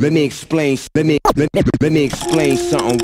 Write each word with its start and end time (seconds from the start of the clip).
let 0.00 0.12
me 0.12 0.24
explain. 0.24 0.78
Let 0.94 1.06
me 1.06 1.18
let, 1.36 1.50
let 1.82 1.92
me 1.92 2.04
explain 2.04 2.56
something. 2.56 3.00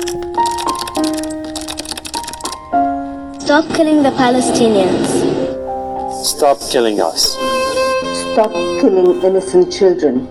Stop 3.39 3.65
killing 3.75 4.01
the 4.03 4.11
Palestinians. 4.17 5.07
Stop 6.25 6.57
killing 6.71 6.99
us. 6.99 7.37
Stop 8.33 8.51
killing 8.81 9.21
innocent 9.23 9.71
children. 9.71 10.27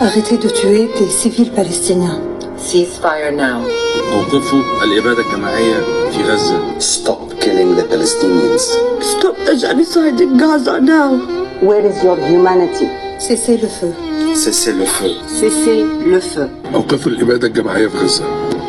Arrêtez 0.00 0.38
de 0.38 0.48
tuer 0.48 0.88
des 0.98 1.08
civils 1.08 1.50
palestiniens. 1.54 2.20
Ceasefire 2.58 3.32
now. 3.32 3.64
أوقفوا 4.12 4.84
الإبادة 4.84 5.22
الجماعية 5.22 5.80
في 6.10 6.22
غزة. 6.22 6.78
Stop 6.80 7.40
killing 7.40 7.76
the 7.76 7.84
Palestinians. 7.84 8.62
Stop 9.00 9.36
the 9.46 9.56
genocide 9.56 10.20
in 10.20 10.36
Gaza 10.36 10.80
now. 10.80 11.16
Where 11.60 11.84
is 11.86 12.02
your 12.02 12.16
humanity? 12.16 12.88
Cessez 13.18 13.62
le 13.62 13.68
feu. 13.68 14.06
Cessez 14.44 14.72
le 14.72 14.84
feu. 14.84 15.10
Cessez 15.40 15.84
le 16.06 16.20
feu. 16.20 16.48
أوقفوا 16.74 17.12
الإبادة 17.12 17.46
الجماعية 17.46 17.88
في 17.88 17.98
غزة. 17.98 18.24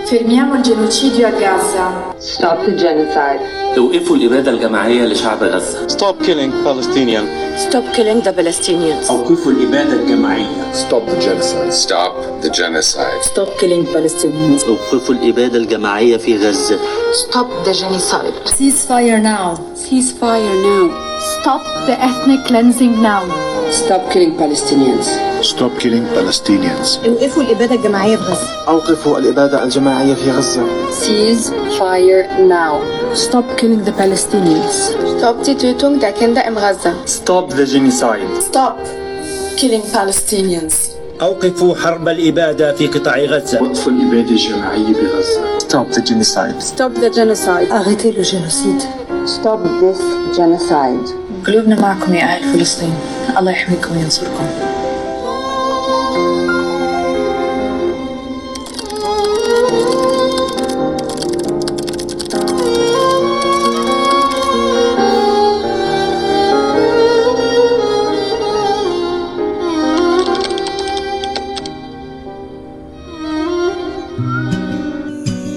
Fermiamo 0.05 0.55
il 0.55 0.61
genocidio 0.61 1.27
a 1.27 1.31
Gaza. 1.31 1.87
Stop 2.19 2.65
the 2.65 2.71
genocide. 2.71 3.41
اوقفوا 3.77 4.15
الإبادة 4.15 4.51
الجماعية 4.51 5.05
لشعب 5.05 5.43
غزة. 5.43 5.87
Stop 5.87 6.15
killing 6.25 6.51
Palestinians. 6.63 7.29
Stop 7.69 7.83
killing 7.95 8.21
the 8.21 8.33
Palestinians. 8.33 9.09
أوقفوا 9.09 9.51
الإبادة 9.51 9.93
الجماعية. 9.93 10.73
Stop 10.73 11.03
the 11.09 11.21
genocide. 11.21 11.73
Stop 11.73 12.13
the 12.41 12.49
genocide. 12.49 13.21
Stop 13.23 13.59
killing 13.59 13.85
Palestinians. 13.93 14.65
أوقفوا 14.67 15.15
الإبادة 15.15 15.57
الجماعية 15.57 16.17
في 16.17 16.37
غزة. 16.37 16.79
Stop 17.13 17.65
the 17.65 17.73
genocide. 17.73 18.33
Ceasefire 18.45 19.21
now. 19.21 19.59
Ceasefire 19.75 20.55
now. 20.63 21.08
Stop 21.19 21.63
the 21.85 21.95
ethnic 21.99 22.45
cleansing 22.45 23.01
now. 23.01 23.23
Stop 23.71 24.09
killing 24.11 24.37
Palestinians. 24.37 25.07
Stop 25.43 25.77
killing 25.79 26.05
Palestinians. 26.15 26.99
اوقفوا 27.05 27.43
الإبادة 27.43 27.75
الجماعية 27.75 28.15
في 28.15 28.23
غزة. 28.23 28.47
أوقفوا 28.67 29.17
الإبادة 29.17 29.63
الجماعية 29.63 30.13
في 30.13 30.31
غزة. 30.31 30.63
Cease 30.91 31.49
fire 31.77 32.27
now. 32.47 32.81
Stop 33.13 33.57
killing 33.57 33.83
the 33.83 33.91
Palestinians. 33.91 34.95
Stop 35.17 35.43
die 35.43 35.55
Tötung 35.55 35.99
der 35.99 36.13
Kinder 36.13 36.43
im 36.47 36.55
Gaza. 36.55 36.93
Stop 37.05 37.49
the 37.49 37.65
genocide. 37.65 38.29
Stop 38.41 38.77
killing 39.57 39.83
Palestinians. 39.93 40.73
أوقفوا 41.21 41.75
حرب 41.75 42.07
الإبادة 42.07 42.73
في 42.73 42.87
قطاع 42.87 43.17
غزة. 43.17 43.61
وقفوا 43.63 43.91
الإبادة 43.91 44.29
الجماعية 44.29 44.93
بغزة. 44.93 45.59
Stop 45.59 45.91
the 45.91 46.01
genocide. 46.01 46.61
Stop 46.61 46.93
the 46.95 47.09
genocide. 47.09 47.69
Arrêtez 47.71 48.11
le 48.17 48.23
génocide. 48.23 48.83
Stop 49.28 49.60
this 49.80 50.00
genocide. 50.36 51.06
قلوبنا 51.46 51.80
معكم 51.80 52.14
يا 52.14 52.24
أهل 52.24 52.52
فلسطين. 52.52 52.94
الله 53.38 53.50
يحميكم 53.50 53.96
وينصركم. 53.96 54.46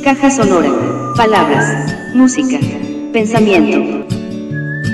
Caja 0.07 0.29
sonora. 0.29 0.71
Palabras, 1.17 1.67
música, 2.13 2.59
pensamiento. 3.12 4.06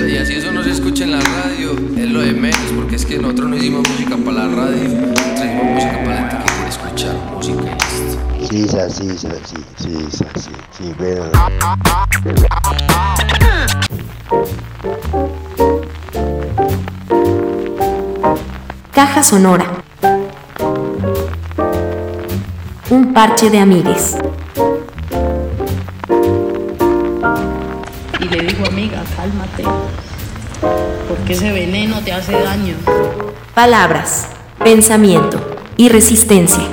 Y 0.07 0.17
así 0.17 0.35
eso 0.35 0.51
no 0.53 0.63
se 0.63 0.71
escucha 0.71 1.05
en 1.05 1.13
la 1.13 1.21
radio, 1.21 1.73
es 1.97 2.11
lo 2.11 2.21
de 2.21 2.33
menos, 2.33 2.73
porque 2.77 2.97
es 2.97 3.07
que 3.07 3.19
nosotros 3.19 3.51
no 3.51 3.57
hicimos 3.57 3.89
música 3.89 4.17
para 4.17 4.47
la 4.47 4.55
radio, 4.55 4.89
nosotros 4.89 5.45
hicimos 5.45 5.65
música 5.75 6.05
para 6.05 6.15
la 6.15 6.31
gente 6.31 6.37
que 6.37 6.53
quiere 6.53 6.69
escuchar 6.69 7.15
música 7.35 7.77
y 8.37 8.41
listo. 8.41 8.49
Sí, 8.51 8.63
es 8.63 8.75
así, 8.75 9.09
es 9.09 9.25
así, 9.25 9.57
sí, 9.77 9.97
es 10.09 10.23
así, 10.35 10.51
sí, 10.77 10.95
pero... 10.99 11.31
Caja 18.93 19.23
sonora. 19.23 19.67
Un 22.91 23.13
parche 23.13 23.51
de 23.51 23.59
amigues. 23.59 24.17
Porque 31.29 31.45
ese 31.45 31.53
veneno 31.53 32.03
te 32.03 32.11
hace 32.11 32.33
daño. 32.33 32.75
Palabras, 33.55 34.31
pensamiento 34.65 35.39
y 35.77 35.91
resistencia. 35.91 36.65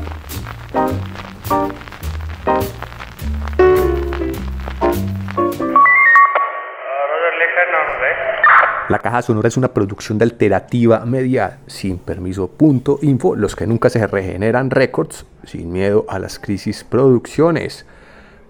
La 8.87 8.99
caja 8.99 9.21
sonora 9.23 9.49
es 9.49 9.57
una 9.57 9.73
producción 9.73 10.17
de 10.19 10.23
alternativa 10.23 11.05
media 11.05 11.57
sin 11.67 11.97
permiso. 11.97 12.47
Punto 12.47 12.99
info, 13.01 13.35
los 13.35 13.57
que 13.57 13.67
nunca 13.67 13.89
se 13.89 14.07
regeneran 14.07 14.69
records, 14.69 15.25
sin 15.43 15.73
miedo 15.73 16.05
a 16.07 16.17
las 16.17 16.39
crisis 16.39 16.85
producciones, 16.85 17.85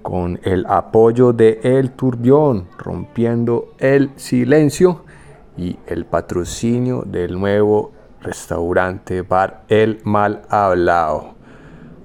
con 0.03 0.39
el 0.43 0.67
apoyo 0.67 1.33
de 1.33 1.61
El 1.63 1.89
Turbión, 1.89 2.67
rompiendo 2.77 3.73
el 3.79 4.11
silencio 4.17 5.04
y 5.57 5.77
el 5.87 6.05
patrocinio 6.05 7.03
del 7.05 7.39
nuevo 7.39 7.91
restaurante 8.21 9.21
bar 9.21 9.63
El 9.67 10.01
Mal 10.03 10.41
Hablado. 10.49 11.35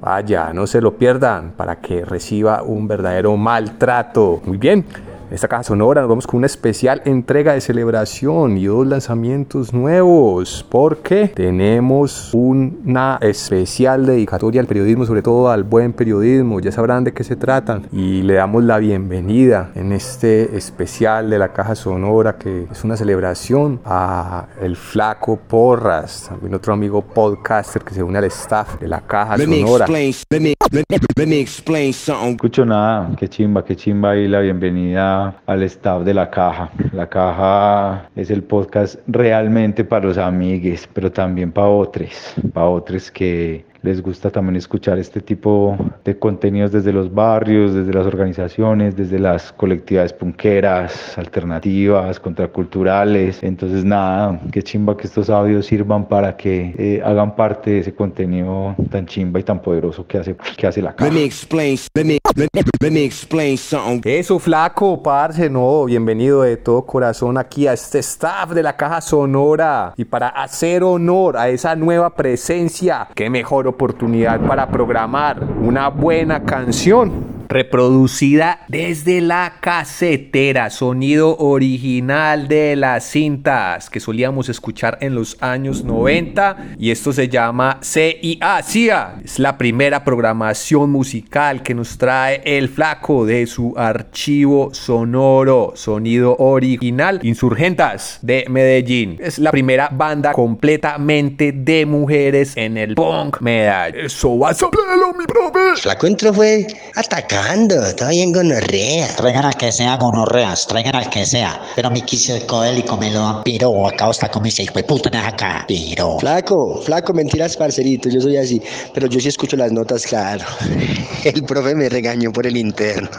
Vaya, 0.01 0.53
no 0.53 0.67
se 0.67 0.81
lo 0.81 0.97
pierdan 0.97 1.53
para 1.57 1.81
que 1.81 2.05
reciba 2.05 2.63
un 2.63 2.89
verdadero 2.89 3.37
maltrato. 3.37 4.41
Muy 4.47 4.57
bien. 4.57 4.87
En 5.31 5.35
esta 5.35 5.47
caja 5.47 5.63
sonora 5.63 6.01
nos 6.01 6.09
vamos 6.11 6.27
con 6.27 6.39
una 6.39 6.47
especial 6.47 7.03
entrega 7.05 7.53
de 7.53 7.61
celebración 7.61 8.59
y 8.59 8.65
dos 8.65 8.85
lanzamientos 8.85 9.73
nuevos 9.73 10.67
porque 10.69 11.29
tenemos 11.29 12.31
una 12.35 13.17
especial 13.21 14.07
dedicatoria 14.07 14.61
al 14.61 14.67
periodismo, 14.67 15.07
sobre 15.07 15.23
todo 15.23 15.49
al 15.49 15.63
buen 15.63 15.93
periodismo, 15.93 16.59
ya 16.59 16.73
sabrán 16.73 17.05
de 17.05 17.13
qué 17.13 17.23
se 17.23 17.37
tratan 17.37 17.87
y 17.93 18.23
le 18.23 18.35
damos 18.35 18.65
la 18.65 18.79
bienvenida 18.79 19.71
en 19.77 19.93
este 19.93 20.57
especial 20.57 21.31
de 21.31 21.39
la 21.39 21.53
caja 21.53 21.77
sonora 21.77 22.37
que 22.37 22.67
es 22.69 22.83
una 22.83 22.97
celebración 22.97 23.79
a 23.85 24.47
el 24.61 24.75
flaco 24.75 25.37
Porras, 25.37 26.27
también 26.29 26.55
otro 26.55 26.73
amigo 26.73 27.03
podcaster 27.03 27.83
que 27.83 27.95
se 27.95 28.03
une 28.03 28.19
al 28.19 28.25
staff 28.25 28.81
de 28.81 28.89
la 28.89 29.01
caja 29.03 29.37
Let 29.37 29.47
me 29.47 29.61
sonora. 29.61 29.85
explain. 29.85 30.15
Let 30.29 30.41
me 30.41 30.55
let, 30.73 30.85
me- 30.91 30.99
let 31.17 31.27
me 31.29 31.39
explain 31.39 31.93
something. 31.93 32.31
escucho 32.33 32.65
nada, 32.67 33.11
qué 33.17 33.29
chimba, 33.29 33.65
qué 33.65 33.77
chimba 33.77 34.17
y 34.17 34.27
la 34.27 34.41
bienvenida 34.41 35.20
al 35.47 35.63
staff 35.63 36.03
de 36.03 36.15
La 36.15 36.31
Caja. 36.31 36.71
La 36.93 37.09
Caja 37.09 38.09
es 38.17 38.31
el 38.31 38.43
podcast 38.43 38.97
realmente 39.07 39.85
para 39.85 40.07
los 40.07 40.19
amigues, 40.19 40.89
pero 40.93 41.11
también 41.11 41.53
para 41.53 41.69
otros, 41.69 42.35
para 42.53 42.67
otros 42.67 43.11
que 43.11 43.65
les 43.83 44.03
gusta 44.03 44.31
también 44.31 44.57
escuchar 44.57 44.99
este 44.99 45.21
tipo 45.21 45.77
de 46.05 46.19
contenidos 46.19 46.73
desde 46.73 46.93
los 46.93 47.13
barrios, 47.13 47.75
desde 47.75 47.93
las 47.93 48.07
organizaciones, 48.07 48.97
desde 48.97 49.19
las 49.19 49.53
colectividades 49.53 50.13
punqueras, 50.13 51.17
alternativas, 51.17 52.21
contraculturales. 52.21 53.43
Entonces 53.43 53.85
nada, 53.85 54.41
qué 54.53 54.63
chimba 54.63 54.97
que 54.97 55.07
estos 55.07 55.31
audios 55.31 55.67
sirvan 55.67 56.07
para 56.07 56.37
que 56.37 56.75
eh, 56.79 57.03
hagan 57.05 57.35
parte 57.37 57.71
de 57.71 57.79
ese 57.81 57.95
contenido 57.95 58.75
tan 58.91 59.07
chimba 59.07 59.41
y 59.41 59.43
tan 59.43 59.61
poderoso 59.61 60.07
que 60.07 60.19
hace, 60.19 60.37
que 60.57 60.67
hace 60.67 60.83
La 60.83 60.95
Caja. 60.95 61.11
Let 61.11 61.19
me 61.19 61.25
explain. 61.25 61.79
Let 61.95 62.05
me 62.05 62.19
let, 62.37 62.49
let 62.81 62.91
me 62.91 63.05
explain 63.05 63.57
something. 63.57 64.11
Eso, 64.11 64.39
flaco, 64.39 65.03
parce, 65.03 65.49
no, 65.49 65.85
bienvenido 65.85 66.43
de 66.43 66.57
todo 66.57 66.85
corazón 66.85 67.39
aquí 67.39 67.67
a 67.67 67.73
este 67.73 68.01
staff 68.01 68.51
de 68.51 68.63
la 68.63 68.77
Caja 68.77 69.01
Sonora. 69.01 69.95
Y 69.97 70.05
para 70.05 70.29
hacer 70.29 70.83
honor 70.83 71.37
a 71.37 71.49
esa 71.49 71.75
nueva 71.77 72.15
presencia, 72.15 73.09
qué 73.15 73.31
mejor 73.31 73.67
oportunidad 73.71 74.41
para 74.41 74.69
programar 74.69 75.43
una 75.61 75.89
buena 75.89 76.43
canción. 76.43 77.40
Reproducida 77.51 78.61
desde 78.69 79.21
la 79.21 79.55
casetera, 79.61 80.71
sonido 80.71 81.37
original 81.37 82.47
de 82.47 82.77
las 82.77 83.11
cintas 83.11 83.91
que 83.91 83.99
solíamos 83.99 84.49
escuchar 84.49 84.99
en 85.01 85.17
los 85.17 85.37
años 85.43 85.83
90 85.83 86.77
y 86.79 86.93
esto 86.93 87.13
se 87.13 87.29
llama 87.29 87.81
CIA, 87.83 88.63
CIA. 88.63 89.21
Es 89.25 89.41
la 89.41 89.59
primera 89.59 90.05
programación 90.05 90.91
musical 90.91 91.65
que 91.65 91.75
nos 91.75 91.99
trae 91.99 92.41
el 92.45 92.69
flaco 92.69 93.27
de 93.27 93.49
su 93.49 93.75
archivo 93.77 94.73
sonoro, 94.73 95.73
sonido 95.75 96.37
original, 96.39 97.19
Insurgentas 97.25 98.21
de 98.23 98.45
Medellín. 98.49 99.19
Es 99.21 99.41
la 99.41 99.51
primera 99.51 99.89
banda 99.91 100.35
completamente 100.35 101.51
de 101.51 101.85
mujeres 101.85 102.57
en 102.57 102.77
el 102.77 102.95
punk 102.95 103.41
metal. 103.41 103.97
Eso 103.97 104.39
va 104.39 104.51
a 104.51 105.19
mi 105.19 105.27
profe. 105.27 105.81
Flaco 105.81 106.07
entró 106.07 106.33
fue 106.33 106.65
atacado. 106.95 107.40
Pasando? 107.41 107.87
Estoy 107.87 108.21
en 108.21 108.33
gonorrea. 108.33 109.09
Traigan 109.17 109.47
al 109.47 109.57
que 109.57 109.73
sea 109.73 109.97
gonorreas, 109.97 110.67
traigan 110.67 110.97
al 110.97 111.09
que 111.09 111.25
sea. 111.25 111.61
Pero 111.75 111.91
mi 111.91 112.03
quiso 112.03 112.35
psicodélico 112.35 112.97
me 112.97 113.11
lo 113.11 113.21
dan 113.21 113.43
piro. 113.43 113.87
Acá 113.87 114.11
está 114.11 114.31
con 114.31 114.43
mis 114.43 114.59
hijo 114.61 114.75
de 114.75 114.85
puta 114.85 115.27
acá. 115.27 115.65
Piro. 115.67 116.19
Flaco, 116.19 116.81
flaco, 116.85 117.13
mentiras, 117.15 117.57
parcerito. 117.57 118.09
Yo 118.09 118.21
soy 118.21 118.37
así. 118.37 118.61
Pero 118.93 119.07
yo 119.07 119.21
sí 119.21 119.29
escucho 119.29 119.57
las 119.57 119.73
notas, 119.73 120.07
claro. 120.07 120.45
El 121.25 121.45
profe 121.45 121.75
me 121.75 121.89
regañó 121.89 122.33
por 122.33 122.47
el 122.47 122.57
interno. 122.57 123.09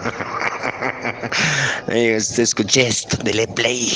Este, 1.87 2.43
escuché 2.43 2.87
esto, 2.87 3.17
dele 3.23 3.47
play. 3.47 3.91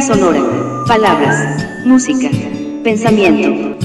Sonora. 0.00 0.42
Palabras, 0.86 1.66
música, 1.86 2.28
pensamiento. 2.84 3.76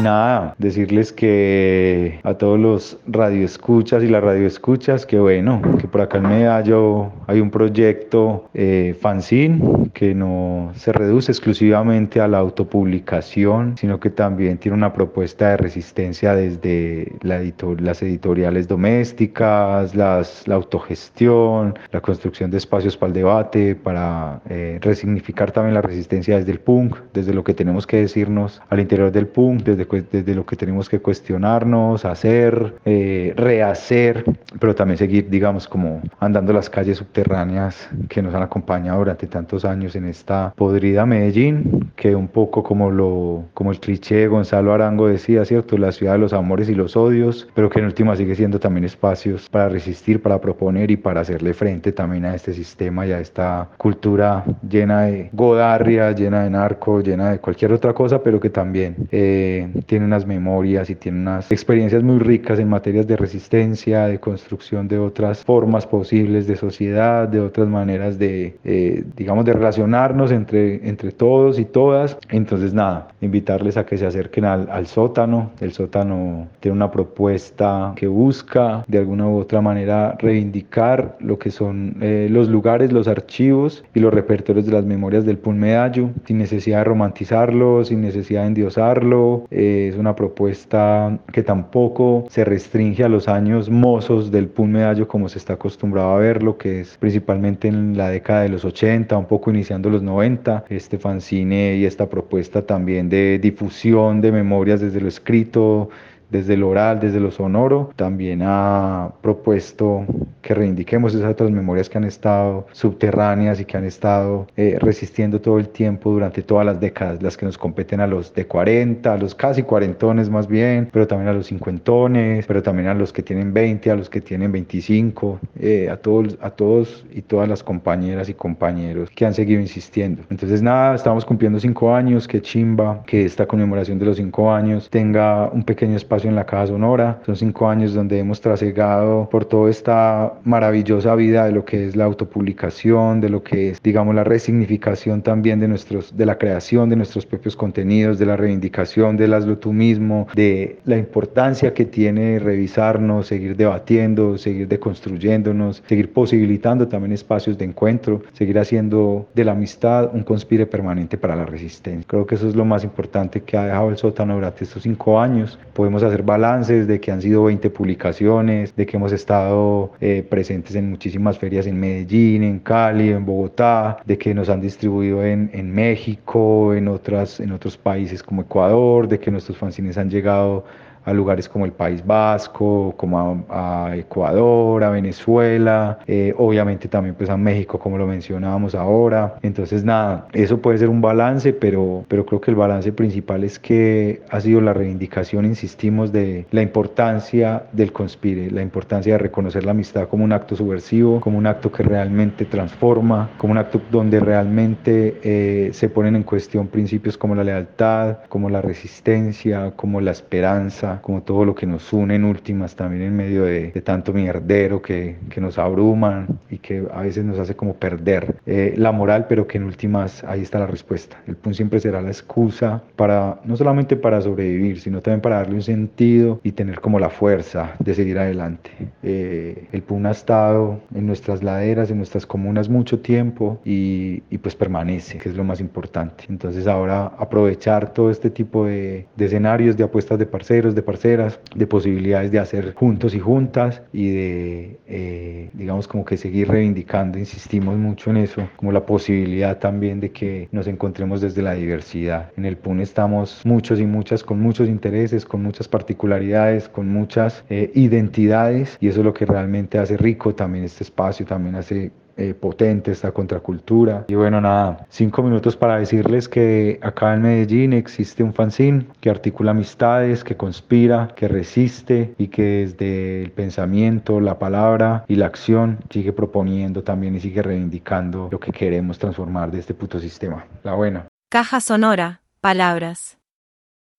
Nada, 0.00 0.54
decirles 0.58 1.12
que 1.12 2.20
a 2.22 2.34
todos 2.34 2.58
los 2.58 2.98
radioescuchas 3.06 4.02
y 4.02 4.08
las 4.08 4.22
radioescuchas, 4.22 5.04
que 5.04 5.18
bueno, 5.18 5.60
que 5.78 5.88
por 5.88 6.00
acá 6.00 6.18
en 6.18 6.28
Medallo 6.28 7.10
hay 7.26 7.40
un 7.40 7.50
proyecto 7.50 8.48
eh, 8.54 8.96
fanzine 9.00 9.90
que 9.92 10.14
no 10.14 10.72
se 10.74 10.92
reduce 10.92 11.32
exclusivamente 11.32 12.20
a 12.20 12.28
la 12.28 12.38
autopublicación, 12.38 13.76
sino 13.76 14.00
que 14.00 14.10
también 14.10 14.58
tiene 14.58 14.76
una 14.76 14.92
propuesta 14.92 15.50
de 15.50 15.56
resistencia 15.58 16.34
desde 16.34 17.09
la 17.22 17.40
las 17.78 18.02
editoriales 18.02 18.68
domésticas, 18.68 19.94
las, 19.94 20.46
la 20.46 20.54
autogestión, 20.54 21.78
la 21.90 22.00
construcción 22.00 22.50
de 22.50 22.58
espacios 22.58 22.96
para 22.96 23.08
el 23.08 23.14
debate, 23.14 23.74
para 23.74 24.40
eh, 24.48 24.69
resignificar 24.80 25.52
también 25.52 25.74
la 25.74 25.82
resistencia 25.82 26.36
desde 26.36 26.52
el 26.52 26.60
punk, 26.60 26.96
desde 27.12 27.34
lo 27.34 27.44
que 27.44 27.54
tenemos 27.54 27.86
que 27.86 27.98
decirnos 27.98 28.60
al 28.68 28.80
interior 28.80 29.12
del 29.12 29.26
punk, 29.26 29.62
desde 29.62 29.86
desde 30.10 30.34
lo 30.34 30.46
que 30.46 30.56
tenemos 30.56 30.88
que 30.88 31.00
cuestionarnos, 31.00 32.04
hacer, 32.04 32.74
eh, 32.84 33.32
rehacer, 33.36 34.24
pero 34.58 34.74
también 34.74 34.98
seguir, 34.98 35.28
digamos, 35.28 35.66
como 35.68 36.00
andando 36.18 36.52
las 36.52 36.70
calles 36.70 36.98
subterráneas 36.98 37.88
que 38.08 38.22
nos 38.22 38.34
han 38.34 38.42
acompañado 38.42 38.98
durante 38.98 39.26
tantos 39.26 39.64
años 39.64 39.96
en 39.96 40.06
esta 40.06 40.52
podrida 40.56 41.06
Medellín, 41.06 41.90
que 41.96 42.14
un 42.14 42.28
poco 42.28 42.62
como, 42.62 42.90
lo, 42.90 43.44
como 43.54 43.72
el 43.72 43.80
cliché 43.80 44.16
de 44.16 44.28
Gonzalo 44.28 44.72
Arango 44.72 45.08
decía, 45.08 45.44
¿cierto? 45.44 45.76
La 45.78 45.92
ciudad 45.92 46.12
de 46.12 46.18
los 46.18 46.32
amores 46.32 46.68
y 46.68 46.74
los 46.74 46.96
odios, 46.96 47.48
pero 47.54 47.70
que 47.70 47.78
en 47.78 47.86
última 47.86 48.16
sigue 48.16 48.34
siendo 48.34 48.60
también 48.60 48.84
espacios 48.84 49.48
para 49.48 49.68
resistir, 49.68 50.22
para 50.22 50.40
proponer 50.40 50.90
y 50.90 50.96
para 50.96 51.20
hacerle 51.20 51.54
frente 51.54 51.92
también 51.92 52.24
a 52.24 52.34
este 52.34 52.52
sistema 52.52 53.06
y 53.06 53.12
a 53.12 53.20
esta 53.20 53.68
cultura 53.76 54.44
llena 54.70 55.02
de 55.02 55.30
godarria, 55.32 56.12
llena 56.12 56.44
de 56.44 56.50
narco, 56.50 57.00
llena 57.00 57.32
de 57.32 57.38
cualquier 57.38 57.72
otra 57.72 57.92
cosa, 57.92 58.22
pero 58.22 58.40
que 58.40 58.50
también 58.50 58.96
eh, 59.10 59.68
tiene 59.86 60.04
unas 60.06 60.26
memorias 60.26 60.88
y 60.90 60.94
tiene 60.94 61.20
unas 61.20 61.50
experiencias 61.50 62.02
muy 62.02 62.18
ricas 62.18 62.58
en 62.58 62.68
materias 62.68 63.06
de 63.06 63.16
resistencia, 63.16 64.06
de 64.06 64.18
construcción 64.18 64.88
de 64.88 64.98
otras 64.98 65.44
formas 65.44 65.86
posibles 65.86 66.46
de 66.46 66.56
sociedad, 66.56 67.28
de 67.28 67.40
otras 67.40 67.68
maneras 67.68 68.18
de, 68.18 68.56
eh, 68.64 69.04
digamos, 69.16 69.44
de 69.44 69.52
relacionarnos 69.52 70.32
entre, 70.32 70.88
entre 70.88 71.12
todos 71.12 71.58
y 71.58 71.64
todas. 71.64 72.16
Entonces, 72.30 72.72
nada, 72.72 73.08
invitarles 73.20 73.76
a 73.76 73.84
que 73.84 73.98
se 73.98 74.06
acerquen 74.06 74.44
al, 74.44 74.68
al 74.70 74.86
sótano. 74.86 75.50
El 75.60 75.72
sótano 75.72 76.48
tiene 76.60 76.76
una 76.76 76.90
propuesta 76.90 77.92
que 77.96 78.06
busca 78.06 78.84
de 78.86 78.98
alguna 78.98 79.28
u 79.28 79.38
otra 79.38 79.60
manera 79.60 80.16
reivindicar 80.18 81.16
lo 81.20 81.38
que 81.38 81.50
son 81.50 81.96
eh, 82.00 82.28
los 82.30 82.48
lugares, 82.48 82.92
los 82.92 83.08
archivos 83.08 83.84
y 83.94 84.00
los 84.00 84.12
repertorios 84.12 84.59
de 84.66 84.72
las 84.72 84.84
memorias 84.84 85.24
del 85.24 85.38
Pun 85.38 85.58
Medallo, 85.58 86.10
sin 86.24 86.38
necesidad 86.38 86.78
de 86.78 86.84
romantizarlo, 86.84 87.84
sin 87.84 88.00
necesidad 88.00 88.42
de 88.42 88.48
endiosarlo. 88.48 89.46
Eh, 89.50 89.88
es 89.92 89.98
una 89.98 90.14
propuesta 90.14 91.18
que 91.32 91.42
tampoco 91.42 92.26
se 92.28 92.44
restringe 92.44 93.04
a 93.04 93.08
los 93.08 93.28
años 93.28 93.70
mozos 93.70 94.30
del 94.30 94.48
Pun 94.48 94.72
Medallo 94.72 95.08
como 95.08 95.28
se 95.28 95.38
está 95.38 95.54
acostumbrado 95.54 96.14
a 96.14 96.18
verlo, 96.18 96.58
que 96.58 96.80
es 96.80 96.96
principalmente 96.98 97.68
en 97.68 97.96
la 97.96 98.08
década 98.08 98.42
de 98.42 98.48
los 98.48 98.64
80, 98.64 99.16
un 99.16 99.26
poco 99.26 99.50
iniciando 99.50 99.90
los 99.90 100.02
90, 100.02 100.64
este 100.68 100.98
fanzine 100.98 101.76
y 101.76 101.84
esta 101.84 102.08
propuesta 102.08 102.62
también 102.62 103.08
de 103.08 103.38
difusión 103.38 104.20
de 104.20 104.32
memorias 104.32 104.80
desde 104.80 105.00
lo 105.00 105.08
escrito, 105.08 105.90
desde 106.30 106.56
lo 106.56 106.68
oral, 106.68 107.00
desde 107.00 107.20
lo 107.20 107.30
sonoro, 107.30 107.92
también 107.96 108.40
ha 108.42 109.10
propuesto 109.20 110.04
que 110.42 110.54
reivindiquemos 110.54 111.14
esas 111.14 111.32
otras 111.32 111.50
memorias 111.50 111.88
que 111.88 111.98
han 111.98 112.04
estado 112.04 112.66
subterráneas 112.72 113.60
y 113.60 113.64
que 113.64 113.76
han 113.76 113.84
estado 113.84 114.46
eh, 114.56 114.78
resistiendo 114.80 115.40
todo 115.40 115.58
el 115.58 115.68
tiempo 115.68 116.10
durante 116.10 116.42
todas 116.42 116.64
las 116.64 116.80
décadas, 116.80 117.22
las 117.22 117.36
que 117.36 117.46
nos 117.46 117.58
competen 117.58 118.00
a 118.00 118.06
los 118.06 118.32
de 118.34 118.46
40, 118.46 119.12
a 119.12 119.16
los 119.16 119.34
casi 119.34 119.62
cuarentones 119.62 120.30
más 120.30 120.46
bien, 120.46 120.88
pero 120.92 121.06
también 121.06 121.28
a 121.28 121.32
los 121.32 121.46
cincuentones, 121.46 122.46
pero 122.46 122.62
también 122.62 122.88
a 122.88 122.94
los 122.94 123.12
que 123.12 123.22
tienen 123.22 123.52
20, 123.52 123.90
a 123.90 123.96
los 123.96 124.08
que 124.08 124.20
tienen 124.20 124.52
25, 124.52 125.40
eh, 125.58 125.88
a, 125.90 125.96
todos, 125.96 126.38
a 126.40 126.50
todos 126.50 127.04
y 127.12 127.22
todas 127.22 127.48
las 127.48 127.62
compañeras 127.62 128.28
y 128.28 128.34
compañeros 128.34 129.10
que 129.10 129.26
han 129.26 129.34
seguido 129.34 129.60
insistiendo. 129.60 130.22
Entonces 130.30 130.62
nada, 130.62 130.94
estamos 130.94 131.24
cumpliendo 131.24 131.58
cinco 131.60 131.94
años, 131.94 132.26
que 132.26 132.40
chimba 132.40 133.02
que 133.06 133.24
esta 133.24 133.46
conmemoración 133.46 133.98
de 133.98 134.06
los 134.06 134.16
cinco 134.16 134.52
años 134.52 134.88
tenga 134.90 135.50
un 135.50 135.64
pequeño 135.64 135.96
espacio 135.96 136.19
espacio 136.20 136.28
en 136.28 136.36
la 136.36 136.44
Caja 136.44 136.66
Sonora. 136.66 137.20
Son 137.24 137.36
cinco 137.36 137.68
años 137.68 137.94
donde 137.94 138.18
hemos 138.18 138.40
trasegado 138.40 139.28
por 139.30 139.44
toda 139.44 139.70
esta 139.70 140.34
maravillosa 140.44 141.14
vida 141.14 141.46
de 141.46 141.52
lo 141.52 141.64
que 141.64 141.86
es 141.86 141.96
la 141.96 142.04
autopublicación, 142.04 143.20
de 143.20 143.30
lo 143.30 143.42
que 143.42 143.70
es, 143.70 143.82
digamos, 143.82 144.14
la 144.14 144.24
resignificación 144.24 145.22
también 145.22 145.60
de, 145.60 145.68
nuestros, 145.68 146.16
de 146.16 146.26
la 146.26 146.36
creación 146.36 146.90
de 146.90 146.96
nuestros 146.96 147.24
propios 147.24 147.56
contenidos, 147.56 148.18
de 148.18 148.26
la 148.26 148.36
reivindicación 148.36 149.16
del 149.16 149.34
hazlo 149.34 149.58
tú 149.58 149.72
mismo, 149.72 150.26
de 150.34 150.78
la 150.84 150.98
importancia 150.98 151.72
que 151.72 151.86
tiene 151.86 152.38
revisarnos, 152.38 153.28
seguir 153.28 153.56
debatiendo, 153.56 154.36
seguir 154.36 154.68
deconstruyéndonos, 154.68 155.82
seguir 155.88 156.12
posibilitando 156.12 156.86
también 156.88 157.12
espacios 157.12 157.56
de 157.56 157.64
encuentro, 157.64 158.22
seguir 158.34 158.58
haciendo 158.58 159.26
de 159.34 159.44
la 159.44 159.52
amistad 159.52 160.10
un 160.12 160.22
conspire 160.22 160.66
permanente 160.66 161.16
para 161.16 161.34
la 161.34 161.46
resistencia. 161.46 162.06
Creo 162.06 162.26
que 162.26 162.34
eso 162.34 162.48
es 162.48 162.54
lo 162.54 162.64
más 162.64 162.84
importante 162.84 163.42
que 163.42 163.56
ha 163.56 163.64
dejado 163.64 163.88
el 163.88 163.96
sótano 163.96 164.34
durante 164.34 164.64
estos 164.64 164.82
cinco 164.82 165.18
años. 165.18 165.58
Podemos 165.72 166.02
hacer 166.10 166.22
balances 166.22 166.86
de 166.86 167.00
que 167.00 167.10
han 167.10 167.22
sido 167.22 167.44
20 167.44 167.70
publicaciones, 167.70 168.74
de 168.76 168.86
que 168.86 168.96
hemos 168.96 169.12
estado 169.12 169.92
eh, 170.00 170.26
presentes 170.28 170.74
en 170.74 170.90
muchísimas 170.90 171.38
ferias 171.38 171.66
en 171.66 171.78
Medellín, 171.78 172.42
en 172.42 172.58
Cali, 172.58 173.10
en 173.10 173.24
Bogotá, 173.24 173.98
de 174.04 174.18
que 174.18 174.34
nos 174.34 174.48
han 174.48 174.60
distribuido 174.60 175.24
en, 175.24 175.50
en 175.52 175.72
México, 175.72 176.74
en, 176.74 176.88
otras, 176.88 177.40
en 177.40 177.52
otros 177.52 177.76
países 177.76 178.22
como 178.22 178.42
Ecuador, 178.42 179.08
de 179.08 179.18
que 179.18 179.30
nuestros 179.30 179.56
fanzines 179.56 179.98
han 179.98 180.10
llegado 180.10 180.64
a 181.04 181.12
lugares 181.12 181.48
como 181.48 181.64
el 181.64 181.72
País 181.72 182.04
Vasco, 182.04 182.94
como 182.96 183.44
a, 183.48 183.92
Ecuador, 183.96 184.84
a 184.84 184.90
Venezuela, 184.90 185.98
eh, 186.06 186.34
obviamente 186.36 186.88
también 186.88 187.14
pues 187.14 187.30
a 187.30 187.36
México 187.36 187.78
como 187.78 187.98
lo 187.98 188.06
mencionábamos 188.06 188.74
ahora. 188.74 189.36
Entonces 189.42 189.84
nada, 189.84 190.26
eso 190.32 190.58
puede 190.58 190.78
ser 190.78 190.88
un 190.88 191.00
balance, 191.00 191.52
pero, 191.52 192.04
pero 192.08 192.26
creo 192.26 192.40
que 192.40 192.50
el 192.50 192.56
balance 192.56 192.92
principal 192.92 193.44
es 193.44 193.58
que 193.58 194.22
ha 194.30 194.40
sido 194.40 194.60
la 194.60 194.72
reivindicación, 194.72 195.44
insistimos, 195.44 196.12
de 196.12 196.46
la 196.50 196.62
importancia 196.62 197.64
del 197.72 197.92
conspire, 197.92 198.50
la 198.50 198.62
importancia 198.62 199.12
de 199.12 199.18
reconocer 199.18 199.64
la 199.64 199.72
amistad 199.72 200.08
como 200.08 200.24
un 200.24 200.32
acto 200.32 200.56
subversivo, 200.56 201.20
como 201.20 201.38
un 201.38 201.46
acto 201.46 201.70
que 201.72 201.82
realmente 201.82 202.44
transforma, 202.44 203.30
como 203.38 203.52
un 203.52 203.58
acto 203.58 203.80
donde 203.90 204.20
realmente 204.20 205.20
eh, 205.22 205.70
se 205.72 205.88
ponen 205.88 206.16
en 206.16 206.22
cuestión 206.22 206.68
principios 206.68 207.16
como 207.16 207.34
la 207.34 207.44
lealtad, 207.44 208.18
como 208.28 208.48
la 208.48 208.60
resistencia, 208.60 209.72
como 209.76 210.00
la 210.00 210.10
esperanza 210.10 210.89
como 211.02 211.22
todo 211.22 211.44
lo 211.44 211.54
que 211.54 211.66
nos 211.66 211.92
une 211.92 212.16
en 212.16 212.24
últimas, 212.24 212.74
también 212.74 213.02
en 213.02 213.16
medio 213.16 213.44
de, 213.44 213.68
tanto 213.82 214.12
mierdero 214.12 214.82
que, 214.82 215.16
que, 215.30 215.40
nos 215.40 215.58
abruman 215.58 216.26
y 216.50 216.58
que 216.58 216.86
a 216.92 217.02
veces 217.02 217.24
nos 217.24 217.38
hace 217.38 217.54
como 217.54 217.74
perder 217.74 218.36
eh, 218.46 218.74
la 218.76 218.92
moral, 218.92 219.26
pero 219.28 219.46
que 219.46 219.58
en 219.58 219.64
últimas 219.64 220.22
ahí 220.24 220.42
está 220.42 220.58
la 220.58 220.66
respuesta. 220.66 221.16
El 221.26 221.36
PUN 221.36 221.54
siempre 221.54 221.80
será 221.80 222.02
la 222.02 222.08
excusa 222.08 222.82
para, 222.96 223.40
no 223.44 223.56
solamente 223.56 223.96
para 223.96 224.20
sobrevivir, 224.20 224.80
sino 224.80 225.00
también 225.00 225.20
para 225.20 225.36
darle 225.36 225.54
un 225.54 225.62
sentido 225.62 226.40
y 226.42 226.52
tener 226.52 226.80
como 226.80 226.98
la 226.98 227.10
fuerza 227.10 227.74
de 227.78 227.94
seguir 227.94 228.18
adelante. 228.18 228.70
Eh, 229.02 229.68
el 229.72 229.82
PUN 229.82 230.06
ha 230.06 230.10
estado 230.10 230.80
en 230.94 231.06
nuestras 231.06 231.42
laderas, 231.42 231.90
en 231.90 231.98
nuestras 231.98 232.26
comunas 232.26 232.68
mucho 232.68 233.00
tiempo 233.00 233.60
y, 233.64 234.22
y, 234.30 234.38
pues 234.38 234.54
permanece, 234.54 235.18
que 235.18 235.28
es 235.28 235.36
lo 235.36 235.44
más 235.44 235.60
importante. 235.60 236.24
Entonces 236.28 236.66
ahora 236.66 237.12
aprovechar 237.18 237.92
todo 237.92 238.10
este 238.10 238.30
tipo 238.30 238.66
de, 238.66 239.06
de 239.16 239.24
escenarios, 239.24 239.76
de 239.76 239.84
apuestas 239.84 240.18
de 240.18 240.26
parceros, 240.26 240.74
de 240.74 240.79
parceras, 240.82 241.40
de 241.54 241.66
posibilidades 241.66 242.30
de 242.30 242.38
hacer 242.38 242.74
juntos 242.74 243.14
y 243.14 243.20
juntas 243.20 243.82
y 243.92 244.10
de, 244.10 244.78
eh, 244.86 245.50
digamos, 245.52 245.88
como 245.88 246.04
que 246.04 246.16
seguir 246.16 246.48
reivindicando, 246.48 247.18
insistimos 247.18 247.76
mucho 247.76 248.10
en 248.10 248.18
eso, 248.18 248.48
como 248.56 248.72
la 248.72 248.86
posibilidad 248.86 249.58
también 249.58 250.00
de 250.00 250.10
que 250.10 250.48
nos 250.52 250.66
encontremos 250.66 251.20
desde 251.20 251.42
la 251.42 251.54
diversidad. 251.54 252.30
En 252.36 252.44
el 252.44 252.56
PUN 252.56 252.80
estamos 252.80 253.40
muchos 253.44 253.80
y 253.80 253.86
muchas 253.86 254.22
con 254.22 254.40
muchos 254.40 254.68
intereses, 254.68 255.24
con 255.24 255.42
muchas 255.42 255.68
particularidades, 255.68 256.68
con 256.68 256.88
muchas 256.88 257.44
eh, 257.50 257.70
identidades 257.74 258.76
y 258.80 258.88
eso 258.88 259.00
es 259.00 259.04
lo 259.04 259.14
que 259.14 259.26
realmente 259.26 259.78
hace 259.78 259.96
rico 259.96 260.34
también 260.34 260.64
este 260.64 260.84
espacio, 260.84 261.26
también 261.26 261.56
hace 261.56 261.90
eh, 262.20 262.34
potente 262.34 262.90
esta 262.92 263.12
contracultura. 263.12 264.04
Y 264.08 264.14
bueno, 264.14 264.42
nada, 264.42 264.86
cinco 264.90 265.22
minutos 265.22 265.56
para 265.56 265.78
decirles 265.78 266.28
que 266.28 266.78
acá 266.82 267.14
en 267.14 267.22
Medellín 267.22 267.72
existe 267.72 268.22
un 268.22 268.34
fanzine 268.34 268.84
que 269.00 269.08
articula 269.08 269.52
amistades, 269.52 270.22
que 270.22 270.36
conspira, 270.36 271.14
que 271.16 271.28
resiste 271.28 272.14
y 272.18 272.28
que 272.28 272.66
desde 272.66 273.22
el 273.22 273.30
pensamiento, 273.30 274.20
la 274.20 274.38
palabra 274.38 275.06
y 275.08 275.14
la 275.14 275.26
acción 275.26 275.78
sigue 275.88 276.12
proponiendo 276.12 276.82
también 276.82 277.14
y 277.14 277.20
sigue 277.20 277.40
reivindicando 277.40 278.28
lo 278.30 278.38
que 278.38 278.52
queremos 278.52 278.98
transformar 278.98 279.50
de 279.50 279.60
este 279.60 279.72
puto 279.72 279.98
sistema. 279.98 280.44
La 280.62 280.74
buena. 280.74 281.06
Caja 281.30 281.60
sonora, 281.60 282.20
palabras. 282.42 283.16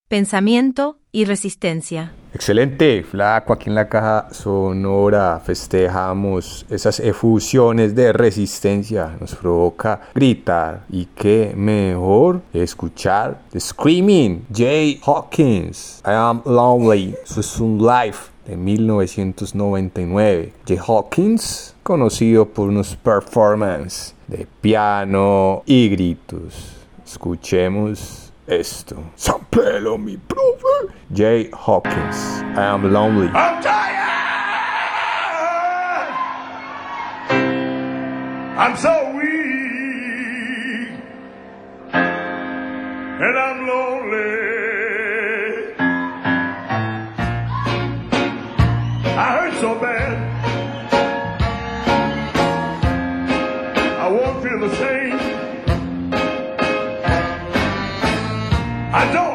Pensamiento 0.08 1.00
y 1.12 1.26
resistencia. 1.26 2.12
Excelente, 2.34 3.04
flaco, 3.04 3.52
aquí 3.52 3.68
en 3.70 3.76
la 3.76 3.90
caja 3.90 4.30
sonora 4.32 5.42
festejamos 5.44 6.66
esas 6.70 7.02
efusiones 7.02 7.94
de 7.94 8.14
resistencia, 8.14 9.18
nos 9.20 9.36
provoca 9.36 10.00
gritar 10.16 10.86
y 10.90 11.08
qué 11.08 11.52
mejor 11.56 12.42
escuchar 12.54 13.42
Screaming, 13.58 14.46
Jay 14.54 15.02
Hawkins, 15.06 16.02
I 16.06 16.12
Am 16.12 16.42
Lonely, 16.46 17.16
eso 17.22 17.42
es 17.42 17.60
un 17.60 17.80
live 17.80 18.18
de 18.46 18.56
1999. 18.56 20.54
Jay 20.66 20.80
Hawkins, 20.88 21.76
conocido 21.84 22.48
por 22.48 22.70
unos 22.70 22.96
performances 22.96 24.16
de 24.28 24.48
piano 24.62 25.64
y 25.66 25.90
gritos. 25.90 26.78
Escuchemos 27.06 28.21
esto. 28.52 29.12
Samplelo, 29.16 29.98
mi 29.98 30.18
profe. 30.18 30.94
Jay 31.12 31.50
Hawkins. 31.54 32.18
I 32.58 32.66
am 32.66 32.92
lonely. 32.92 33.28
I'm 33.30 33.64
tired. 33.64 34.02
I'm 38.58 38.76
so 38.78 39.12
weak. 39.16 39.32
And 43.24 43.38
I'm 43.38 43.68
lonely. 43.68 44.52
I 49.18 49.38
hurt 49.38 49.54
so 49.62 49.80
bad. 49.80 50.18
I 54.00 54.08
won't 54.10 54.44
feel 54.44 54.60
the 54.60 54.76
same. 54.76 55.01
I 58.94 59.10
don't 59.14 59.31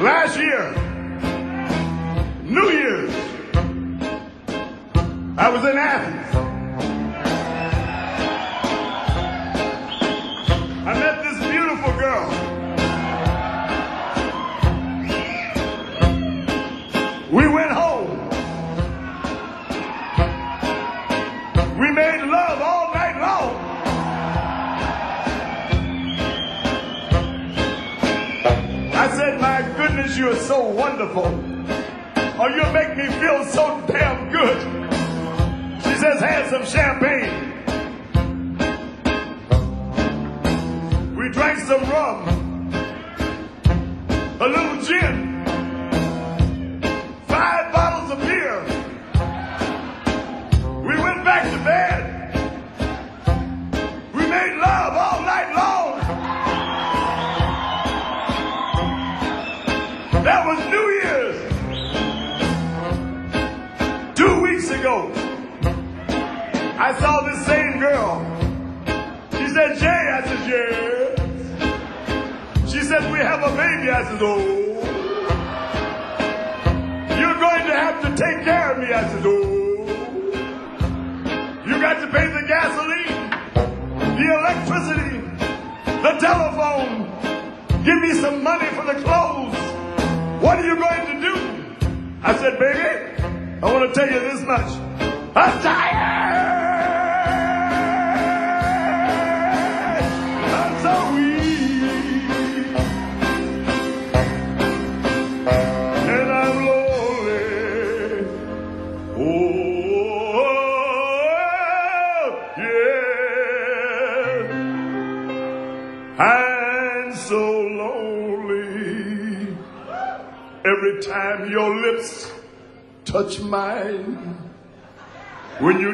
Last 0.00 0.38
year, 0.38 0.72
New 2.44 2.70
Year's, 2.70 3.14
I 5.36 5.50
was 5.50 5.62
in 5.62 5.76
Athens. 5.76 6.19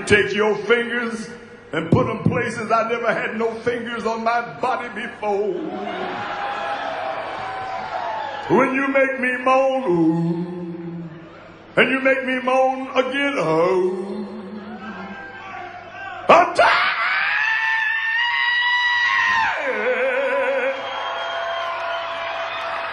Take 0.06 0.32
your 0.34 0.54
fingers 0.54 1.28
and 1.72 1.90
put 1.90 2.06
them 2.06 2.22
places 2.22 2.70
I 2.70 2.88
never 2.88 3.12
had 3.12 3.36
no 3.36 3.52
fingers 3.60 4.06
on 4.06 4.22
my 4.22 4.58
body 4.60 4.88
before. 4.88 5.52
When 8.56 8.75
you 8.75 8.86
make 8.86 9.20
me 9.20 9.36
moan, 9.38 9.82
ooh, 9.90 11.02
and 11.76 11.90
you 11.90 12.00
make 12.00 12.25
me 12.25 12.40
moan 12.40 12.88
again, 12.90 13.34
oh. 13.36 14.12
I'm 16.28 16.54
tired. 16.54 16.96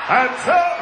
And 0.10 0.40
so 0.44 0.73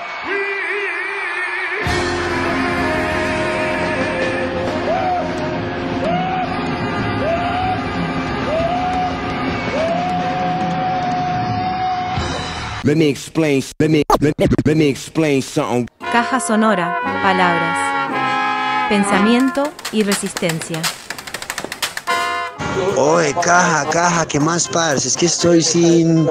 Let 12.83 12.97
me 12.97 13.09
explain. 13.09 13.61
Let 13.79 13.89
me 13.89 14.03
let, 14.19 14.33
let 14.65 14.75
me 14.75 14.87
explain 14.87 15.41
something. 15.41 15.87
Caja 16.11 16.39
sonora, 16.39 16.97
palabras. 17.21 18.89
Pensamiento 18.89 19.71
y 19.91 20.03
resistencia. 20.03 20.81
Oye, 22.97 23.33
caja, 23.43 23.87
caja, 23.89 24.25
¿qué 24.25 24.39
más, 24.39 24.67
parce? 24.67 25.07
Es 25.07 25.15
que 25.15 25.27
estoy 25.27 25.61
sin, 25.61 26.27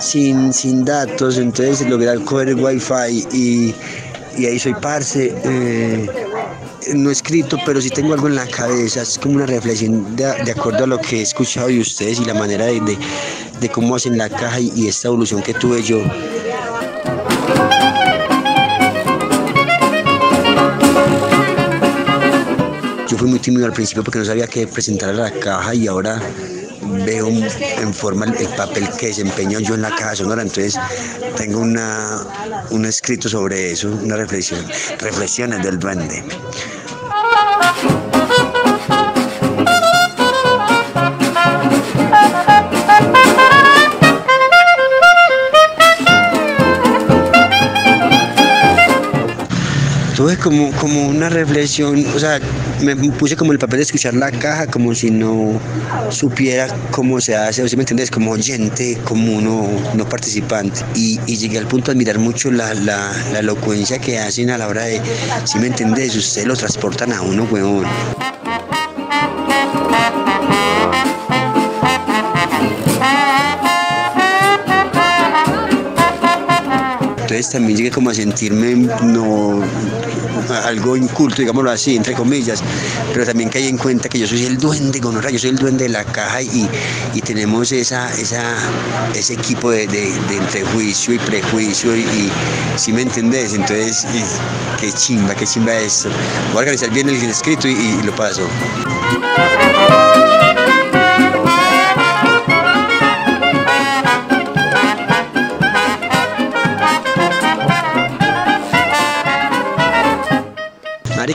sin, 0.00 0.52
sin 0.52 0.84
datos, 0.84 1.38
entonces 1.38 1.88
logré 1.88 2.14
coger 2.24 2.48
el 2.48 2.56
wifi 2.56 3.26
y, 3.32 3.74
y 4.36 4.46
ahí 4.46 4.58
soy 4.58 4.74
parce. 4.74 5.32
eh, 5.44 6.10
no 6.94 7.10
escrito, 7.10 7.58
pero 7.64 7.80
sí 7.80 7.90
tengo 7.90 8.14
algo 8.14 8.28
en 8.28 8.34
la 8.34 8.46
cabeza. 8.46 9.02
Es 9.02 9.18
como 9.18 9.36
una 9.36 9.46
reflexión 9.46 10.14
de, 10.16 10.50
acuerdo 10.50 10.84
a 10.84 10.86
lo 10.86 10.98
que 10.98 11.18
he 11.18 11.22
escuchado 11.22 11.68
de 11.68 11.80
ustedes 11.80 12.20
y 12.20 12.24
la 12.24 12.34
manera 12.34 12.66
de, 12.66 12.80
de, 12.80 12.98
de 13.60 13.68
cómo 13.68 13.96
hacen 13.96 14.18
la 14.18 14.28
caja 14.28 14.60
y, 14.60 14.72
y 14.74 14.88
esta 14.88 15.08
evolución 15.08 15.42
que 15.42 15.54
tuve 15.54 15.82
yo. 15.82 16.02
Yo 23.08 23.18
fui 23.18 23.28
muy 23.28 23.38
tímido 23.38 23.66
al 23.66 23.72
principio 23.72 24.02
porque 24.02 24.18
no 24.18 24.24
sabía 24.24 24.46
qué 24.46 24.66
presentar 24.66 25.10
a 25.10 25.12
la 25.12 25.30
caja 25.30 25.74
y 25.74 25.86
ahora 25.86 26.20
veo 27.04 27.28
en 27.28 27.94
forma 27.94 28.26
el, 28.26 28.34
el 28.36 28.48
papel 28.48 28.88
que 28.98 29.08
desempeño 29.08 29.60
yo 29.60 29.74
en 29.74 29.82
la 29.82 29.94
caja 29.94 30.16
sonora. 30.16 30.42
Entonces 30.42 30.78
tengo 31.36 31.60
una, 31.60 32.20
un 32.70 32.84
escrito 32.84 33.28
sobre 33.28 33.72
eso, 33.72 33.88
una 34.02 34.16
reflexión, 34.16 34.64
reflexiones 34.98 35.62
del 35.62 35.78
duende. 35.78 36.24
Tuve 50.14 50.36
como, 50.36 50.70
como 50.72 51.08
una 51.08 51.28
reflexión, 51.28 52.06
o 52.14 52.18
sea, 52.20 52.38
me 52.80 52.94
puse 52.94 53.36
como 53.36 53.50
el 53.50 53.58
papel 53.58 53.78
de 53.78 53.82
escuchar 53.82 54.14
la 54.14 54.30
caja, 54.30 54.68
como 54.68 54.94
si 54.94 55.10
no 55.10 55.60
supiera 56.10 56.68
cómo 56.92 57.20
se 57.20 57.34
hace, 57.34 57.64
o 57.64 57.68
si 57.68 57.76
me 57.76 57.82
entiendes, 57.82 58.12
como 58.12 58.30
oyente, 58.30 58.96
como 59.04 59.36
uno 59.36 59.68
no 59.94 60.08
participante. 60.08 60.82
Y, 60.94 61.18
y 61.26 61.36
llegué 61.36 61.58
al 61.58 61.66
punto 61.66 61.86
de 61.86 61.96
admirar 61.96 62.18
mucho 62.20 62.52
la, 62.52 62.74
la, 62.74 63.12
la 63.32 63.40
elocuencia 63.40 63.98
que 63.98 64.20
hacen 64.20 64.50
a 64.50 64.58
la 64.58 64.68
hora 64.68 64.84
de, 64.84 65.00
si 65.44 65.58
me 65.58 65.66
entiendes, 65.66 66.14
ustedes 66.14 66.46
lo 66.46 66.54
transportan 66.56 67.12
a 67.12 67.20
uno, 67.20 67.48
huevón. 67.50 67.86
Entonces 77.34 77.52
también 77.52 77.76
llegué 77.76 77.90
como 77.90 78.10
a 78.10 78.14
sentirme 78.14 78.76
no 79.02 79.60
algo 80.64 80.96
inculto, 80.96 81.42
digámoslo 81.42 81.68
así, 81.68 81.96
entre 81.96 82.14
comillas, 82.14 82.62
pero 83.12 83.26
también 83.26 83.48
caí 83.48 83.66
en 83.66 83.76
cuenta 83.76 84.08
que 84.08 84.20
yo 84.20 84.26
soy 84.28 84.44
el 84.44 84.56
duende, 84.56 85.00
gonorra, 85.00 85.30
yo 85.30 85.40
soy 85.40 85.50
el 85.50 85.56
duende 85.56 85.82
de 85.82 85.90
la 85.90 86.04
caja 86.04 86.42
y, 86.42 86.68
y 87.12 87.20
tenemos 87.22 87.72
esa, 87.72 88.08
esa, 88.20 88.54
ese 89.16 89.34
equipo 89.34 89.72
de, 89.72 89.88
de, 89.88 90.12
de 90.28 90.36
entre 90.36 90.62
juicio 90.66 91.14
y 91.14 91.18
prejuicio 91.18 91.96
y, 91.96 92.30
si 92.76 92.92
me 92.92 93.02
entendés, 93.02 93.52
entonces 93.54 94.06
qué 94.80 94.92
chimba, 94.92 95.34
qué 95.34 95.44
chimba 95.44 95.74
esto. 95.74 96.10
Voy 96.52 96.58
a 96.58 96.60
organizar 96.60 96.90
bien 96.90 97.08
el 97.08 97.16
escrito 97.16 97.66
y 97.66 98.00
lo 98.04 98.14
paso. 98.14 98.48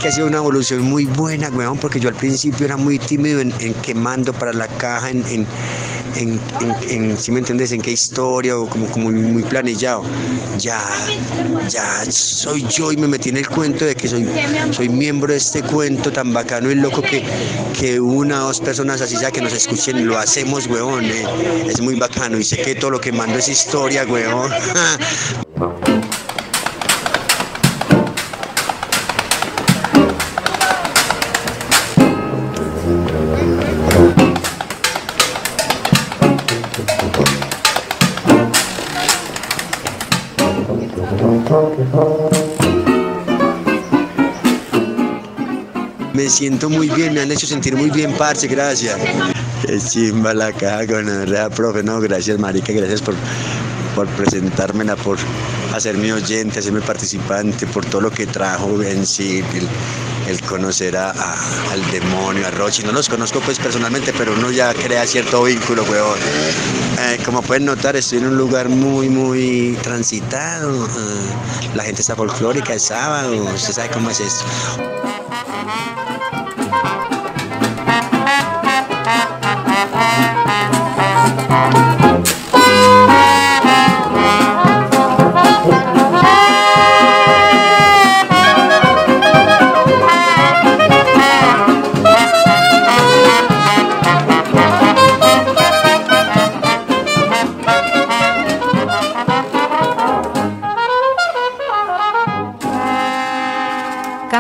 Ha 0.10 0.12
sido 0.12 0.28
una 0.28 0.38
evolución 0.38 0.82
muy 0.82 1.06
buena, 1.06 1.50
weón, 1.50 1.78
porque 1.78 2.00
yo 2.00 2.10
al 2.10 2.15
principio 2.15 2.65
era 2.65 2.78
muy 2.78 2.98
tímido 2.98 3.41
en, 3.41 3.54
en 3.60 3.76
quemando 3.76 4.34
para 4.34 4.52
la 4.54 4.67
caja, 4.67 5.12
en, 5.12 5.24
en, 6.15 6.39
en, 6.89 7.15
si 7.17 7.32
me 7.32 7.39
entiendes, 7.39 7.72
en 7.72 7.82
qué 7.82 7.91
historia, 7.91 8.58
o 8.58 8.67
como, 8.67 8.88
como 8.88 9.12
muy 9.12 9.43
planillado. 9.43 10.02
Ya, 10.58 10.82
ya 11.69 12.04
soy 12.10 12.65
yo 12.69 12.91
y 12.91 12.98
me 12.98 13.08
metí 13.08 13.30
en 13.30 13.38
el 13.38 13.48
cuento 13.48 13.86
de 13.86 13.95
que 13.95 14.08
soy, 14.08 14.28
soy 14.72 14.89
miembro 14.89 15.32
de 15.32 15.38
este 15.38 15.62
cuento 15.62 16.12
tan 16.12 16.34
bacano 16.34 16.72
y 16.72 16.76
loco 16.76 17.04
que, 17.04 17.24
que 17.80 18.00
una 18.00 18.45
o 18.45 18.48
dos 18.48 18.62
personas 18.62 19.02
así 19.02 19.15
sea 19.15 19.30
que 19.30 19.41
nos 19.41 19.54
escuchen, 19.54 20.08
lo 20.08 20.17
hacemos, 20.17 20.65
weón. 20.67 21.06
eh, 21.06 21.24
Es 21.67 21.82
muy 21.82 22.00
bacano 22.00 22.39
y 22.39 22.43
sé 22.43 22.58
que 22.58 22.74
todo 22.74 22.89
lo 22.89 23.00
que 23.00 23.12
mando 23.12 23.38
es 23.38 23.48
historia, 23.48 24.06
weón. 24.06 24.52
Me 46.13 46.30
siento 46.30 46.70
muy 46.70 46.89
bien, 46.89 47.13
me 47.13 47.22
han 47.22 47.32
hecho 47.32 47.48
sentir 47.48 47.76
muy 47.76 47.89
bien, 47.89 48.13
parce, 48.18 48.48
gracias. 48.48 48.98
Es 49.68 49.92
chimba 49.92 50.34
la 50.34 50.52
caja 50.52 50.86
con 50.88 51.06
profe, 51.56 51.84
no, 51.84 52.00
gracias, 52.02 52.38
marica, 52.39 52.74
gracias 52.74 53.02
por, 53.02 53.15
por 53.96 54.08
presentármela, 54.10 54.96
por 54.96 55.18
hacerme 55.74 56.12
oyente, 56.12 56.60
hacerme 56.60 56.82
participante, 56.82 57.68
por 57.68 57.86
todo 57.86 58.02
lo 58.02 58.12
que 58.12 58.26
trajo 58.28 58.82
en 58.82 59.06
sí, 59.06 59.44
el, 60.28 60.42
conocer 60.42 60.98
a- 60.98 61.12
al 61.12 61.92
demonio, 61.92 62.48
a 62.48 62.52
Rochi. 62.52 62.84
No 62.84 62.92
los 62.92 63.08
conozco 63.08 63.39
pues 63.39 63.60
personalmente, 63.60 64.12
pero 64.18 64.34
uno 64.34 64.52
ya 64.52 64.74
crea 64.74 65.06
cierto 65.06 65.44
vínculo, 65.44 65.84
weón. 65.84 66.20
Eh, 67.02 67.18
como 67.24 67.42
pueden 67.42 67.64
notar, 67.64 67.96
estoy 67.96 68.18
en 68.18 68.26
un 68.26 68.38
lugar 68.38 68.68
muy, 68.68 69.08
muy 69.08 69.78
transitado. 69.82 70.86
eh, 70.86 71.70
la 71.74 71.84
gente 71.84 72.02
está 72.02 72.14
folclórica, 72.14 72.74
es 72.74 72.84
sábado, 72.84 73.42
usted 73.56 73.72
sabe 73.72 73.90
cómo 73.90 74.10
es 74.10 74.20
esto. 74.20 74.44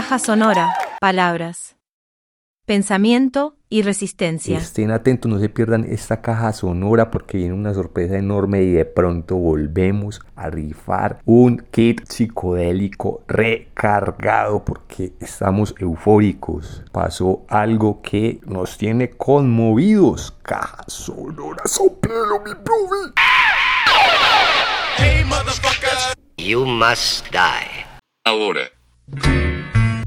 Caja 0.09 0.25
sonora, 0.25 0.73
palabras. 0.99 1.75
Pensamiento 2.65 3.57
y 3.69 3.83
resistencia. 3.83 4.57
Estén 4.57 4.89
atentos, 4.89 5.31
no 5.31 5.37
se 5.37 5.49
pierdan 5.49 5.85
esta 5.85 6.19
caja 6.19 6.51
sonora 6.51 7.11
porque 7.11 7.37
viene 7.37 7.53
una 7.53 7.75
sorpresa 7.75 8.17
enorme 8.17 8.63
y 8.63 8.71
de 8.71 8.85
pronto 8.85 9.35
volvemos 9.35 10.19
a 10.35 10.49
rifar 10.49 11.19
un 11.25 11.59
kit 11.69 12.09
psicodélico 12.09 13.21
recargado 13.27 14.65
porque 14.65 15.13
estamos 15.19 15.75
eufóricos. 15.77 16.83
Pasó 16.91 17.45
algo 17.47 18.01
que 18.01 18.39
nos 18.47 18.79
tiene 18.79 19.11
conmovidos. 19.11 20.35
Caja 20.41 20.85
sonora, 20.87 21.61
soplelo 21.67 22.39
mi 22.43 22.55
profe. 22.55 23.13
Hey, 24.97 25.23
motherfuckers. 25.23 26.15
You 26.35 26.65
must 26.65 27.29
die. 27.31 27.85
Ahora. 28.25 28.71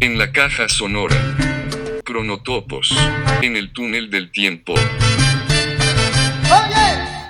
En 0.03 0.19
la 0.19 0.33
caja 0.33 0.69
sonora. 0.69 1.15
Cronotopos. 2.05 2.91
En 3.41 3.55
el 3.55 3.73
túnel 3.73 4.11
del 4.11 4.33
tiempo. 4.33 4.73
Oye, 4.73 4.83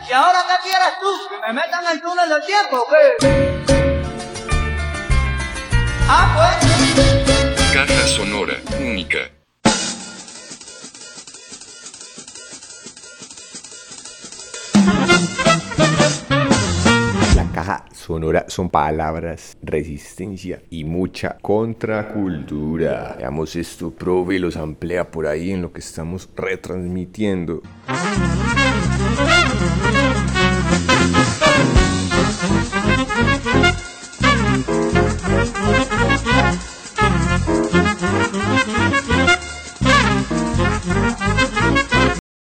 ¿y 0.09 0.13
ahora 0.15 0.39
qué 0.49 0.55
quieres 0.71 0.99
tú? 0.99 1.29
¿Que 1.29 1.37
me 1.47 1.53
metan 1.53 1.85
en 1.85 1.91
el 1.93 2.01
túnel 2.01 2.31
del 2.31 2.43
tiempo 2.47 2.79
o 2.79 2.87
qué? 2.89 3.13
Ah, 6.09 6.33
pues. 6.35 6.57
Caja 7.75 8.07
sonora 8.07 8.55
única. 8.81 9.19
Caja 17.53 17.85
sonora 17.93 18.47
son 18.49 18.71
palabras, 18.71 19.59
resistencia 19.63 20.63
y 20.71 20.85
mucha 20.85 21.37
contracultura. 21.43 23.15
Veamos 23.19 23.57
esto, 23.57 23.91
prove 23.91 24.39
los 24.39 24.57
amplía 24.57 25.11
por 25.11 25.27
ahí 25.27 25.51
en 25.51 25.61
lo 25.61 25.71
que 25.71 25.81
estamos 25.81 26.31
retransmitiendo. 26.35 27.61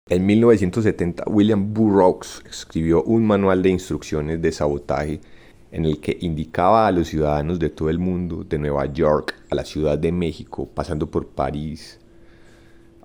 En 0.07 0.23
1970, 0.23 1.23
William 1.25 1.73
Burroughs 1.73 2.43
escribió 2.47 3.01
un 3.01 3.25
manual 3.25 3.63
de 3.63 3.71
instrucciones 3.71 4.39
de 4.39 4.51
sabotaje 4.51 5.19
en 5.71 5.85
el 5.85 5.99
que 5.99 6.15
indicaba 6.21 6.85
a 6.85 6.91
los 6.91 7.07
ciudadanos 7.07 7.57
de 7.57 7.71
todo 7.71 7.89
el 7.89 7.97
mundo, 7.97 8.43
de 8.43 8.59
Nueva 8.59 8.85
York 8.85 9.33
a 9.49 9.55
la 9.55 9.65
Ciudad 9.65 9.97
de 9.97 10.11
México, 10.11 10.69
pasando 10.71 11.09
por 11.09 11.29
París, 11.29 11.99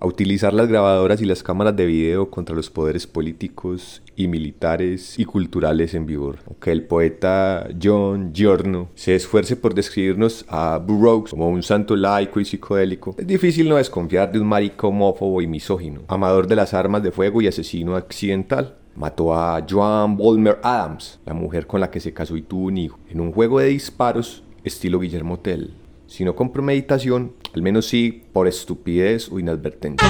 a 0.00 0.06
utilizar 0.06 0.54
las 0.54 0.68
grabadoras 0.68 1.20
y 1.20 1.26
las 1.26 1.42
cámaras 1.42 1.76
de 1.76 1.84
video 1.84 2.30
contra 2.30 2.56
los 2.56 2.70
poderes 2.70 3.06
políticos 3.06 4.02
y 4.16 4.28
militares 4.28 5.18
y 5.18 5.26
culturales 5.26 5.94
en 5.94 6.06
vigor. 6.06 6.38
Aunque 6.46 6.72
el 6.72 6.84
poeta 6.84 7.68
John 7.80 8.32
Giorno 8.32 8.88
se 8.94 9.14
esfuerce 9.14 9.56
por 9.56 9.74
describirnos 9.74 10.46
a 10.48 10.78
Burroughs 10.78 11.30
como 11.30 11.48
un 11.48 11.62
santo 11.62 11.96
laico 11.96 12.40
y 12.40 12.46
psicodélico, 12.46 13.14
es 13.18 13.26
difícil 13.26 13.68
no 13.68 13.76
desconfiar 13.76 14.32
de 14.32 14.40
un 14.40 14.48
marico 14.48 14.88
homófobo 14.88 15.42
y 15.42 15.46
misógino, 15.46 16.00
amador 16.08 16.46
de 16.46 16.56
las 16.56 16.72
armas 16.72 17.02
de 17.02 17.12
fuego 17.12 17.42
y 17.42 17.46
asesino 17.46 17.94
accidental. 17.94 18.76
Mató 18.96 19.34
a 19.34 19.64
Joan 19.68 20.16
Bolmer 20.16 20.58
Adams, 20.62 21.20
la 21.24 21.34
mujer 21.34 21.66
con 21.66 21.80
la 21.80 21.90
que 21.90 22.00
se 22.00 22.12
casó 22.12 22.36
y 22.36 22.42
tuvo 22.42 22.66
un 22.66 22.78
hijo, 22.78 22.98
en 23.08 23.20
un 23.20 23.32
juego 23.32 23.60
de 23.60 23.66
disparos 23.66 24.42
estilo 24.64 24.98
Guillermo 24.98 25.38
Tell. 25.38 25.79
Si 26.10 26.24
no 26.24 26.34
con 26.34 26.50
premeditación, 26.50 27.34
al 27.54 27.62
menos 27.62 27.86
sí 27.86 28.24
por 28.32 28.48
estupidez 28.48 29.30
o 29.30 29.38
inadvertencia. 29.38 30.08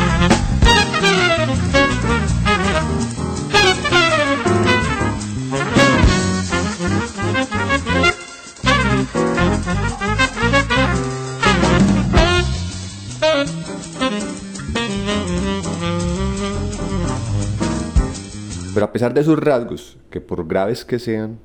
Pero 18.72 18.86
a 18.86 18.92
pesar 18.92 19.12
de 19.12 19.22
sus 19.22 19.38
rasgos, 19.38 19.98
que 20.10 20.22
por 20.22 20.48
graves 20.48 20.86
que 20.86 20.98
sean, 20.98 21.38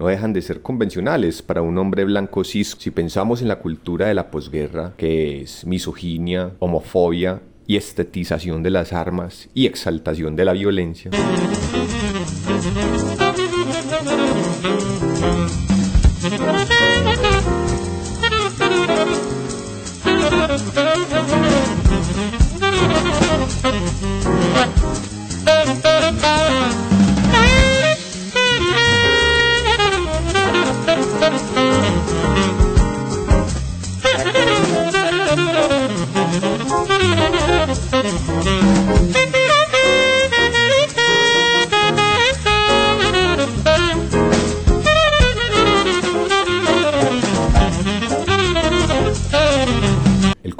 no 0.00 0.06
dejan 0.06 0.32
de 0.32 0.40
ser 0.40 0.62
convencionales 0.62 1.42
para 1.42 1.60
un 1.60 1.76
hombre 1.76 2.06
blanco 2.06 2.42
cis. 2.42 2.74
Si 2.78 2.90
pensamos 2.90 3.42
en 3.42 3.48
la 3.48 3.58
cultura 3.58 4.08
de 4.08 4.14
la 4.14 4.30
posguerra, 4.30 4.94
que 4.96 5.42
es 5.42 5.66
misoginia, 5.66 6.52
homofobia 6.58 7.42
y 7.66 7.76
estetización 7.76 8.62
de 8.62 8.70
las 8.70 8.94
armas 8.94 9.50
y 9.52 9.66
exaltación 9.66 10.36
de 10.36 10.44
la 10.46 10.54
violencia. 10.54 11.10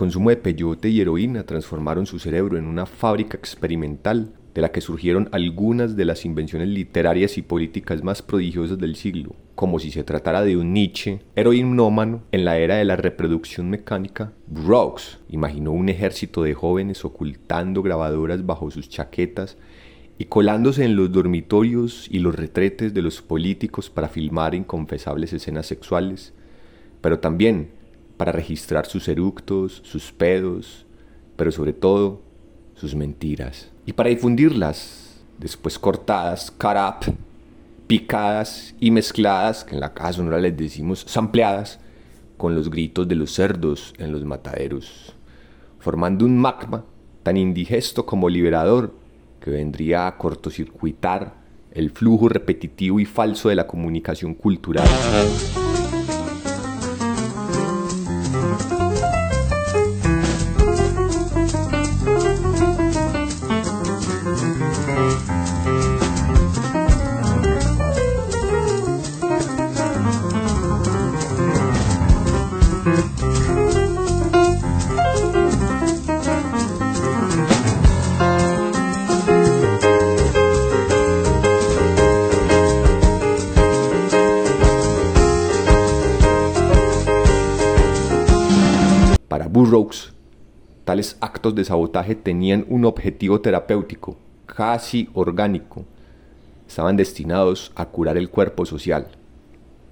consumo 0.00 0.30
de 0.30 0.38
peyote 0.38 0.88
y 0.88 1.02
heroína 1.02 1.44
transformaron 1.44 2.06
su 2.06 2.18
cerebro 2.18 2.56
en 2.56 2.64
una 2.64 2.86
fábrica 2.86 3.36
experimental 3.36 4.32
de 4.54 4.62
la 4.62 4.72
que 4.72 4.80
surgieron 4.80 5.28
algunas 5.30 5.94
de 5.94 6.06
las 6.06 6.24
invenciones 6.24 6.68
literarias 6.68 7.36
y 7.36 7.42
políticas 7.42 8.02
más 8.02 8.22
prodigiosas 8.22 8.78
del 8.78 8.96
siglo, 8.96 9.34
como 9.54 9.78
si 9.78 9.90
se 9.90 10.02
tratara 10.02 10.40
de 10.40 10.56
un 10.56 10.72
Nietzsche 10.72 11.20
heroinómano 11.36 12.22
en 12.32 12.46
la 12.46 12.56
era 12.56 12.76
de 12.76 12.86
la 12.86 12.96
reproducción 12.96 13.68
mecánica. 13.68 14.32
Brooks 14.46 15.18
imaginó 15.28 15.72
un 15.72 15.90
ejército 15.90 16.44
de 16.44 16.54
jóvenes 16.54 17.04
ocultando 17.04 17.82
grabadoras 17.82 18.46
bajo 18.46 18.70
sus 18.70 18.88
chaquetas 18.88 19.58
y 20.16 20.24
colándose 20.24 20.86
en 20.86 20.96
los 20.96 21.12
dormitorios 21.12 22.08
y 22.10 22.20
los 22.20 22.34
retretes 22.34 22.94
de 22.94 23.02
los 23.02 23.20
políticos 23.20 23.90
para 23.90 24.08
filmar 24.08 24.54
inconfesables 24.54 25.34
escenas 25.34 25.66
sexuales, 25.66 26.32
pero 27.02 27.18
también 27.18 27.79
para 28.20 28.32
registrar 28.32 28.84
sus 28.84 29.08
eructos, 29.08 29.80
sus 29.82 30.12
pedos, 30.12 30.84
pero 31.36 31.50
sobre 31.50 31.72
todo 31.72 32.20
sus 32.74 32.94
mentiras. 32.94 33.70
Y 33.86 33.94
para 33.94 34.10
difundirlas, 34.10 35.22
después 35.38 35.78
cortadas, 35.78 36.50
cut 36.50 36.76
up, 36.76 37.14
picadas 37.86 38.74
y 38.78 38.90
mezcladas, 38.90 39.64
que 39.64 39.74
en 39.74 39.80
la 39.80 39.94
caja 39.94 40.12
sonora 40.12 40.38
les 40.38 40.54
decimos 40.54 41.02
sampleadas, 41.08 41.80
con 42.36 42.54
los 42.54 42.68
gritos 42.68 43.08
de 43.08 43.14
los 43.14 43.32
cerdos 43.32 43.94
en 43.96 44.12
los 44.12 44.22
mataderos, 44.22 45.14
formando 45.78 46.26
un 46.26 46.36
magma 46.36 46.84
tan 47.22 47.38
indigesto 47.38 48.04
como 48.04 48.28
liberador 48.28 48.92
que 49.40 49.50
vendría 49.50 50.06
a 50.06 50.18
cortocircuitar 50.18 51.36
el 51.72 51.88
flujo 51.88 52.28
repetitivo 52.28 53.00
y 53.00 53.06
falso 53.06 53.48
de 53.48 53.54
la 53.54 53.66
comunicación 53.66 54.34
cultural. 54.34 54.86
De 91.60 91.64
sabotaje 91.64 92.16
tenían 92.16 92.66
un 92.68 92.84
objetivo 92.84 93.40
terapéutico, 93.40 94.16
casi 94.46 95.08
orgánico. 95.14 95.84
Estaban 96.66 96.96
destinados 96.96 97.70
a 97.76 97.86
curar 97.86 98.16
el 98.16 98.30
cuerpo 98.30 98.66
social, 98.66 99.06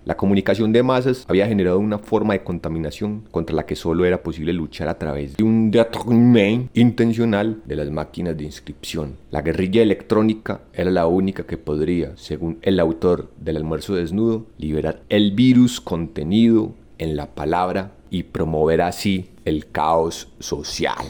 La 0.08 0.16
comunicación 0.16 0.72
de 0.72 0.82
masas 0.82 1.26
había 1.28 1.46
generado 1.46 1.78
una 1.78 1.98
forma 1.98 2.32
de 2.32 2.42
contaminación 2.42 3.24
contra 3.30 3.54
la 3.54 3.66
que 3.66 3.76
solo 3.76 4.06
era 4.06 4.22
posible 4.22 4.54
luchar 4.54 4.88
a 4.88 4.96
través 4.96 5.36
de 5.36 5.44
un 5.44 5.70
détournement 5.70 6.70
intencional 6.72 7.60
de 7.66 7.76
las 7.76 7.90
máquinas 7.90 8.34
de 8.34 8.44
inscripción. 8.44 9.16
La 9.30 9.42
guerrilla 9.42 9.82
electrónica 9.82 10.62
era 10.72 10.90
la 10.90 11.06
única 11.06 11.44
que 11.44 11.58
podría, 11.58 12.16
según 12.16 12.56
el 12.62 12.80
autor 12.80 13.30
del 13.38 13.58
almuerzo 13.58 13.96
desnudo, 13.96 14.46
liberar 14.56 15.02
el 15.10 15.32
virus 15.32 15.78
contenido 15.78 16.72
en 16.96 17.14
la 17.14 17.34
palabra 17.34 17.92
y 18.08 18.22
promover 18.22 18.80
así 18.80 19.28
el 19.44 19.70
caos 19.70 20.28
social. 20.38 21.04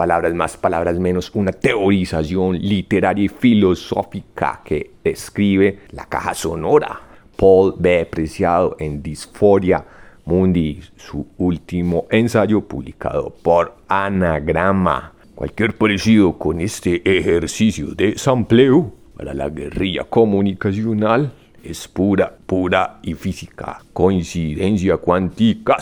Palabras 0.00 0.32
más, 0.32 0.56
palabras 0.56 0.98
menos, 0.98 1.30
una 1.34 1.52
teorización 1.52 2.58
literaria 2.58 3.26
y 3.26 3.28
filosófica 3.28 4.62
que 4.64 4.92
describe 5.04 5.80
la 5.90 6.06
caja 6.06 6.32
sonora. 6.32 6.98
Paul 7.36 7.74
B. 7.76 8.08
Preciado 8.10 8.76
en 8.78 9.02
Disforia 9.02 9.84
Mundi, 10.24 10.80
su 10.96 11.26
último 11.36 12.06
ensayo 12.10 12.62
publicado 12.62 13.28
por 13.42 13.76
Anagrama. 13.88 15.12
Cualquier 15.34 15.76
parecido 15.76 16.38
con 16.38 16.62
este 16.62 17.02
ejercicio 17.18 17.88
de 17.94 18.16
sampleo 18.16 18.94
para 19.14 19.34
la 19.34 19.50
guerrilla 19.50 20.04
comunicacional 20.04 21.30
es 21.62 21.86
pura, 21.86 22.34
pura 22.46 23.00
y 23.02 23.12
física. 23.12 23.82
Coincidencia 23.92 24.96
cuántica. 24.96 25.76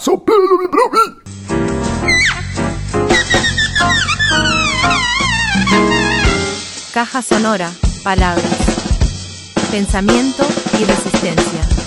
Caja 6.98 7.22
sonora, 7.22 7.70
palabras. 8.02 8.44
Pensamiento 9.70 10.44
y 10.80 10.84
resistencia. 10.84 11.77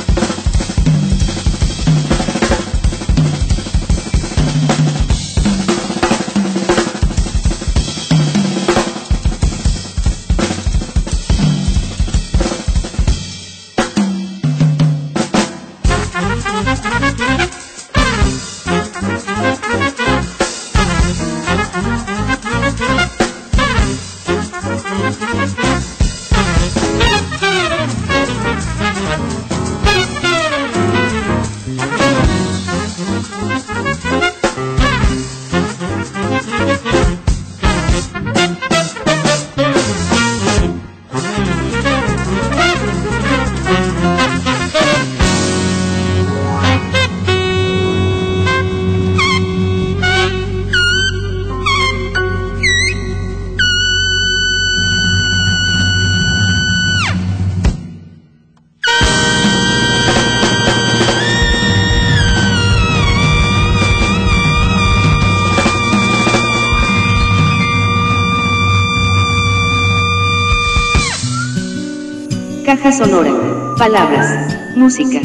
Caja 72.91 73.05
sonora. 73.05 73.31
Palabras. 73.77 74.75
Música. 74.75 75.21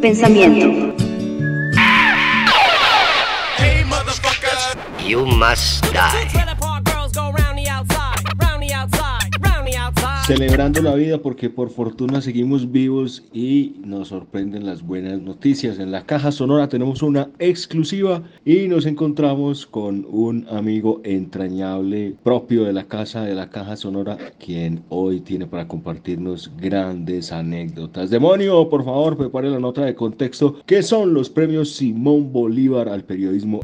Pensamiento. 0.00 0.94
You 5.04 5.26
must 5.26 5.82
die. 5.92 6.37
Celebrando 10.28 10.82
la 10.82 10.94
vida 10.94 11.16
porque 11.16 11.48
por 11.48 11.70
fortuna 11.70 12.20
seguimos 12.20 12.70
vivos 12.70 13.24
y 13.32 13.76
nos 13.82 14.08
sorprenden 14.08 14.66
las 14.66 14.82
buenas 14.82 15.22
noticias. 15.22 15.78
En 15.78 15.90
la 15.90 16.04
caja 16.04 16.32
sonora 16.32 16.68
tenemos 16.68 17.00
una 17.00 17.30
exclusiva 17.38 18.22
y 18.44 18.68
nos 18.68 18.84
encontramos 18.84 19.64
con 19.64 20.06
un 20.10 20.46
amigo 20.50 21.00
entrañable 21.02 22.14
propio 22.22 22.64
de 22.64 22.74
la 22.74 22.84
casa 22.84 23.22
de 23.22 23.34
la 23.34 23.48
caja 23.48 23.74
sonora 23.76 24.18
quien 24.38 24.84
hoy 24.90 25.20
tiene 25.20 25.46
para 25.46 25.66
compartirnos 25.66 26.52
grandes 26.58 27.32
anécdotas. 27.32 28.10
Demonio, 28.10 28.68
por 28.68 28.84
favor, 28.84 29.16
prepare 29.16 29.48
la 29.48 29.60
nota 29.60 29.86
de 29.86 29.94
contexto. 29.94 30.60
¿Qué 30.66 30.82
son 30.82 31.14
los 31.14 31.30
premios 31.30 31.70
Simón 31.70 32.34
Bolívar 32.34 32.90
al 32.90 33.02
periodismo? 33.02 33.60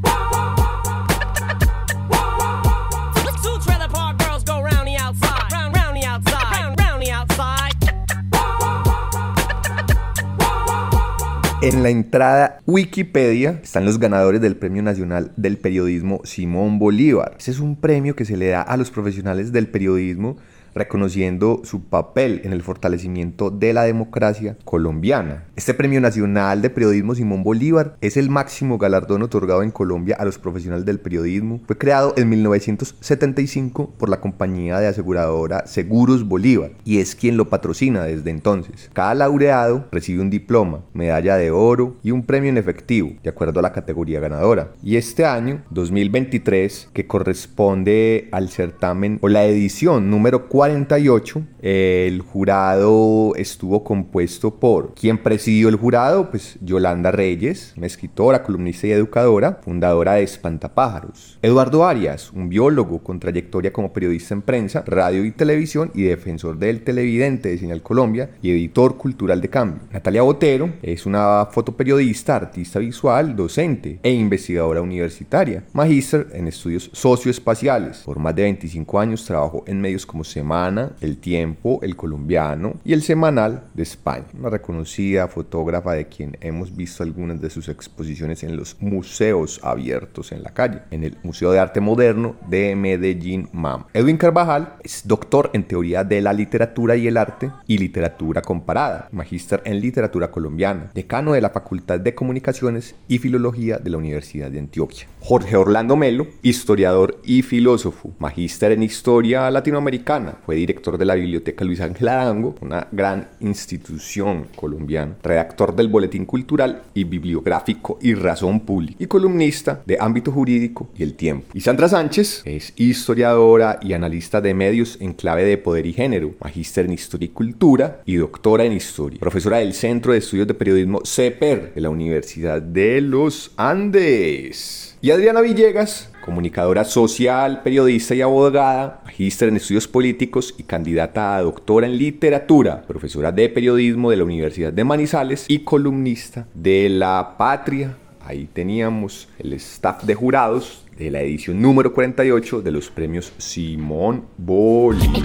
En 11.65 11.83
la 11.83 11.89
entrada 11.89 12.61
Wikipedia 12.67 13.59
están 13.63 13.87
los 13.87 13.99
ganadores 13.99 14.43
del 14.43 14.55
Premio 14.55 14.83
Nacional 14.83 15.33
del 15.39 15.57
Periodismo 15.57 16.21
Simón 16.25 16.79
Bolívar. 16.79 17.37
Ese 17.39 17.53
es 17.53 17.59
un 17.59 17.77
premio 17.77 18.15
que 18.15 18.27
se 18.27 18.37
le 18.37 18.49
da 18.49 18.61
a 18.61 18.77
los 18.77 18.91
profesionales 18.91 19.51
del 19.51 19.69
periodismo 19.69 20.37
reconociendo 20.75 21.63
su 21.65 21.85
papel 21.85 22.41
en 22.45 22.53
el 22.53 22.63
fortalecimiento 22.63 23.51
de 23.51 23.73
la 23.73 23.85
democracia 23.85 24.57
colombiana. 24.65 25.45
Este 25.57 25.75
Premio 25.75 26.01
Nacional 26.01 26.63
de 26.63 26.71
Periodismo 26.71 27.15
Simón 27.15 27.45
Bolívar 27.45 27.97
es 28.01 28.17
el 28.17 28.31
máximo 28.31 28.79
galardón 28.79 29.23
otorgado 29.23 29.63
en 29.63 29.71
Colombia 29.71 30.17
a 30.19 30.25
los 30.25 30.39
profesionales 30.39 30.85
del 30.85 30.99
periodismo. 30.99 31.61
Fue 31.67 31.79
creado 31.79 32.15
en 32.17 32.29
1975 32.29 33.95
por 33.97 34.09
la 34.09 34.21
compañía 34.21 34.81
de 34.81 34.89
aseguradora 34.89 35.67
Seguros 35.67 36.27
Bolívar 36.27 36.73
y 36.85 36.99
es 36.99 37.15
quien 37.15 37.37
lo 37.37 37.49
patrocina 37.49 38.03
desde 38.03 38.31
entonces. 38.31 38.91
Cada 38.93 39.15
laureado 39.15 39.87
recibe 39.93 40.23
un 40.23 40.31
diploma, 40.31 40.81
medalla 40.93 41.37
de 41.37 41.51
oro 41.51 41.97
y 42.03 42.11
un 42.11 42.25
premio 42.25 42.51
en 42.51 42.59
efectivo, 42.59 43.13
de 43.23 43.31
acuerdo 43.31 43.61
a 43.61 43.63
la 43.63 43.73
categoría 43.73 44.21
ganadora. 44.21 44.73
Y 44.83 44.97
este 44.97 45.25
año, 45.25 45.63
2023, 45.71 46.91
que 46.93 47.07
corresponde 47.07 48.29
al 48.33 48.49
certamen 48.49 49.19
o 49.23 49.29
la 49.29 49.45
edición 49.45 50.11
número 50.11 50.49
4 50.49 50.64
48. 50.65 51.43
El 51.61 52.23
jurado 52.23 53.35
estuvo 53.37 53.85
compuesto 53.85 54.59
por 54.59 54.95
quien 54.95 55.19
presidió 55.19 55.69
el 55.69 55.77
jurado, 55.77 56.31
pues 56.31 56.59
Yolanda 56.63 57.11
Reyes, 57.11 57.75
una 57.77 57.87
escritora, 57.87 58.43
columnista 58.43 58.87
y 58.87 58.93
educadora, 58.93 59.61
fundadora 59.63 60.15
de 60.15 60.23
Espantapájaros. 60.23 61.39
Eduardo 61.43 61.85
Arias, 61.85 62.33
un 62.33 62.49
biólogo 62.49 63.03
con 63.03 63.21
trayectoria 63.21 63.75
como 63.75 63.93
periodista 63.93 64.33
en 64.33 64.41
prensa, 64.41 64.83
radio 64.87 65.27
y 65.27 65.33
televisión 65.33 65.91
y 65.95 66.05
defensor 66.05 66.59
del 66.59 66.83
televidente 66.83 67.51
de 67.51 67.59
Señal 67.59 67.83
Colombia 67.83 68.31
y 68.41 68.51
editor 68.51 68.97
cultural 68.97 69.43
de 69.43 69.51
Cambio. 69.51 69.83
Natalia 69.93 70.23
Botero 70.23 70.71
es 70.81 71.05
una 71.05 71.47
fotoperiodista, 71.51 72.37
artista 72.37 72.79
visual, 72.79 73.37
docente 73.37 73.99
e 74.03 74.11
investigadora 74.13 74.81
universitaria, 74.81 75.65
magíster 75.75 76.29
en 76.33 76.49
estudios 76.49 76.91
socioespaciales. 76.95 77.99
Por 77.99 78.19
más 78.19 78.35
de 78.35 78.43
25 78.45 78.99
años 78.99 79.25
trabajó 79.27 79.63
en 79.67 79.81
medios 79.81 80.07
como 80.07 80.25
Semana, 80.25 80.54
El 81.01 81.19
Tiempo, 81.19 81.81
El 81.83 81.97
Colombiano 81.97 82.75
y 82.85 82.93
El 82.93 83.03
Semanal 83.03 83.65
de 83.75 83.83
España. 83.83 84.27
Una 84.39 84.51
reconocida 84.51 85.27
fotógrafa 85.27 85.95
de 85.95 86.07
quien 86.07 86.37
hemos 86.41 86.77
visto 86.77 87.03
algunas 87.03 87.41
de 87.41 87.51
sus 87.51 87.69
exposiciones 87.69 88.45
en 88.45 88.57
los 88.57 88.77
museos 88.81 89.59
abiertos 89.65 90.31
en 90.31 90.45
la 90.45 90.51
calle, 90.51 90.83
en 90.93 91.03
el 91.03 91.17
Museo 91.25 91.51
de 91.51 91.59
Arte 91.59 91.81
Moderno 91.81 92.37
de 92.49 92.77
Medellín, 92.77 93.49
MAM. 93.53 93.87
Edwin 93.95 94.17
Carvajal 94.17 94.77
es 94.85 95.03
doctor 95.05 95.51
en 95.55 95.65
teoría 95.65 96.05
de 96.05 96.21
la 96.21 96.33
literatura 96.33 96.95
y 96.95 97.09
el 97.09 97.17
arte 97.17 97.51
y 97.67 97.79
literatura 97.79 98.41
comparada, 98.41 99.09
magíster 99.11 99.61
en 99.65 99.81
literatura 99.81 100.31
colombiana, 100.31 100.93
decano 100.95 101.33
de 101.33 101.41
la 101.41 101.51
Facultad 101.51 101.99
de 101.99 102.15
Comunicaciones 102.15 102.95
y 103.09 103.19
Filología 103.19 103.79
de 103.79 103.91
la 103.91 103.99
Universidad 103.99 104.53
de 104.53 104.61
Antioquia. 104.61 105.09
Jorge 105.21 105.57
Orlando 105.57 105.97
Melo, 105.97 106.29
historiador 106.43 107.21
y 107.25 107.43
filósofo, 107.43 108.13
magíster 108.21 108.71
en 108.71 108.85
historia 108.85 109.51
latinoamericana, 109.51 110.37
fue 110.45 110.57
director 110.57 110.99
de 110.99 111.05
la 111.05 111.15
Biblioteca 111.15 111.65
Luis 111.65 111.81
Ángel 111.81 112.09
Arango, 112.09 112.55
una 112.61 112.87
gran 112.93 113.29
institución 113.41 114.47
colombiana, 114.57 115.17
redactor 115.23 115.75
del 115.75 115.89
Boletín 115.89 116.27
Cultural 116.27 116.83
y 116.95 117.05
Bibliográfico 117.05 117.99
y 118.01 118.15
Razón 118.15 118.61
Pública 118.61 118.97
y 118.99 119.07
columnista 119.07 119.83
de 119.87 119.97
ámbito 120.01 120.33
jurídico 120.33 120.89
y 120.97 121.03
el 121.03 121.15
tiempo. 121.15 121.47
Y 121.55 121.61
Sandra 121.61 121.89
Sánchez 121.89 122.43
es 122.45 122.73
historiadora 122.77 123.79
y 123.81 123.93
analista 123.93 124.41
de 124.41 124.55
medios 124.55 124.99
en 125.01 125.13
clave 125.13 125.45
de 125.45 125.59
poder 125.59 125.87
y 125.87 125.93
género, 125.93 126.35
magíster 126.41 126.87
en 126.87 126.93
historia 126.93 127.27
y 127.27 127.31
cultura 127.31 128.03
y 128.05 128.17
doctora 128.17 128.65
en 128.65 128.73
historia, 128.73 129.21
profesora 129.21 129.59
del 129.59 129.75
Centro 129.75 130.13
de 130.13 130.19
Estudios 130.19 130.47
de 130.47 130.55
Periodismo 130.55 131.01
CEPER 131.05 131.75
de 131.75 131.81
la 131.81 131.91
Universidad 131.91 132.61
de 132.61 133.01
los 133.01 133.53
Andes. 133.57 134.94
Y 135.05 135.11
Adriana 135.11 135.43
Villegas, 135.43 136.11
comunicadora 136.25 136.83
social, 136.83 137.61
periodista 137.63 138.15
y 138.15 138.23
abogada, 138.23 139.03
magíster 139.05 139.51
en 139.51 139.57
estudios 139.57 139.87
políticos 139.87 140.55
y 140.57 140.63
candidata 140.63 141.37
a 141.37 141.43
doctora 141.43 141.87
en 141.87 141.99
literatura, 141.99 142.81
profesora 142.81 143.31
de 143.31 143.51
periodismo 143.51 144.09
de 144.09 144.17
la 144.17 144.25
Universidad 144.25 144.73
de 144.73 144.83
Manizales 144.83 145.45
y 145.47 145.59
columnista 145.59 146.47
de 146.55 146.89
La 146.89 147.35
Patria. 147.37 147.99
Ahí 148.25 148.49
teníamos 148.51 149.29
el 149.39 149.53
staff 149.53 150.05
de 150.05 150.15
jurados 150.15 150.87
de 150.97 151.11
la 151.11 151.21
edición 151.21 151.61
número 151.61 151.93
48 151.93 152.63
de 152.63 152.73
los 152.73 152.89
premios 152.89 153.35
Simón 153.37 154.25
Bolívar. 154.39 155.21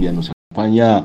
Ya 0.00 0.12
nos 0.12 0.30
acompaña 0.30 1.02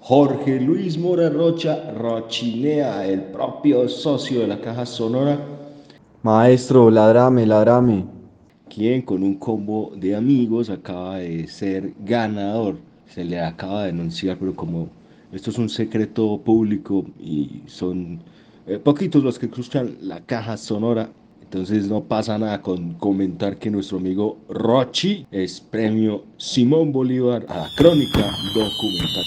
Jorge 0.00 0.60
Luis 0.60 0.98
Mora 0.98 1.30
Rocha 1.30 1.90
Rochinea, 1.92 3.06
el 3.06 3.22
propio 3.22 3.88
socio 3.88 4.40
de 4.40 4.46
la 4.46 4.60
Caja 4.60 4.84
Sonora. 4.84 5.38
Maestro, 6.22 6.90
ladrame, 6.90 7.46
ladrame. 7.46 8.04
Quien 8.68 9.00
con 9.02 9.22
un 9.22 9.36
combo 9.36 9.92
de 9.96 10.14
amigos 10.14 10.68
acaba 10.68 11.16
de 11.16 11.48
ser 11.48 11.94
ganador. 12.00 12.85
Se 13.16 13.24
le 13.24 13.40
acaba 13.40 13.84
de 13.84 13.92
denunciar, 13.92 14.36
pero 14.36 14.54
como 14.54 14.90
esto 15.32 15.48
es 15.48 15.56
un 15.56 15.70
secreto 15.70 16.38
público 16.44 17.06
y 17.18 17.62
son 17.64 18.20
eh, 18.66 18.78
poquitos 18.78 19.24
los 19.24 19.38
que 19.38 19.46
escuchan 19.46 19.96
la 20.02 20.20
Caja 20.20 20.58
Sonora, 20.58 21.08
entonces 21.40 21.88
no 21.88 22.02
pasa 22.02 22.36
nada 22.36 22.60
con 22.60 22.92
comentar 22.98 23.56
que 23.56 23.70
nuestro 23.70 23.96
amigo 23.96 24.36
Rochi 24.50 25.26
es 25.30 25.62
premio 25.62 26.24
Simón 26.36 26.92
Bolívar 26.92 27.46
a 27.48 27.56
la 27.56 27.70
crónica 27.74 28.36
documental. 28.54 29.24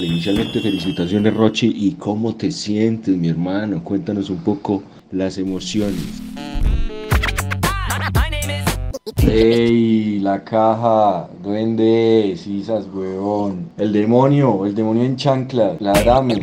Inicialmente 0.00 0.60
felicitaciones 0.60 1.32
Rochi 1.32 1.72
y 1.74 1.92
cómo 1.92 2.36
te 2.36 2.52
sientes 2.52 3.16
mi 3.16 3.28
hermano, 3.28 3.82
cuéntanos 3.82 4.28
un 4.28 4.44
poco 4.44 4.82
las 5.10 5.38
emociones. 5.38 6.20
¡Ey! 9.22 10.18
La 10.20 10.44
caja, 10.44 11.28
duende, 11.42 12.34
sisas, 12.36 12.86
huevón. 12.92 13.70
El 13.78 13.92
demonio, 13.92 14.66
el 14.66 14.74
demonio 14.74 15.04
en 15.04 15.16
chancla, 15.16 15.76
ladrame. 15.80 16.36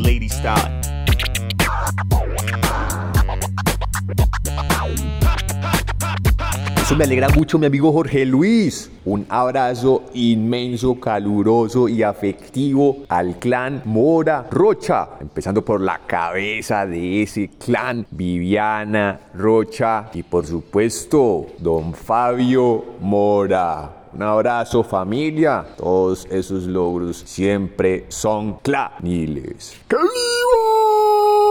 Eso 6.84 6.96
me 6.96 7.04
alegra 7.04 7.30
mucho, 7.30 7.58
mi 7.58 7.64
amigo 7.64 7.90
Jorge 7.90 8.26
Luis. 8.26 8.90
Un 9.06 9.24
abrazo 9.30 10.02
inmenso, 10.12 11.00
caluroso 11.00 11.88
y 11.88 12.02
afectivo 12.02 13.04
al 13.08 13.38
clan 13.38 13.80
Mora 13.86 14.46
Rocha. 14.50 15.08
Empezando 15.18 15.64
por 15.64 15.80
la 15.80 16.00
cabeza 16.06 16.84
de 16.84 17.22
ese 17.22 17.48
clan, 17.48 18.06
Viviana 18.10 19.18
Rocha. 19.34 20.10
Y 20.12 20.24
por 20.24 20.44
supuesto, 20.44 21.46
don 21.58 21.94
Fabio 21.94 22.84
Mora. 23.00 23.90
Un 24.12 24.22
abrazo 24.22 24.84
familia. 24.84 25.64
Todos 25.78 26.26
esos 26.30 26.64
logros 26.64 27.16
siempre 27.16 28.04
son 28.08 28.58
claniles. 28.58 29.74
¡Que 29.88 29.96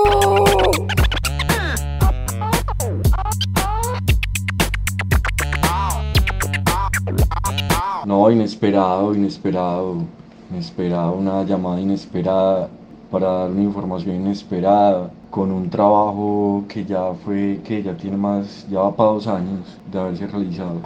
vivo! 0.05 0.43
No, 8.05 8.29
inesperado, 8.29 9.15
inesperado, 9.15 10.03
inesperado, 10.51 11.13
una 11.13 11.43
llamada 11.43 11.79
inesperada 11.79 12.69
para 13.09 13.27
dar 13.29 13.51
una 13.51 13.63
información 13.63 14.17
inesperada, 14.17 15.09
con 15.29 15.51
un 15.51 15.69
trabajo 15.69 16.65
que 16.67 16.83
ya 16.83 17.13
fue, 17.23 17.61
que 17.63 17.81
ya 17.81 17.95
tiene 17.95 18.17
más, 18.17 18.67
ya 18.69 18.79
va 18.81 18.93
para 18.93 19.11
dos 19.11 19.27
años 19.27 19.79
de 19.89 19.99
haberse 19.99 20.27
realizado. 20.27 20.81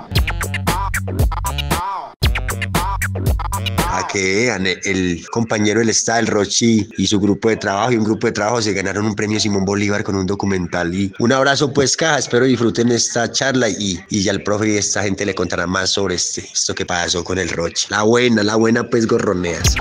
A 3.89 4.07
que 4.07 4.21
vean, 4.21 4.67
el, 4.67 5.25
compañero 5.31 5.79
del 5.79 5.89
Estado, 5.89 6.19
el 6.19 6.27
Rochi, 6.27 6.87
y 6.97 7.07
su 7.07 7.19
grupo 7.19 7.49
de 7.49 7.57
trabajo 7.57 7.91
y 7.91 7.97
un 7.97 8.03
grupo 8.03 8.27
de 8.27 8.33
trabajo 8.33 8.61
se 8.61 8.73
ganaron 8.73 9.05
un 9.05 9.15
premio 9.15 9.39
Simón 9.39 9.65
Bolívar 9.65 10.03
con 10.03 10.15
un 10.15 10.25
documental. 10.25 10.93
Y 10.93 11.13
un 11.19 11.31
abrazo, 11.31 11.73
pues, 11.73 11.95
caja. 11.95 12.19
Espero 12.19 12.45
disfruten 12.45 12.91
esta 12.91 13.31
charla 13.31 13.69
y, 13.69 13.99
y 14.09 14.23
ya 14.23 14.31
el 14.31 14.43
profe 14.43 14.69
y 14.69 14.77
esta 14.77 15.03
gente 15.03 15.25
le 15.25 15.33
contará 15.33 15.67
más 15.67 15.91
sobre 15.91 16.15
este, 16.15 16.41
esto 16.41 16.75
que 16.75 16.85
pasó 16.85 17.23
con 17.23 17.39
el 17.39 17.49
Rochi. 17.49 17.87
La 17.89 18.03
buena, 18.03 18.43
la 18.43 18.55
buena, 18.55 18.89
pues, 18.89 19.07
gorroneas. 19.07 19.75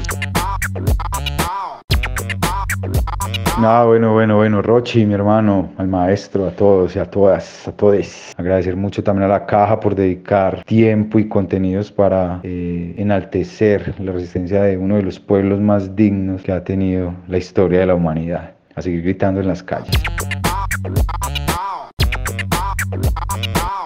No, 3.61 3.87
bueno, 3.87 4.13
bueno, 4.13 4.37
bueno, 4.37 4.61
Rochi, 4.61 5.07
mi 5.07 5.15
hermano, 5.15 5.73
al 5.79 5.89
maestro, 5.89 6.47
a 6.47 6.51
todos 6.51 6.95
y 6.95 6.99
a 6.99 7.07
todas, 7.07 7.67
a 7.67 7.73
todos. 7.73 8.35
Agradecer 8.37 8.77
mucho 8.77 9.03
también 9.03 9.25
a 9.25 9.29
la 9.29 9.47
caja 9.47 9.81
por 9.81 9.95
dedicar 9.95 10.63
tiempo 10.65 11.19
y 11.19 11.27
contenidos 11.27 11.91
para 11.91 12.41
eh, 12.43 12.95
enaltecer 12.99 13.95
la 13.99 14.13
resistencia 14.13 14.63
de 14.63 14.77
uno 14.77 14.97
de 14.97 15.03
los 15.05 15.19
pueblos 15.19 15.59
más 15.59 15.97
dignos 15.97 16.43
que 16.43 16.53
ha 16.53 16.63
tenido 16.65 17.15
la 17.29 17.39
historia 17.39 17.81
de 17.81 17.87
la 17.87 17.95
humanidad. 17.95 18.53
A 18.75 18.83
seguir 18.83 19.03
gritando 19.03 19.41
en 19.41 19.49
las 19.49 19.63
calles. 19.63 20.03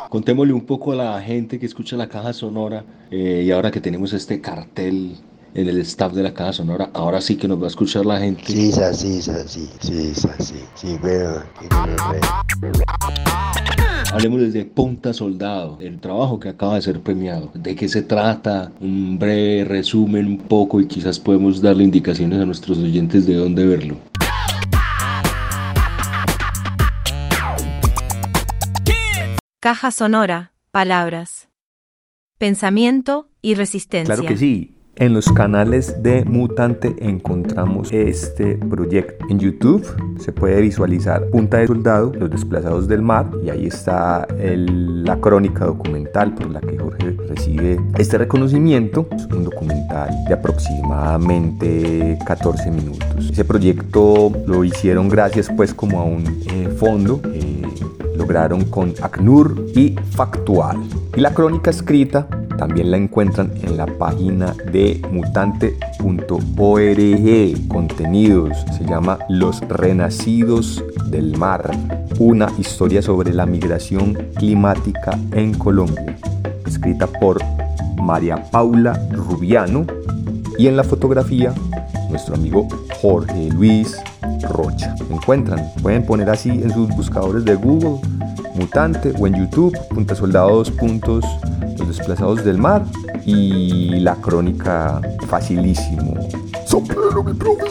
Contémosle 0.08 0.52
un 0.52 0.66
poco 0.66 0.90
a 0.90 0.96
la 0.96 1.22
gente 1.22 1.60
que 1.60 1.66
escucha 1.66 1.96
la 1.96 2.08
caja 2.08 2.32
sonora 2.32 2.82
eh, 3.12 3.44
y 3.46 3.52
ahora 3.52 3.70
que 3.70 3.80
tenemos 3.80 4.12
este 4.12 4.40
cartel 4.40 5.16
en 5.54 5.68
el 5.68 5.78
staff 5.80 6.12
de 6.12 6.22
la 6.22 6.34
Caja 6.34 6.52
Sonora. 6.52 6.90
Ahora 6.94 7.20
sí 7.20 7.36
que 7.36 7.48
nos 7.48 7.60
va 7.60 7.64
a 7.64 7.68
escuchar 7.68 8.06
la 8.06 8.18
gente. 8.18 8.44
Sí, 8.46 8.72
sí, 8.72 8.80
sí, 8.92 9.22
sí, 9.22 9.68
sí, 9.80 10.14
sí, 10.14 10.28
sí, 10.38 10.54
sí, 10.74 10.98
pero... 11.02 11.42
Hablemos 14.12 14.40
desde 14.40 14.64
Punta 14.64 15.12
Soldado, 15.12 15.78
el 15.80 16.00
trabajo 16.00 16.40
que 16.40 16.48
acaba 16.48 16.74
de 16.74 16.82
ser 16.82 17.00
premiado. 17.00 17.52
¿De 17.54 17.76
qué 17.76 17.88
se 17.88 18.02
trata? 18.02 18.72
Un 18.80 19.18
breve 19.18 19.64
resumen 19.64 20.26
un 20.26 20.38
poco 20.38 20.80
y 20.80 20.86
quizás 20.86 21.20
podemos 21.20 21.60
darle 21.60 21.84
indicaciones 21.84 22.40
a 22.40 22.44
nuestros 22.44 22.78
oyentes 22.78 23.26
de 23.26 23.34
dónde 23.34 23.64
verlo. 23.66 23.96
Caja 29.60 29.90
sonora, 29.90 30.52
palabras. 30.70 31.48
Pensamiento 32.38 33.28
y 33.42 33.54
resistencia. 33.54 34.14
Claro 34.14 34.26
que 34.26 34.36
sí. 34.36 34.74
En 35.00 35.14
los 35.14 35.32
canales 35.32 36.02
de 36.02 36.26
Mutante 36.26 36.94
encontramos 36.98 37.90
este 37.90 38.56
proyecto. 38.56 39.24
En 39.30 39.38
YouTube 39.38 39.82
se 40.18 40.30
puede 40.30 40.60
visualizar 40.60 41.24
Punta 41.30 41.56
de 41.56 41.68
Soldado, 41.68 42.12
Los 42.14 42.28
Desplazados 42.30 42.86
del 42.86 43.00
Mar, 43.00 43.30
y 43.42 43.48
ahí 43.48 43.64
está 43.64 44.28
la 44.36 45.16
crónica 45.18 45.64
documental 45.64 46.34
por 46.34 46.50
la 46.50 46.60
que 46.60 46.78
Jorge 46.78 47.16
recibe 47.26 47.80
este 47.96 48.18
reconocimiento. 48.18 49.08
Es 49.16 49.24
un 49.34 49.44
documental 49.44 50.10
de 50.28 50.34
aproximadamente 50.34 52.18
14 52.26 52.70
minutos. 52.70 53.30
Ese 53.30 53.46
proyecto 53.46 54.30
lo 54.46 54.64
hicieron 54.64 55.08
gracias 55.08 55.48
pues 55.56 55.72
como 55.72 55.98
a 55.98 56.04
un 56.04 56.24
eh, 56.50 56.68
fondo. 56.78 57.22
eh, 57.32 57.62
lograron 58.20 58.66
con 58.66 58.92
ACNUR 59.00 59.66
y 59.74 59.96
Factual. 60.10 60.76
Y 61.16 61.20
la 61.20 61.32
crónica 61.32 61.70
escrita 61.70 62.28
también 62.60 62.90
la 62.90 62.98
encuentran 62.98 63.50
en 63.62 63.78
la 63.78 63.86
página 63.86 64.54
de 64.70 65.00
mutante.org. 65.10 65.68
Contenidos 67.68 68.66
se 68.76 68.84
llama 68.84 69.18
Los 69.30 69.60
Renacidos 69.62 70.84
del 71.06 71.38
Mar, 71.38 71.70
una 72.18 72.52
historia 72.58 73.00
sobre 73.00 73.32
la 73.32 73.46
migración 73.46 74.12
climática 74.36 75.18
en 75.32 75.54
Colombia, 75.54 76.14
escrita 76.66 77.06
por 77.06 77.38
María 77.96 78.44
Paula 78.50 79.08
Rubiano 79.10 79.86
y 80.58 80.66
en 80.66 80.76
la 80.76 80.84
fotografía 80.84 81.54
nuestro 82.10 82.34
amigo 82.34 82.68
Jorge 83.00 83.48
Luis 83.54 83.96
Rocha. 84.50 84.94
¿Me 85.08 85.16
encuentran? 85.16 85.66
Pueden 85.80 86.04
poner 86.04 86.28
así 86.28 86.50
en 86.50 86.70
sus 86.70 86.90
buscadores 86.90 87.42
de 87.46 87.54
Google, 87.54 88.06
Mutante 88.54 89.14
o 89.18 89.26
en 89.26 89.34
YouTube, 89.34 89.74
punta 89.88 90.14
soldados, 90.14 90.70
puntos, 90.70 91.24
los 91.80 91.96
desplazados 91.96 92.44
del 92.44 92.58
mar 92.58 92.84
y 93.26 94.00
la 94.00 94.14
crónica 94.16 95.00
facilísimo. 95.26 96.14
Sombrero, 96.66 97.24
mi 97.24 97.34
profe. 97.34 97.66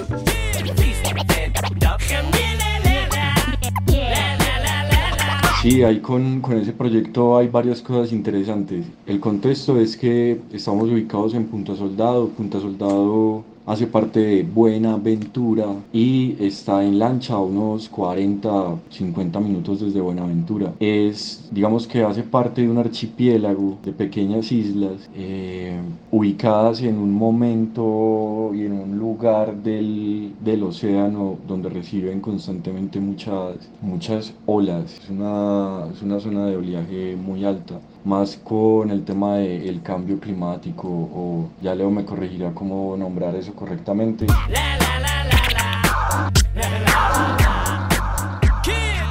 Sí, 5.62 5.84
ahí 5.84 6.00
con, 6.00 6.40
con 6.40 6.58
ese 6.58 6.72
proyecto 6.72 7.38
hay 7.38 7.50
varias 7.50 7.82
cosas 7.82 8.14
interesantes. 8.14 8.86
El 9.06 9.20
contexto 9.20 9.78
es 9.78 9.98
que 9.98 10.40
estamos 10.54 10.90
ubicados 10.90 11.34
en 11.34 11.48
Punta 11.48 11.76
Soldado. 11.76 12.30
Punta 12.30 12.62
Soldado 12.62 13.44
hace 13.66 13.88
parte 13.88 14.20
de 14.20 14.44
Buenaventura 14.44 15.68
y 15.94 16.36
está 16.40 16.84
en 16.84 17.00
lancha 17.00 17.36
a 17.36 17.40
unos 17.40 17.90
40, 17.90 18.76
50 18.90 19.40
minutos 19.40 19.82
desde 19.82 20.02
Buenaventura. 20.02 20.74
Es, 20.80 21.48
digamos 21.52 21.88
que 21.88 22.04
hace 22.04 22.24
parte 22.24 22.62
de 22.62 22.70
un 22.70 22.78
archipiélago 22.78 23.78
de 23.84 23.94
pequeñas 23.94 24.52
islas 24.52 25.10
eh, 25.16 25.80
ubicadas 26.12 26.82
en 26.82 26.98
un 26.98 27.14
momento 27.14 28.52
y 28.54 28.66
en 28.66 28.74
un 28.74 28.98
lugar 28.98 29.56
del, 29.62 30.34
del 30.44 30.64
océano 30.64 31.38
donde 31.48 31.70
reciben 31.70 32.22
constantemente 32.22 33.00
muchas, 33.00 33.70
muchas 33.82 34.34
olas. 34.46 35.00
Es 35.04 35.10
una, 35.10 35.88
es 35.94 36.02
una 36.02 36.20
zona 36.20 36.48
de 36.48 36.58
oleaje 36.58 37.16
muy 37.16 37.46
alta 37.46 37.80
más 38.04 38.38
con 38.38 38.92
el 38.92 39.04
tema 39.04 39.36
del 39.38 39.82
cambio 39.82 40.20
climático 40.20 40.88
o 40.88 41.50
ya 41.62 41.76
Leo 41.76 41.92
me 41.92 42.06
corregirá 42.06 42.52
cómo 42.54 42.96
nombrar 42.98 43.36
eso 43.36 43.54
correctamente. 43.54 44.26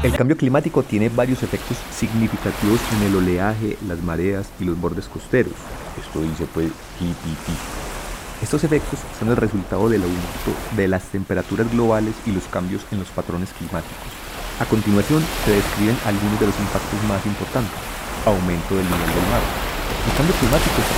El 0.03 0.12
cambio 0.12 0.36
climático 0.36 0.82
tiene 0.82 1.09
varios 1.09 1.43
efectos 1.43 1.76
significativos 1.91 2.80
en 2.97 3.09
el 3.09 3.16
oleaje, 3.16 3.76
las 3.86 4.01
mareas 4.03 4.49
y 4.61 4.64
los 4.64 4.80
bordes 4.80 5.09
costeros. 5.09 5.53
Esto 6.01 6.22
dice 6.22 6.47
pues 6.55 6.68
PPP. 6.99 7.78
Estos 8.43 8.62
efectos 8.62 9.01
son 9.18 9.30
el 9.30 9.36
resultado 9.36 9.89
del 9.89 10.03
aumento 10.03 10.53
de 10.76 10.86
las 10.86 11.03
temperaturas 11.05 11.70
globales 11.72 12.14
y 12.24 12.30
los 12.30 12.45
cambios 12.45 12.86
en 12.93 13.01
los 13.01 13.09
patrones 13.09 13.53
climáticos. 13.53 14.07
A 14.61 14.64
continuación 14.64 15.22
se 15.45 15.51
describen 15.51 15.97
algunos 16.07 16.39
de 16.39 16.47
los 16.47 16.59
impactos 16.59 17.03
más 17.09 17.26
importantes. 17.26 17.98
Aumento 18.27 18.75
del 18.75 18.85
nivel 18.85 19.11
del 19.14 19.29
mar. 19.31 19.41
El 20.05 20.12
cambio 20.16 20.35
climático 20.37 20.79
es 20.83 20.91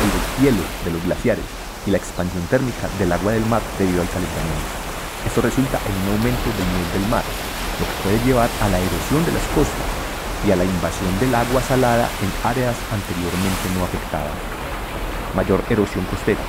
el 0.00 0.10
deshielo 0.14 0.64
de 0.84 0.90
los 0.92 1.02
glaciares 1.04 1.44
y 1.86 1.90
la 1.90 1.98
expansión 1.98 2.44
térmica 2.46 2.88
del 2.98 3.12
agua 3.12 3.32
del 3.32 3.44
mar 3.46 3.60
debido 3.78 4.00
al 4.00 4.08
calentamiento. 4.08 4.72
Esto 5.26 5.42
resulta 5.42 5.76
en 5.82 5.94
un 5.98 6.16
aumento 6.16 6.48
del 6.56 6.68
nivel 6.70 6.90
del 6.96 7.06
mar, 7.10 7.24
lo 7.80 7.84
que 7.84 7.96
puede 8.00 8.18
llevar 8.24 8.48
a 8.48 8.68
la 8.68 8.78
erosión 8.80 9.20
de 9.26 9.32
las 9.34 9.44
costas 9.52 9.88
y 10.46 10.52
a 10.52 10.56
la 10.56 10.64
invasión 10.64 11.12
del 11.20 11.34
agua 11.34 11.60
salada 11.60 12.08
en 12.22 12.30
áreas 12.48 12.76
anteriormente 12.88 13.66
no 13.76 13.84
afectadas. 13.84 14.36
Mayor 15.36 15.60
erosión 15.68 16.04
costera. 16.08 16.40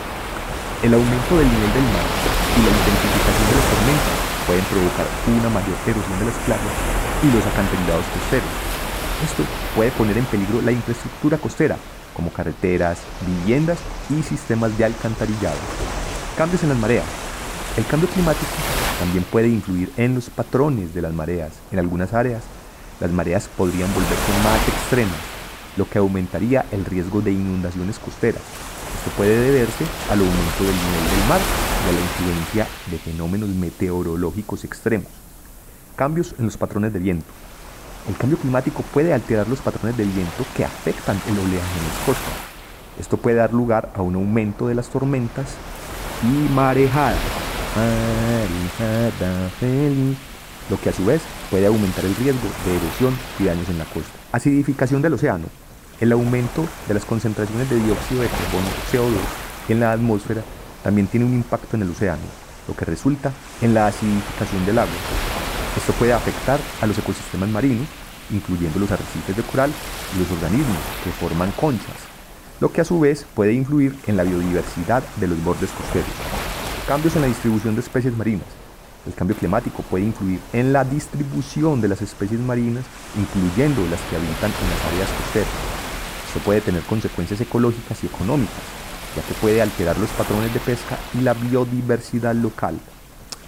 El 0.79 0.95
aumento 0.95 1.33
del 1.35 1.49
nivel 1.49 1.71
del 1.75 1.87
mar 1.91 2.07
y 2.55 2.59
la 2.61 2.71
intensificación 2.71 3.45
de 3.51 3.55
las 3.59 3.67
tormentas 3.67 4.17
pueden 4.47 4.65
provocar 4.71 5.07
una 5.27 5.49
mayor 5.51 5.77
erosión 5.83 6.17
de 6.23 6.27
las 6.31 6.39
playas 6.47 6.75
y 7.19 7.27
los 7.35 7.43
acantilados 7.45 8.07
costeros. 8.15 8.71
Esto 9.23 9.43
puede 9.75 9.91
poner 9.91 10.17
en 10.17 10.25
peligro 10.25 10.61
la 10.61 10.71
infraestructura 10.71 11.37
costera, 11.37 11.77
como 12.15 12.31
carreteras, 12.31 12.99
viviendas 13.25 13.77
y 14.09 14.23
sistemas 14.23 14.75
de 14.77 14.85
alcantarillado. 14.85 15.57
Cambios 16.37 16.63
en 16.63 16.69
las 16.69 16.77
mareas. 16.77 17.05
El 17.77 17.85
cambio 17.85 18.09
climático 18.09 18.51
también 18.99 19.23
puede 19.25 19.47
influir 19.47 19.91
en 19.95 20.15
los 20.15 20.29
patrones 20.29 20.93
de 20.93 21.01
las 21.01 21.13
mareas. 21.13 21.51
En 21.71 21.79
algunas 21.79 22.13
áreas, 22.13 22.43
las 22.99 23.11
mareas 23.11 23.47
podrían 23.55 23.93
volverse 23.93 24.31
más 24.43 24.67
extremas, 24.67 25.19
lo 25.77 25.87
que 25.87 25.99
aumentaría 25.99 26.65
el 26.71 26.83
riesgo 26.83 27.21
de 27.21 27.31
inundaciones 27.31 27.99
costeras. 27.99 28.41
Esto 28.97 29.11
puede 29.17 29.37
deberse 29.39 29.85
al 30.09 30.19
aumento 30.19 30.63
del 30.63 30.75
nivel 30.75 31.09
del 31.09 31.29
mar 31.29 31.39
y 31.85 31.89
a 31.89 31.93
la 31.93 31.99
influencia 31.99 32.67
de 32.91 32.97
fenómenos 32.97 33.49
meteorológicos 33.49 34.63
extremos. 34.63 35.07
Cambios 35.95 36.35
en 36.37 36.45
los 36.45 36.57
patrones 36.57 36.91
de 36.93 36.99
viento. 36.99 37.25
El 38.07 38.17
cambio 38.17 38.37
climático 38.37 38.83
puede 38.93 39.13
alterar 39.13 39.47
los 39.47 39.59
patrones 39.59 39.95
de 39.97 40.03
viento 40.03 40.45
que 40.55 40.65
afectan 40.65 41.21
el 41.27 41.37
oleaje 41.37 41.79
en 41.79 41.87
las 41.87 41.97
costas. 42.05 42.33
Esto 42.99 43.17
puede 43.17 43.37
dar 43.37 43.53
lugar 43.53 43.91
a 43.95 44.01
un 44.01 44.15
aumento 44.15 44.67
de 44.67 44.75
las 44.75 44.89
tormentas 44.89 45.47
y 46.23 46.53
marejadas. 46.53 47.17
Lo 50.69 50.79
que 50.79 50.89
a 50.89 50.93
su 50.93 51.05
vez 51.05 51.21
puede 51.49 51.67
aumentar 51.67 52.05
el 52.05 52.15
riesgo 52.15 52.47
de 52.65 52.75
erosión 52.75 53.17
y 53.39 53.45
daños 53.45 53.69
en 53.69 53.77
la 53.77 53.85
costa. 53.85 54.11
Acidificación 54.31 55.01
del 55.01 55.13
océano. 55.13 55.45
El 55.99 56.11
aumento 56.11 56.65
de 56.87 56.95
las 56.95 57.05
concentraciones 57.05 57.69
de 57.69 57.75
dióxido 57.77 58.21
de 58.21 58.27
carbono 58.27 58.67
CO2 58.91 59.19
en 59.69 59.79
la 59.79 59.91
atmósfera 59.91 60.41
también 60.83 61.07
tiene 61.07 61.27
un 61.27 61.33
impacto 61.33 61.75
en 61.75 61.83
el 61.83 61.91
océano, 61.91 62.21
lo 62.67 62.75
que 62.75 62.85
resulta 62.85 63.31
en 63.61 63.75
la 63.75 63.87
acidificación 63.87 64.65
del 64.65 64.79
agua. 64.79 65.40
Esto 65.77 65.93
puede 65.93 66.13
afectar 66.13 66.59
a 66.81 66.85
los 66.85 66.97
ecosistemas 66.97 67.49
marinos, 67.49 67.87
incluyendo 68.29 68.79
los 68.79 68.91
arrecifes 68.91 69.35
de 69.35 69.43
coral 69.43 69.71
y 70.15 70.19
los 70.19 70.31
organismos 70.31 70.77
que 71.03 71.11
forman 71.11 71.51
conchas, 71.51 71.95
lo 72.59 72.71
que 72.71 72.81
a 72.81 72.85
su 72.85 72.99
vez 72.99 73.25
puede 73.33 73.53
influir 73.53 73.95
en 74.07 74.17
la 74.17 74.23
biodiversidad 74.23 75.03
de 75.17 75.27
los 75.27 75.43
bordes 75.43 75.69
costeros. 75.71 76.09
Cambios 76.87 77.15
en 77.15 77.21
la 77.21 77.27
distribución 77.27 77.75
de 77.75 77.81
especies 77.81 78.15
marinas. 78.15 78.45
El 79.07 79.13
cambio 79.13 79.35
climático 79.35 79.81
puede 79.83 80.03
influir 80.05 80.39
en 80.53 80.73
la 80.73 80.83
distribución 80.83 81.81
de 81.81 81.87
las 81.87 82.01
especies 82.01 82.39
marinas, 82.39 82.83
incluyendo 83.17 83.81
las 83.89 84.01
que 84.01 84.17
habitan 84.17 84.51
en 84.51 84.69
las 84.69 84.93
áreas 84.93 85.09
costeras. 85.09 85.49
Esto 86.27 86.39
puede 86.41 86.61
tener 86.61 86.83
consecuencias 86.83 87.41
ecológicas 87.41 88.03
y 88.03 88.07
económicas, 88.07 88.63
ya 89.15 89.23
que 89.23 89.33
puede 89.35 89.61
alterar 89.61 89.97
los 89.97 90.09
patrones 90.11 90.53
de 90.53 90.59
pesca 90.59 90.97
y 91.17 91.21
la 91.21 91.33
biodiversidad 91.33 92.35
local. 92.35 92.77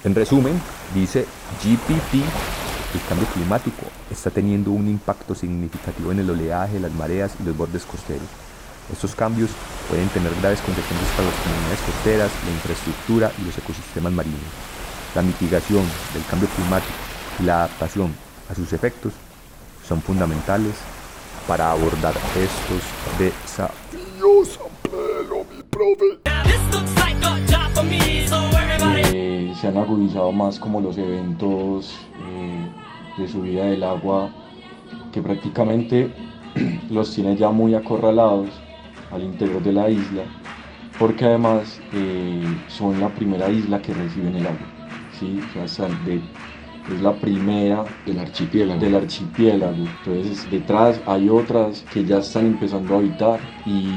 En 0.03 0.13
resumen, 0.13 0.59
dice 0.93 1.25
GPP, 1.63 2.15
el 2.15 3.01
cambio 3.07 3.25
climático 3.27 3.83
está 4.11 4.29
teniendo 4.29 4.71
un 4.71 4.89
impacto 4.89 5.33
significativo 5.33 6.11
en 6.11 6.19
el 6.19 6.29
oleaje, 6.29 6.77
las 6.77 6.91
mareas 6.91 7.31
y 7.39 7.43
los 7.43 7.55
bordes 7.55 7.85
costeros. 7.85 8.27
Estos 8.91 9.15
cambios 9.15 9.49
pueden 9.89 10.09
tener 10.09 10.33
graves 10.41 10.59
consecuencias 10.59 11.09
para 11.15 11.29
las 11.29 11.39
comunidades 11.39 11.79
costeras, 11.79 12.31
la 12.45 12.51
infraestructura 12.51 13.31
y 13.41 13.45
los 13.45 13.57
ecosistemas 13.57 14.11
marinos. 14.11 14.41
La 15.15 15.21
mitigación 15.21 15.85
del 16.13 16.25
cambio 16.25 16.49
climático 16.49 16.93
y 17.39 17.43
la 17.43 17.59
adaptación 17.59 18.13
a 18.49 18.55
sus 18.55 18.73
efectos 18.73 19.13
son 19.87 20.01
fundamentales 20.01 20.73
para 21.47 21.71
abordar 21.71 22.13
estos 22.35 22.81
desafíos. 23.17 24.59
Se 29.63 29.69
han 29.69 29.77
agudizado 29.77 30.33
más 30.33 30.59
como 30.59 30.81
los 30.81 30.97
eventos 30.97 31.97
eh, 32.19 32.67
de 33.17 33.27
subida 33.29 33.63
del 33.63 33.81
agua 33.85 34.29
que 35.13 35.21
prácticamente 35.21 36.11
los 36.89 37.15
tiene 37.15 37.37
ya 37.37 37.49
muy 37.49 37.73
acorralados 37.73 38.49
al 39.09 39.23
interior 39.23 39.63
de 39.63 39.71
la 39.71 39.89
isla, 39.89 40.23
porque 40.99 41.23
además 41.23 41.79
eh, 41.93 42.43
son 42.67 42.99
la 42.99 43.07
primera 43.07 43.49
isla 43.49 43.81
que 43.81 43.93
reciben 43.93 44.35
el 44.35 44.47
agua. 44.47 44.67
¿sí? 45.17 45.39
O 45.63 45.67
sea, 45.69 45.87
es 46.91 47.01
la 47.01 47.13
primera 47.13 47.85
del 48.05 48.19
archipiélago. 48.19 48.79
del 48.79 48.95
archipiélago. 48.95 49.85
Entonces 50.05 50.49
detrás 50.51 50.99
hay 51.05 51.29
otras 51.29 51.83
que 51.93 52.03
ya 52.03 52.17
están 52.19 52.47
empezando 52.47 52.95
a 52.95 52.97
habitar 52.97 53.39
y 53.65 53.89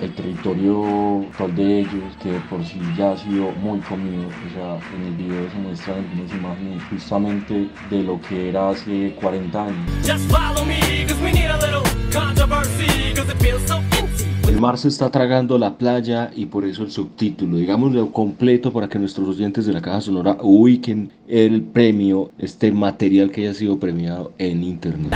el 0.00 0.12
territorio 0.14 1.22
actual 1.28 1.54
de 1.54 1.80
ellos, 1.80 2.16
que 2.22 2.32
de 2.32 2.40
por 2.40 2.64
sí 2.64 2.80
ya 2.96 3.12
ha 3.12 3.16
sido 3.16 3.52
muy 3.52 3.78
comido. 3.80 4.26
O 4.26 4.54
sea, 4.54 4.78
en 4.96 5.06
el 5.06 5.14
video 5.14 5.50
se 5.50 5.58
muestran 5.58 5.98
algunas 5.98 6.32
imágenes 6.32 6.82
justamente 6.90 7.68
de 7.90 8.02
lo 8.02 8.20
que 8.20 8.48
era 8.48 8.70
hace 8.70 9.14
40 9.20 9.64
años. 9.64 9.90
Just 10.06 10.30
follow 10.30 10.64
me, 10.64 10.80
cause 11.06 11.20
we 11.22 11.32
need 11.32 11.50
a 11.50 11.58
little 11.58 11.82
controversy, 12.12 13.14
cause 13.14 13.30
it 13.30 13.38
feels 13.40 13.64
so 13.66 13.76
empty. 13.76 14.33
El 14.48 14.60
mar 14.60 14.78
se 14.78 14.88
está 14.88 15.10
tragando 15.10 15.58
la 15.58 15.78
playa 15.78 16.30
y 16.34 16.46
por 16.46 16.64
eso 16.64 16.82
el 16.82 16.90
subtítulo, 16.90 17.56
digámoslo 17.56 18.12
completo 18.12 18.72
para 18.72 18.88
que 18.88 18.98
nuestros 18.98 19.28
oyentes 19.28 19.66
de 19.66 19.72
la 19.72 19.80
Caja 19.80 20.02
Sonora 20.02 20.36
ubiquen 20.42 21.10
el 21.26 21.62
premio, 21.62 22.30
este 22.38 22.70
material 22.70 23.30
que 23.30 23.42
haya 23.42 23.54
sido 23.54 23.78
premiado 23.78 24.32
en 24.38 24.62
internet. 24.62 25.12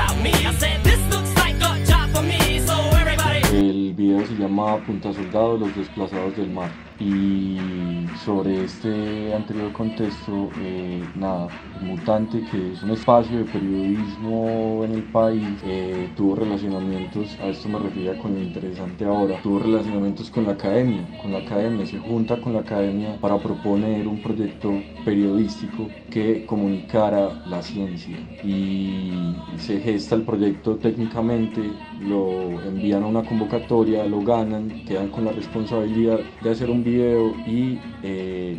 El 3.52 3.94
video 3.94 4.26
se 4.26 4.34
llama 4.34 4.76
Punta 4.86 5.12
Soldado, 5.12 5.58
los 5.58 5.74
desplazados 5.76 6.36
del 6.36 6.50
mar. 6.50 6.70
Y 6.98 7.97
sobre 8.24 8.64
este 8.64 9.32
anterior 9.34 9.72
contexto, 9.72 10.50
eh, 10.60 11.02
nada, 11.14 11.48
Mutante, 11.80 12.44
que 12.50 12.72
es 12.72 12.82
un 12.82 12.90
espacio 12.90 13.38
de 13.38 13.44
periodismo 13.44 14.82
en 14.84 14.94
el 14.94 15.02
país, 15.04 15.46
eh, 15.64 16.10
tuvo 16.16 16.34
relacionamientos, 16.34 17.38
a 17.40 17.46
esto 17.46 17.68
me 17.68 17.78
refería 17.78 18.18
con 18.18 18.34
lo 18.34 18.40
interesante 18.40 19.04
ahora, 19.04 19.40
tuvo 19.42 19.60
relacionamientos 19.60 20.30
con 20.30 20.44
la 20.44 20.52
academia, 20.52 21.06
con 21.22 21.32
la 21.32 21.38
academia, 21.38 21.86
se 21.86 21.98
junta 21.98 22.40
con 22.40 22.54
la 22.54 22.60
academia 22.60 23.16
para 23.20 23.38
proponer 23.38 24.08
un 24.08 24.20
proyecto 24.20 24.72
periodístico 25.04 25.88
que 26.10 26.44
comunicara 26.46 27.44
la 27.46 27.62
ciencia. 27.62 28.16
Y 28.42 29.36
se 29.56 29.80
gesta 29.80 30.16
el 30.16 30.22
proyecto 30.22 30.76
técnicamente, 30.76 31.60
lo 32.00 32.60
envían 32.62 33.04
a 33.04 33.06
una 33.06 33.22
convocatoria, 33.22 34.04
lo 34.04 34.20
ganan, 34.22 34.84
quedan 34.86 35.08
con 35.08 35.24
la 35.24 35.32
responsabilidad 35.32 36.18
de 36.42 36.50
hacer 36.50 36.70
un 36.70 36.82
video 36.82 37.34
y 37.46 37.78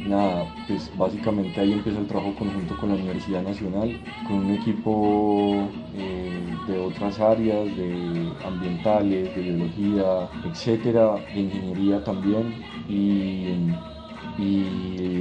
nada, 0.07 0.45
pues 0.67 0.91
básicamente 0.97 1.59
ahí 1.59 1.73
empieza 1.73 1.99
el 1.99 2.07
trabajo 2.07 2.35
conjunto 2.35 2.77
con 2.77 2.89
la 2.89 2.95
Universidad 2.95 3.43
Nacional, 3.43 3.99
con 4.27 4.45
un 4.45 4.51
equipo 4.55 5.67
eh, 5.95 6.55
de 6.67 6.79
otras 6.79 7.19
áreas, 7.19 7.65
de 7.75 8.31
ambientales, 8.45 9.35
de 9.35 9.41
biología, 9.41 10.29
etcétera, 10.45 11.15
de 11.33 11.39
ingeniería 11.41 12.03
también 12.03 12.53
y, 12.87 13.47
y 14.37 14.63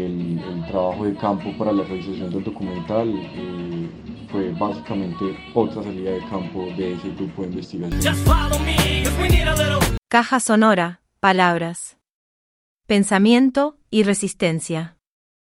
el, 0.02 0.40
el 0.52 0.66
trabajo 0.66 1.04
de 1.04 1.14
campo 1.14 1.50
para 1.58 1.72
la 1.72 1.84
realización 1.84 2.30
del 2.30 2.44
documental. 2.44 3.08
eh, 3.08 3.88
fue 4.30 4.50
básicamente 4.52 5.24
otra 5.54 5.82
salida 5.82 6.10
de 6.10 6.20
campo 6.28 6.66
de 6.76 6.92
ese 6.92 7.08
grupo 7.14 7.40
de 7.42 7.48
investigación. 7.48 8.14
Caja 10.08 10.38
sonora, 10.40 11.00
palabras. 11.18 11.96
Pensamiento 12.86 13.77
y 13.90 14.02
resistencia. 14.02 14.97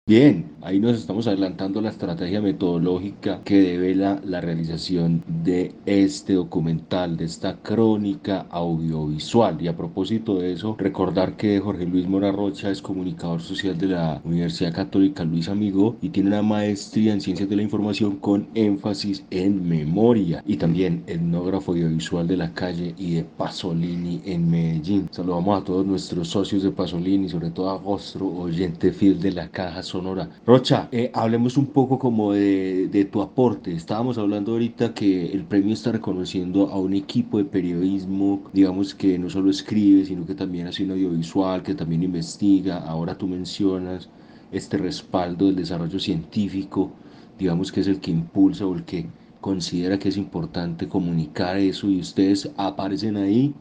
Bien, 0.06 0.58
ahí 0.62 0.82
nos 0.82 0.98
estamos 0.98 1.28
adelantando 1.28 1.80
la 1.80 1.90
estrategia 1.90 2.42
metodológica 2.42 3.40
que 3.46 3.62
devela 3.62 4.20
la 4.26 4.42
realización 4.42 5.24
de 5.46 5.74
este 5.86 6.34
documental, 6.34 7.16
de 7.16 7.24
esta 7.24 7.56
crónica 7.60 8.46
audiovisual. 8.50 9.62
Y 9.62 9.70
a 9.70 9.78
propósito 9.78 10.40
de 10.40 10.52
eso, 10.52 10.76
recordar 10.78 11.38
que 11.38 11.58
Jorge 11.62 11.86
Luis 11.86 12.06
Mora 12.06 12.34
Rocha 12.34 12.70
es 12.70 12.82
comunicador 12.82 13.40
social 13.40 13.78
de 13.78 13.88
la 13.88 14.22
Universidad 14.26 14.74
Católica 14.74 15.24
Luis 15.24 15.48
Amigo 15.48 15.96
y 16.02 16.10
tiene 16.10 16.32
una 16.32 16.42
maestría 16.42 17.14
en 17.14 17.22
Ciencias 17.22 17.48
de 17.48 17.56
la 17.56 17.64
Información 17.64 18.18
con 18.18 18.50
énfasis 18.56 19.24
en 19.30 19.66
memoria 19.66 20.44
y 20.46 20.58
también 20.58 21.06
etnógrafo 21.08 21.72
audiovisual 21.72 22.28
de 22.28 22.36
la 22.36 22.54
calle 22.54 22.94
y 22.98 23.14
de 23.14 23.24
Pasolini 23.24 24.22
en 24.26 24.52
Medellín. 24.52 25.08
Saludamos 25.12 25.62
a 25.62 25.64
todos 25.64 25.86
nuestros 25.86 26.28
socios 26.28 26.64
de 26.64 26.72
Pasolini, 26.72 27.30
sobre 27.30 27.52
todo 27.52 27.70
a 27.70 27.78
Vostro, 27.78 28.28
oyente 28.28 28.92
fiel 28.92 29.22
de 29.22 29.32
la 29.32 29.48
caja 29.48 29.82
sonora. 29.94 30.28
Rocha, 30.48 30.90
eh, 30.92 31.12
hablemos 31.14 31.56
un 31.56 31.68
poco 31.68 32.00
como 32.00 32.34
de, 32.34 32.88
de 32.88 33.06
tu 33.06 33.22
aporte. 33.22 33.72
Estábamos 33.74 34.18
hablando 34.18 34.54
ahorita 34.54 34.94
que 34.96 35.32
el 35.32 35.44
premio 35.44 35.74
está 35.74 35.92
reconociendo 35.92 36.70
a 36.70 36.80
un 36.80 36.94
equipo 36.96 37.38
de 37.38 37.46
periodismo, 37.46 38.42
digamos 38.54 38.96
que 38.96 39.20
no 39.20 39.30
solo 39.30 39.52
escribe, 39.52 40.04
sino 40.04 40.26
que 40.26 40.34
también 40.34 40.66
hace 40.66 40.84
un 40.84 40.92
audiovisual, 40.92 41.62
que 41.62 41.76
también 41.76 42.02
investiga. 42.02 42.78
Ahora 42.78 43.16
tú 43.16 43.28
mencionas 43.28 44.10
este 44.52 44.78
respaldo 44.78 45.46
del 45.46 45.58
desarrollo 45.58 46.00
científico, 46.00 46.92
digamos 47.38 47.72
que 47.72 47.82
es 47.82 47.88
el 47.88 48.00
que 48.00 48.10
impulsa 48.10 48.66
o 48.66 48.74
el 48.74 48.84
que 48.86 49.06
considera 49.42 50.00
que 50.00 50.10
es 50.10 50.18
importante 50.18 50.88
comunicar 50.88 51.58
eso 51.58 51.88
y 51.88 52.00
ustedes 52.00 52.50
aparecen 52.58 53.18
ahí, 53.18 53.54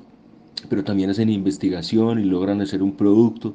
pero 0.70 0.82
también 0.82 1.10
hacen 1.10 1.28
investigación 1.28 2.20
y 2.20 2.24
logran 2.24 2.62
hacer 2.62 2.82
un 2.82 2.92
producto. 2.92 3.54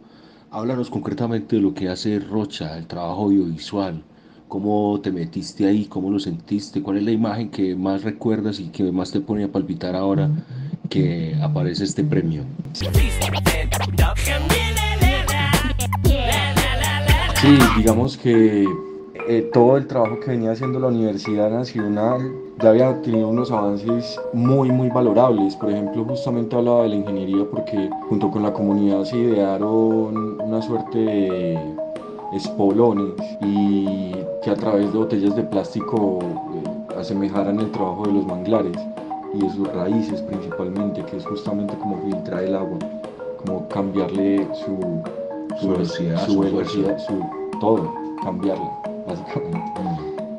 Háblanos 0.58 0.89
concretamente 0.89 1.58
de 1.58 1.62
lo 1.62 1.76
que 1.76 1.88
hace 1.88 2.18
Rocha, 2.18 2.80
el 2.80 2.88
trabajo 2.88 3.26
audiovisual. 3.26 4.01
¿Cómo 4.47 4.99
te 5.03 5.12
metiste 5.12 5.68
ahí? 5.68 5.86
¿Cómo 5.86 6.10
lo 6.10 6.18
sentiste? 6.18 6.82
¿Cuál 6.82 6.97
es 6.97 7.03
la 7.03 7.12
imagen 7.12 7.51
que 7.51 7.76
más 7.76 8.01
recuerdas 8.01 8.60
y 8.60 8.70
que 8.70 8.91
más 8.91 9.12
te 9.12 9.20
pone 9.20 9.43
a 9.43 9.51
palpitar 9.51 9.95
ahora 9.95 10.32
que 10.89 11.36
aparece 11.43 11.84
este 11.84 12.03
premio? 12.03 12.43
Sí, 12.74 12.88
digamos 17.78 18.18
que 18.18 18.66
eh, 19.30 19.49
todo 19.53 19.75
el 19.78 19.88
trabajo 19.88 20.19
que 20.21 20.32
venía 20.32 20.51
haciendo 20.51 20.80
la 20.80 20.88
Universidad 20.88 21.49
Nacional 21.49 22.32
ya 22.61 22.69
había 22.69 23.01
tenido 23.01 23.28
unos 23.28 23.51
avances 23.51 24.19
muy, 24.34 24.71
muy 24.71 24.89
valorables. 24.89 25.55
Por 25.57 25.69
ejemplo, 25.69 26.05
justamente 26.05 26.55
hablaba 26.55 26.84
de 26.84 26.89
la 26.89 26.95
ingeniería 26.95 27.45
porque 27.51 27.89
junto 28.07 28.32
con 28.32 28.43
la 28.43 28.53
comunidad 28.53 29.03
se 29.03 29.17
idearon 29.17 30.41
una 30.41 30.61
suerte 30.61 30.97
de 30.97 31.59
espolones 32.34 33.13
y 33.41 34.13
que 34.43 34.51
a 34.51 34.55
través 34.55 34.91
de 34.93 34.97
botellas 34.97 35.36
de 35.36 35.43
plástico 35.43 36.19
eh, 36.21 36.95
asemejaran 36.97 37.59
el 37.59 37.69
trabajo 37.71 38.05
de 38.07 38.13
los 38.13 38.25
manglares 38.25 38.78
y 39.34 39.39
de 39.39 39.49
sus 39.49 39.67
raíces 39.73 40.21
principalmente, 40.21 41.03
que 41.03 41.17
es 41.17 41.25
justamente 41.25 41.73
como 41.80 41.97
filtrar 42.03 42.43
el 42.43 42.55
agua, 42.55 42.80
como 43.45 43.67
cambiarle 43.67 44.47
su, 44.53 44.78
Su 45.59 45.69
velocidad, 45.69 46.25
su, 46.25 46.39
velocidad, 46.39 46.97
su 46.99 47.13
todo, 47.59 47.93
cambiarla, 48.23 48.86
básicamente. 49.08 49.82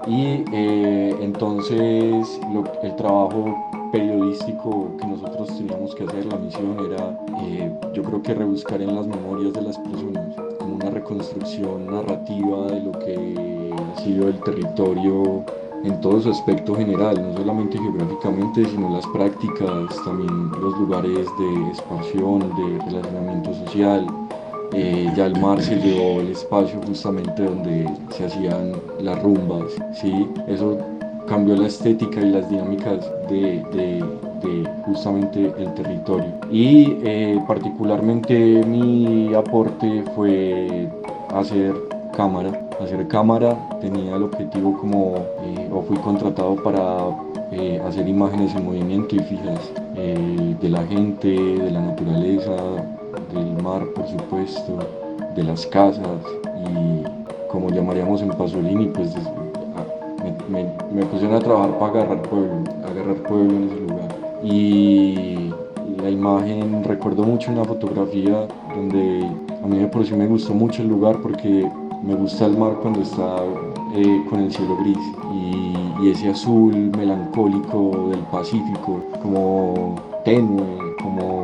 Y 0.07 0.45
eh, 0.53 1.17
entonces 1.21 2.41
el 2.83 2.97
trabajo 2.97 3.55
periodístico 3.93 4.91
que 4.99 5.07
nosotros 5.07 5.49
teníamos 5.49 5.95
que 5.95 6.05
hacer, 6.05 6.27
la 6.27 6.37
misión 6.37 6.79
era, 6.91 7.19
eh, 7.43 7.73
yo 7.95 8.03
creo 8.03 8.23
que 8.23 8.35
rebuscar 8.35 8.81
en 8.81 8.95
las 8.95 9.07
memorias 9.07 9.53
de 9.53 9.63
las 9.63 9.79
personas, 9.79 10.35
como 10.59 10.77
una 10.77 10.91
reconstrucción 10.91 11.87
narrativa 11.87 12.67
de 12.67 12.81
lo 12.81 12.93
que 12.93 13.75
ha 13.75 14.01
sido 14.01 14.29
el 14.29 14.39
territorio 14.41 15.45
en 15.85 16.01
todo 16.01 16.21
su 16.21 16.31
aspecto 16.31 16.75
general, 16.75 17.23
no 17.23 17.37
solamente 17.37 17.79
geográficamente, 17.79 18.65
sino 18.65 18.91
las 18.91 19.07
prácticas, 19.09 20.05
también 20.05 20.51
los 20.61 20.77
lugares 20.79 21.27
de 21.39 21.69
expansión, 21.69 22.41
de 22.41 22.85
relacionamiento 22.85 23.55
social, 23.55 24.07
eh, 24.73 25.11
ya 25.17 25.27
el 25.27 25.41
mar 25.41 25.61
se 25.63 25.77
llevó 25.77 26.21
el 26.21 26.33
espacio 26.33 26.81
justamente 26.87 27.43
donde 27.43 27.89
se 28.11 28.27
hacían 28.27 28.73
las 29.01 29.23
rumbas, 29.23 29.73
¿sí? 29.95 30.29
Eso 30.47 30.77
cambió 31.27 31.57
la 31.57 31.67
estética 31.69 32.21
y 32.21 32.31
las 32.31 32.49
dinámicas 32.51 33.11
de, 33.29 34.05
justamente 34.85 35.53
el 35.59 35.75
territorio. 35.75 36.33
Y 36.51 36.99
eh, 37.03 37.41
particularmente 37.47 38.63
mi 38.65 39.35
aporte 39.35 40.05
fue 40.15 40.89
hacer 41.35 41.75
cámara. 42.17 42.69
Hacer 42.81 43.07
cámara 43.09 43.59
tenía 43.81 44.17
el 44.17 44.23
objetivo 44.23 44.79
como, 44.79 45.17
eh, 45.17 45.69
o 45.73 45.83
fui 45.83 45.97
contratado 45.99 46.57
para 46.57 47.09
hacer 47.87 48.07
imágenes 48.07 48.55
en 48.55 48.65
movimiento 48.67 49.17
y 49.17 49.21
fijas 49.21 49.73
de 49.97 50.69
la 50.69 50.85
gente, 50.87 51.29
de 51.29 51.71
la 51.71 51.81
naturaleza, 51.81 52.55
del 53.33 53.63
mar 53.63 53.85
por 53.95 54.07
supuesto, 54.09 54.79
de 55.35 55.43
las 55.45 55.67
casas 55.67 56.21
y 56.57 57.03
como 57.49 57.71
llamaríamos 57.71 58.23
en 58.23 58.29
Pasolini, 58.31 58.87
pues 58.87 59.15
me, 60.49 60.65
me- 60.93 61.05
pusieron 61.07 61.37
a 61.37 61.41
trabajar 61.41 61.79
para 61.79 61.93
agarrar 61.93 62.23
pueblo, 62.23 62.55
agarrar 62.85 63.17
pueblo 63.29 63.57
en 63.57 63.65
ese 63.65 63.81
lugar. 63.81 64.09
Y 64.43 65.51
la 66.03 66.11
imagen, 66.11 66.85
recuerdo 66.85 67.23
mucho 67.25 67.51
una 67.51 67.65
fotografía 67.65 68.47
donde 68.75 69.27
a 69.63 69.67
mí 69.67 69.85
por 69.87 70.05
sí 70.07 70.15
me 70.15 70.27
gustó 70.27 70.55
mucho 70.55 70.83
el 70.83 70.89
lugar 70.89 71.17
porque 71.23 71.69
Me 72.05 72.15
gusta 72.15 72.47
el 72.47 72.57
mar 72.57 72.75
cuando 72.81 73.01
está 73.03 73.39
eh, 73.97 74.25
con 74.31 74.39
el 74.41 74.53
cielo 74.53 74.77
gris 74.77 74.97
y 76.01 76.11
ese 76.11 76.29
azul 76.31 76.93
melancólico 76.97 78.09
del 78.11 78.21
Pacífico, 78.31 79.01
como 79.21 79.97
tenue, 80.25 80.95
como 81.03 81.38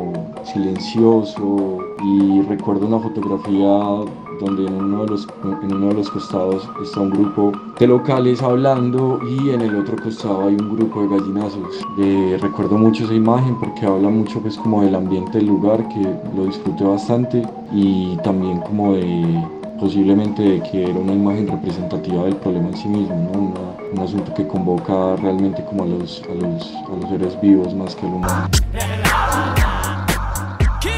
silencioso 0.44 1.78
y 2.04 2.42
recuerdo 2.42 2.86
una 2.86 2.98
fotografía 2.98 4.04
donde 4.40 4.66
en 4.66 4.74
uno, 4.74 5.04
de 5.04 5.10
los, 5.10 5.28
en 5.62 5.74
uno 5.74 5.88
de 5.88 5.94
los 5.94 6.10
costados 6.10 6.68
está 6.82 7.00
un 7.00 7.10
grupo 7.10 7.52
de 7.78 7.86
locales 7.86 8.42
hablando 8.42 9.20
y 9.28 9.50
en 9.50 9.60
el 9.60 9.76
otro 9.76 9.96
costado 9.96 10.48
hay 10.48 10.54
un 10.54 10.76
grupo 10.76 11.02
de 11.02 11.08
gallinazos. 11.08 11.84
Eh, 11.98 12.38
recuerdo 12.40 12.76
mucho 12.76 13.04
esa 13.04 13.14
imagen 13.14 13.58
porque 13.58 13.86
habla 13.86 14.08
mucho 14.08 14.40
pues 14.40 14.56
como 14.56 14.82
del 14.82 14.94
ambiente 14.94 15.38
del 15.38 15.46
lugar 15.46 15.86
que 15.88 16.02
lo 16.36 16.46
disfruté 16.46 16.84
bastante 16.84 17.42
y 17.72 18.16
también 18.18 18.60
como 18.60 18.94
de 18.94 19.42
posiblemente 19.78 20.42
de 20.42 20.62
que 20.62 20.84
era 20.84 20.98
una 20.98 21.12
imagen 21.12 21.48
representativa 21.48 22.24
del 22.24 22.36
problema 22.36 22.68
en 22.68 22.76
sí 22.76 22.88
mismo, 22.88 23.54
un 23.92 23.98
asunto 23.98 24.32
que 24.34 24.46
convoca 24.46 25.16
realmente 25.16 25.64
como 25.64 25.84
a 25.84 25.86
los, 25.86 26.22
a 26.30 26.34
los, 26.34 26.74
a 26.74 26.96
los 27.00 27.10
seres 27.10 27.40
vivos 27.40 27.74
más 27.74 27.94
que 27.94 28.06
al 28.06 28.14
humano. 28.14 28.48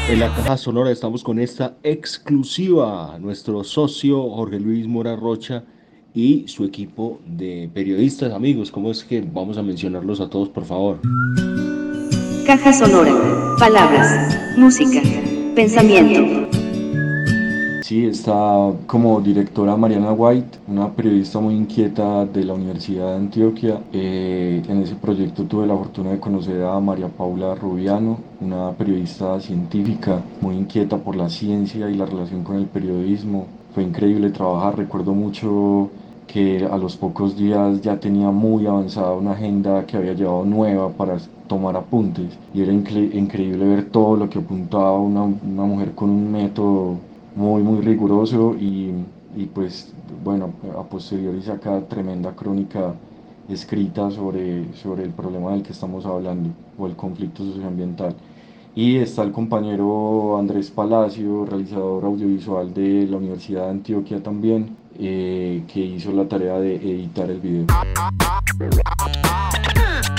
En 0.09 0.21
la 0.21 0.33
caja 0.33 0.55
sonora 0.55 0.89
estamos 0.89 1.21
con 1.21 1.37
esta 1.37 1.75
exclusiva, 1.83 3.17
nuestro 3.19 3.65
socio 3.65 4.29
Jorge 4.29 4.57
Luis 4.57 4.87
Mora 4.87 5.17
Rocha 5.17 5.65
y 6.13 6.47
su 6.47 6.63
equipo 6.63 7.19
de 7.25 7.69
periodistas, 7.73 8.31
amigos. 8.31 8.71
¿Cómo 8.71 8.89
es 8.89 9.03
que 9.03 9.19
vamos 9.19 9.57
a 9.57 9.63
mencionarlos 9.63 10.21
a 10.21 10.29
todos, 10.29 10.47
por 10.47 10.63
favor? 10.63 11.01
Caja 12.45 12.71
sonora, 12.71 13.13
palabras, 13.59 14.33
música, 14.55 15.01
pensamiento. 15.55 16.46
Sí, 17.87 18.05
está 18.05 18.73
como 18.85 19.21
directora 19.21 19.77
Mariana 19.77 20.11
White, 20.11 20.59
una 20.67 20.91
periodista 20.91 21.39
muy 21.39 21.55
inquieta 21.55 22.25
de 22.25 22.43
la 22.43 22.53
Universidad 22.53 23.11
de 23.11 23.15
Antioquia. 23.15 23.81
Eh, 23.93 24.61
en 24.67 24.81
ese 24.81 24.95
proyecto 24.95 25.45
tuve 25.45 25.67
la 25.67 25.77
fortuna 25.77 26.11
de 26.11 26.19
conocer 26.19 26.63
a 26.63 26.81
María 26.81 27.07
Paula 27.07 27.55
Rubiano, 27.55 28.17
una 28.41 28.73
periodista 28.73 29.39
científica 29.39 30.21
muy 30.41 30.57
inquieta 30.57 30.97
por 30.97 31.15
la 31.15 31.29
ciencia 31.29 31.89
y 31.89 31.95
la 31.95 32.05
relación 32.05 32.43
con 32.43 32.57
el 32.57 32.65
periodismo. 32.65 33.47
Fue 33.73 33.83
increíble 33.83 34.31
trabajar, 34.31 34.77
recuerdo 34.77 35.13
mucho 35.13 35.89
que 36.27 36.65
a 36.69 36.77
los 36.77 36.97
pocos 36.97 37.37
días 37.37 37.81
ya 37.81 37.97
tenía 38.01 38.31
muy 38.31 38.67
avanzada 38.67 39.13
una 39.13 39.31
agenda 39.31 39.85
que 39.85 39.95
había 39.95 40.11
llevado 40.11 40.43
nueva 40.43 40.89
para 40.89 41.19
tomar 41.47 41.77
apuntes 41.77 42.37
y 42.53 42.61
era 42.63 42.73
increíble 42.73 43.65
ver 43.65 43.85
todo 43.85 44.17
lo 44.17 44.29
que 44.29 44.39
apuntaba 44.39 44.99
una, 44.99 45.23
una 45.23 45.63
mujer 45.63 45.95
con 45.95 46.09
un 46.09 46.29
método 46.29 46.97
muy, 47.37 47.61
muy 47.61 47.81
riguroso 47.81 48.55
y, 48.59 48.91
y 49.35 49.45
pues 49.53 49.93
bueno, 50.23 50.53
a 50.77 50.83
posteriori 50.83 51.41
saca 51.43 51.79
tremenda 51.87 52.35
crónica 52.35 52.95
escrita 53.47 54.09
sobre, 54.09 54.73
sobre 54.73 55.03
el 55.03 55.11
problema 55.11 55.51
del 55.51 55.61
que 55.61 55.71
estamos 55.71 56.05
hablando 56.05 56.49
o 56.77 56.87
el 56.87 56.95
conflicto 56.95 57.45
socioambiental. 57.45 58.15
Y 58.73 58.97
está 58.97 59.23
el 59.23 59.31
compañero 59.31 60.37
Andrés 60.37 60.71
Palacio, 60.71 61.45
realizador 61.45 62.05
audiovisual 62.05 62.73
de 62.73 63.07
la 63.07 63.17
Universidad 63.17 63.65
de 63.65 63.69
Antioquia 63.69 64.21
también, 64.21 64.75
eh, 64.99 65.63
que 65.71 65.79
hizo 65.79 66.11
la 66.11 66.27
tarea 66.27 66.59
de 66.59 66.75
editar 66.75 67.29
el 67.29 67.39
video. 67.39 67.65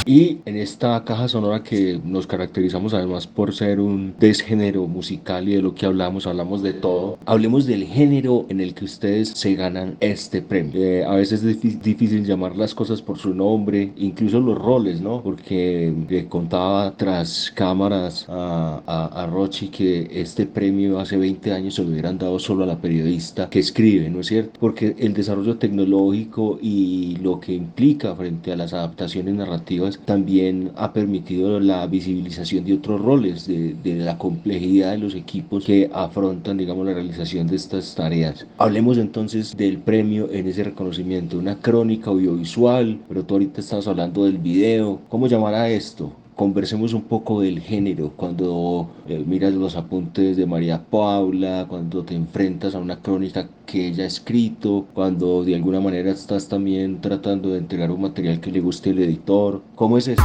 Y 0.09 0.39
en 0.47 0.57
esta 0.57 1.05
caja 1.05 1.29
sonora 1.29 1.63
que 1.63 2.01
nos 2.03 2.27
caracterizamos 2.27 2.95
además 2.95 3.27
por 3.27 3.55
ser 3.55 3.79
un 3.79 4.15
desgénero 4.19 4.87
musical 4.87 5.47
y 5.47 5.57
de 5.57 5.61
lo 5.61 5.75
que 5.75 5.85
hablamos, 5.85 6.27
hablamos 6.27 6.63
de 6.63 6.73
todo, 6.73 7.19
hablemos 7.27 7.67
del 7.67 7.85
género 7.85 8.47
en 8.49 8.63
el 8.63 8.73
que 8.73 8.87
ustedes 8.87 9.29
se 9.29 9.55
ganan 9.55 9.99
este 10.01 10.41
premio. 10.41 10.83
Eh, 10.83 11.05
a 11.05 11.15
veces 11.15 11.45
es 11.45 11.61
difícil 11.61 12.25
llamar 12.25 12.57
las 12.57 12.75
cosas 12.75 13.03
por 13.03 13.19
su 13.19 13.35
nombre, 13.35 13.93
incluso 13.99 14.41
los 14.41 14.57
roles, 14.57 15.03
¿no? 15.03 15.23
Porque 15.23 15.93
le 16.09 16.27
contaba 16.27 16.95
tras 16.97 17.53
cámaras 17.55 18.25
a, 18.31 18.81
a, 18.87 19.25
a 19.25 19.27
Rochi 19.27 19.69
que 19.69 20.09
este 20.11 20.47
premio 20.47 21.01
hace 21.01 21.19
20 21.19 21.53
años 21.53 21.75
se 21.75 21.83
lo 21.83 21.91
hubieran 21.91 22.17
dado 22.17 22.39
solo 22.39 22.65
a 22.65 22.67
la 22.67 22.81
periodista 22.81 23.51
que 23.51 23.59
escribe, 23.59 24.09
¿no 24.09 24.21
es 24.21 24.29
cierto? 24.29 24.59
Porque 24.59 24.97
el 24.99 25.13
desarrollo 25.13 25.59
tecnológico 25.59 26.59
y 26.63 27.17
lo 27.17 27.41
que 27.41 27.53
implica 27.53 28.17
frente 28.17 28.53
a 28.53 28.57
las 28.57 28.73
adaptaciones 28.73 29.35
narrativas 29.35 29.98
también 30.05 30.73
ha 30.77 30.93
permitido 30.93 31.61
la 31.61 31.87
visibilización 31.87 32.65
de 32.65 32.75
otros 32.75 33.01
roles, 33.01 33.47
de, 33.47 33.75
de, 33.83 33.97
la 33.97 34.19
complejidad 34.19 34.93
de 34.93 34.99
los 34.99 35.15
equipos 35.15 35.65
que 35.65 35.91
afrontan, 35.93 36.57
digamos, 36.57 36.87
la 36.87 36.95
realización 36.95 37.47
de 37.47 37.57
estas 37.57 37.95
tareas. 37.95 38.47
Hablemos 38.59 38.99
entonces 38.99 39.57
del 39.57 39.79
premio 39.79 40.29
en 40.31 40.47
ese 40.47 40.65
reconocimiento, 40.65 41.39
una 41.39 41.59
crónica 41.59 42.11
audiovisual, 42.11 42.99
pero 43.09 43.25
tú 43.25 43.35
ahorita 43.35 43.61
estabas 43.61 43.87
hablando 43.87 44.25
del 44.25 44.39
video. 44.39 45.01
¿Cómo 45.09 45.27
llamar 45.27 45.55
a 45.55 45.69
esto? 45.69 46.13
Conversemos 46.39 46.93
un 46.93 47.03
poco 47.03 47.41
del 47.41 47.59
género, 47.59 48.13
cuando 48.15 48.89
eh, 49.09 49.25
miras 49.27 49.55
los 49.55 49.75
apuntes 49.75 50.37
de 50.37 50.47
María 50.47 50.81
Paula, 50.89 51.67
cuando 51.69 52.05
te 52.05 52.15
enfrentas 52.15 52.77
a 52.77 52.79
una 52.79 53.01
crónica 53.01 53.49
que 53.67 53.89
ella 53.89 54.05
ha 54.05 54.07
escrito, 54.07 54.87
cuando 54.95 55.43
de 55.43 55.57
alguna 55.57 55.81
manera 55.81 56.13
estás 56.13 56.47
también 56.47 57.01
tratando 57.01 57.49
de 57.51 57.59
entregar 57.59 57.91
un 57.91 58.03
material 58.03 58.39
que 58.39 58.53
le 58.53 58.61
guste 58.61 58.91
al 58.91 59.01
editor. 59.01 59.63
¿Cómo 59.75 59.99
es 59.99 60.07
eso? 60.07 60.23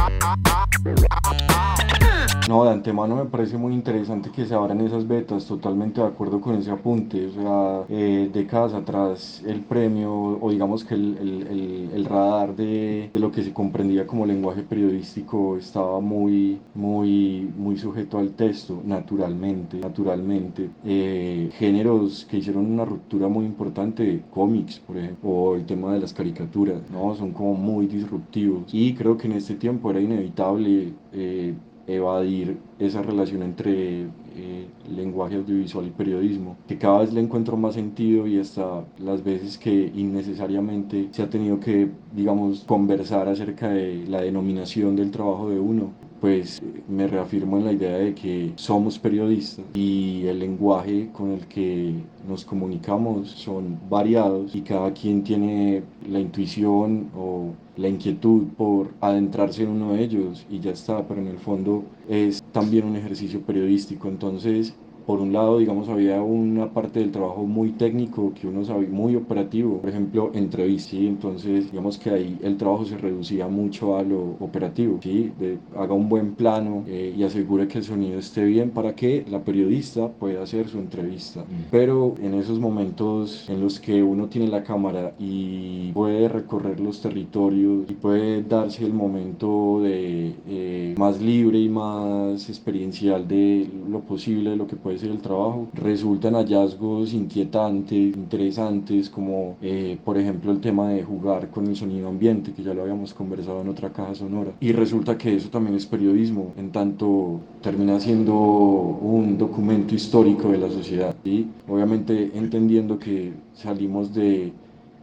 No, 2.46 2.62
de 2.64 2.72
antemano 2.72 3.16
me 3.16 3.24
parece 3.24 3.56
muy 3.56 3.72
interesante 3.72 4.30
que 4.30 4.44
se 4.44 4.54
abran 4.54 4.78
esas 4.82 5.08
betas, 5.08 5.46
totalmente 5.46 6.02
de 6.02 6.08
acuerdo 6.08 6.42
con 6.42 6.54
ese 6.56 6.70
apunte. 6.70 7.26
O 7.28 7.30
sea, 7.30 7.84
eh, 7.88 8.28
décadas 8.30 8.74
atrás 8.74 9.42
el 9.46 9.62
premio, 9.62 10.12
o 10.12 10.50
digamos 10.50 10.84
que 10.84 10.94
el, 10.94 11.16
el, 11.18 11.90
el 11.94 12.04
radar 12.04 12.54
de, 12.54 13.08
de, 13.14 13.20
lo 13.20 13.32
que 13.32 13.42
se 13.42 13.54
comprendía 13.54 14.06
como 14.06 14.26
lenguaje 14.26 14.62
periodístico 14.62 15.56
estaba 15.56 16.00
muy, 16.00 16.60
muy, 16.74 17.50
muy 17.56 17.78
sujeto 17.78 18.18
al 18.18 18.32
texto, 18.32 18.82
naturalmente, 18.84 19.78
naturalmente. 19.78 20.68
Eh, 20.84 21.50
géneros 21.54 22.26
que 22.26 22.36
hicieron 22.38 22.66
una 22.66 22.84
ruptura 22.84 23.26
muy 23.26 23.46
importante, 23.46 24.22
cómics, 24.30 24.80
por 24.80 24.98
ejemplo, 24.98 25.30
o 25.30 25.54
el 25.56 25.64
tema 25.64 25.94
de 25.94 26.00
las 26.00 26.12
caricaturas, 26.12 26.90
¿no? 26.90 27.14
Son 27.14 27.32
como 27.32 27.54
muy 27.54 27.86
disruptivos. 27.86 28.64
Y 28.74 28.92
creo 28.94 29.16
que 29.16 29.28
en 29.28 29.32
este 29.32 29.54
tiempo 29.54 29.90
era 29.90 30.00
inevitable. 30.00 30.92
Eh, 31.12 31.54
evadir 31.86 32.58
esa 32.78 33.02
relación 33.02 33.42
entre 33.42 34.02
eh, 34.36 34.66
lenguaje 34.88 35.36
audiovisual 35.36 35.86
y 35.86 35.90
periodismo, 35.90 36.56
que 36.66 36.78
cada 36.78 37.00
vez 37.00 37.12
le 37.12 37.20
encuentro 37.20 37.56
más 37.56 37.74
sentido 37.74 38.26
y 38.26 38.38
hasta 38.38 38.84
las 38.98 39.22
veces 39.22 39.58
que 39.58 39.92
innecesariamente 39.94 41.08
se 41.12 41.22
ha 41.22 41.30
tenido 41.30 41.60
que, 41.60 41.90
digamos, 42.14 42.64
conversar 42.64 43.28
acerca 43.28 43.68
de 43.68 44.04
la 44.06 44.22
denominación 44.22 44.96
del 44.96 45.10
trabajo 45.10 45.50
de 45.50 45.60
uno, 45.60 45.92
pues 46.24 46.62
me 46.88 47.06
reafirmo 47.06 47.58
en 47.58 47.66
la 47.66 47.72
idea 47.72 47.98
de 47.98 48.14
que 48.14 48.54
somos 48.56 48.98
periodistas 48.98 49.66
y 49.74 50.24
el 50.26 50.38
lenguaje 50.38 51.10
con 51.12 51.32
el 51.32 51.46
que 51.48 51.96
nos 52.26 52.46
comunicamos 52.46 53.28
son 53.28 53.78
variados 53.90 54.54
y 54.54 54.62
cada 54.62 54.94
quien 54.94 55.22
tiene 55.22 55.82
la 56.08 56.18
intuición 56.18 57.10
o 57.14 57.50
la 57.76 57.88
inquietud 57.88 58.44
por 58.56 58.94
adentrarse 59.02 59.64
en 59.64 59.68
uno 59.68 59.92
de 59.92 60.02
ellos 60.02 60.46
y 60.48 60.60
ya 60.60 60.70
está, 60.70 61.06
pero 61.06 61.20
en 61.20 61.26
el 61.26 61.36
fondo 61.36 61.84
es 62.08 62.42
también 62.52 62.86
un 62.86 62.96
ejercicio 62.96 63.42
periodístico. 63.42 64.08
Entonces, 64.08 64.74
por 65.06 65.20
un 65.20 65.32
lado, 65.32 65.58
digamos, 65.58 65.88
había 65.88 66.22
una 66.22 66.72
parte 66.72 67.00
del 67.00 67.10
trabajo 67.10 67.44
muy 67.44 67.72
técnico 67.72 68.32
que 68.34 68.46
uno 68.46 68.64
sabía, 68.64 68.88
muy 68.88 69.16
operativo, 69.16 69.80
por 69.80 69.90
ejemplo, 69.90 70.30
entrevistas, 70.34 70.90
¿sí? 70.90 71.06
entonces, 71.06 71.70
digamos 71.70 71.98
que 71.98 72.10
ahí 72.10 72.38
el 72.42 72.56
trabajo 72.56 72.84
se 72.84 72.96
reducía 72.96 73.48
mucho 73.48 73.96
a 73.96 74.02
lo 74.02 74.36
operativo, 74.40 74.98
¿sí? 75.02 75.32
De, 75.38 75.58
haga 75.76 75.94
un 75.94 76.08
buen 76.08 76.34
plano 76.34 76.84
eh, 76.86 77.14
y 77.16 77.22
asegure 77.22 77.68
que 77.68 77.78
el 77.78 77.84
sonido 77.84 78.18
esté 78.18 78.44
bien 78.44 78.70
para 78.70 78.94
que 78.94 79.24
la 79.30 79.42
periodista 79.42 80.08
pueda 80.08 80.42
hacer 80.42 80.68
su 80.68 80.78
entrevista. 80.78 81.40
Mm. 81.40 81.68
Pero 81.70 82.14
en 82.20 82.34
esos 82.34 82.58
momentos 82.58 83.48
en 83.48 83.60
los 83.60 83.80
que 83.80 84.02
uno 84.02 84.28
tiene 84.28 84.48
la 84.48 84.62
cámara 84.62 85.14
y 85.18 85.92
puede 85.92 86.28
recorrer 86.28 86.80
los 86.80 87.00
territorios 87.00 87.90
y 87.90 87.94
puede 87.94 88.42
darse 88.42 88.84
el 88.84 88.92
momento 88.92 89.80
de 89.82 90.34
eh, 90.48 90.94
más 90.98 91.20
libre 91.20 91.58
y 91.58 91.68
más 91.68 92.48
experiencial 92.48 93.26
de 93.26 93.68
lo 93.88 94.00
posible, 94.00 94.50
de 94.50 94.56
lo 94.56 94.66
que 94.66 94.76
puede 94.76 94.93
ser 94.98 95.10
el 95.10 95.18
trabajo, 95.18 95.68
resultan 95.74 96.34
hallazgos 96.34 97.12
inquietantes, 97.12 98.16
interesantes, 98.16 99.10
como 99.10 99.56
eh, 99.62 99.98
por 100.04 100.18
ejemplo 100.18 100.52
el 100.52 100.60
tema 100.60 100.88
de 100.88 101.02
jugar 101.02 101.50
con 101.50 101.66
el 101.66 101.76
sonido 101.76 102.08
ambiente, 102.08 102.52
que 102.52 102.62
ya 102.62 102.74
lo 102.74 102.82
habíamos 102.82 103.14
conversado 103.14 103.60
en 103.62 103.68
otra 103.68 103.92
caja 103.92 104.14
sonora. 104.14 104.52
Y 104.60 104.72
resulta 104.72 105.16
que 105.18 105.34
eso 105.36 105.48
también 105.48 105.76
es 105.76 105.86
periodismo, 105.86 106.52
en 106.56 106.70
tanto 106.72 107.40
termina 107.62 107.98
siendo 108.00 108.34
un 108.34 109.38
documento 109.38 109.94
histórico 109.94 110.48
de 110.48 110.58
la 110.58 110.70
sociedad. 110.70 111.14
Y 111.24 111.46
obviamente 111.68 112.30
entendiendo 112.34 112.98
que 112.98 113.32
salimos 113.54 114.14
de 114.14 114.52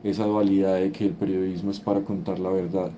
esa 0.03 0.25
dualidad 0.25 0.75
de 0.75 0.91
que 0.91 1.05
el 1.05 1.13
periodismo 1.13 1.71
es 1.71 1.79
para 1.79 2.01
contar 2.01 2.39
la 2.39 2.49
verdad, 2.49 2.91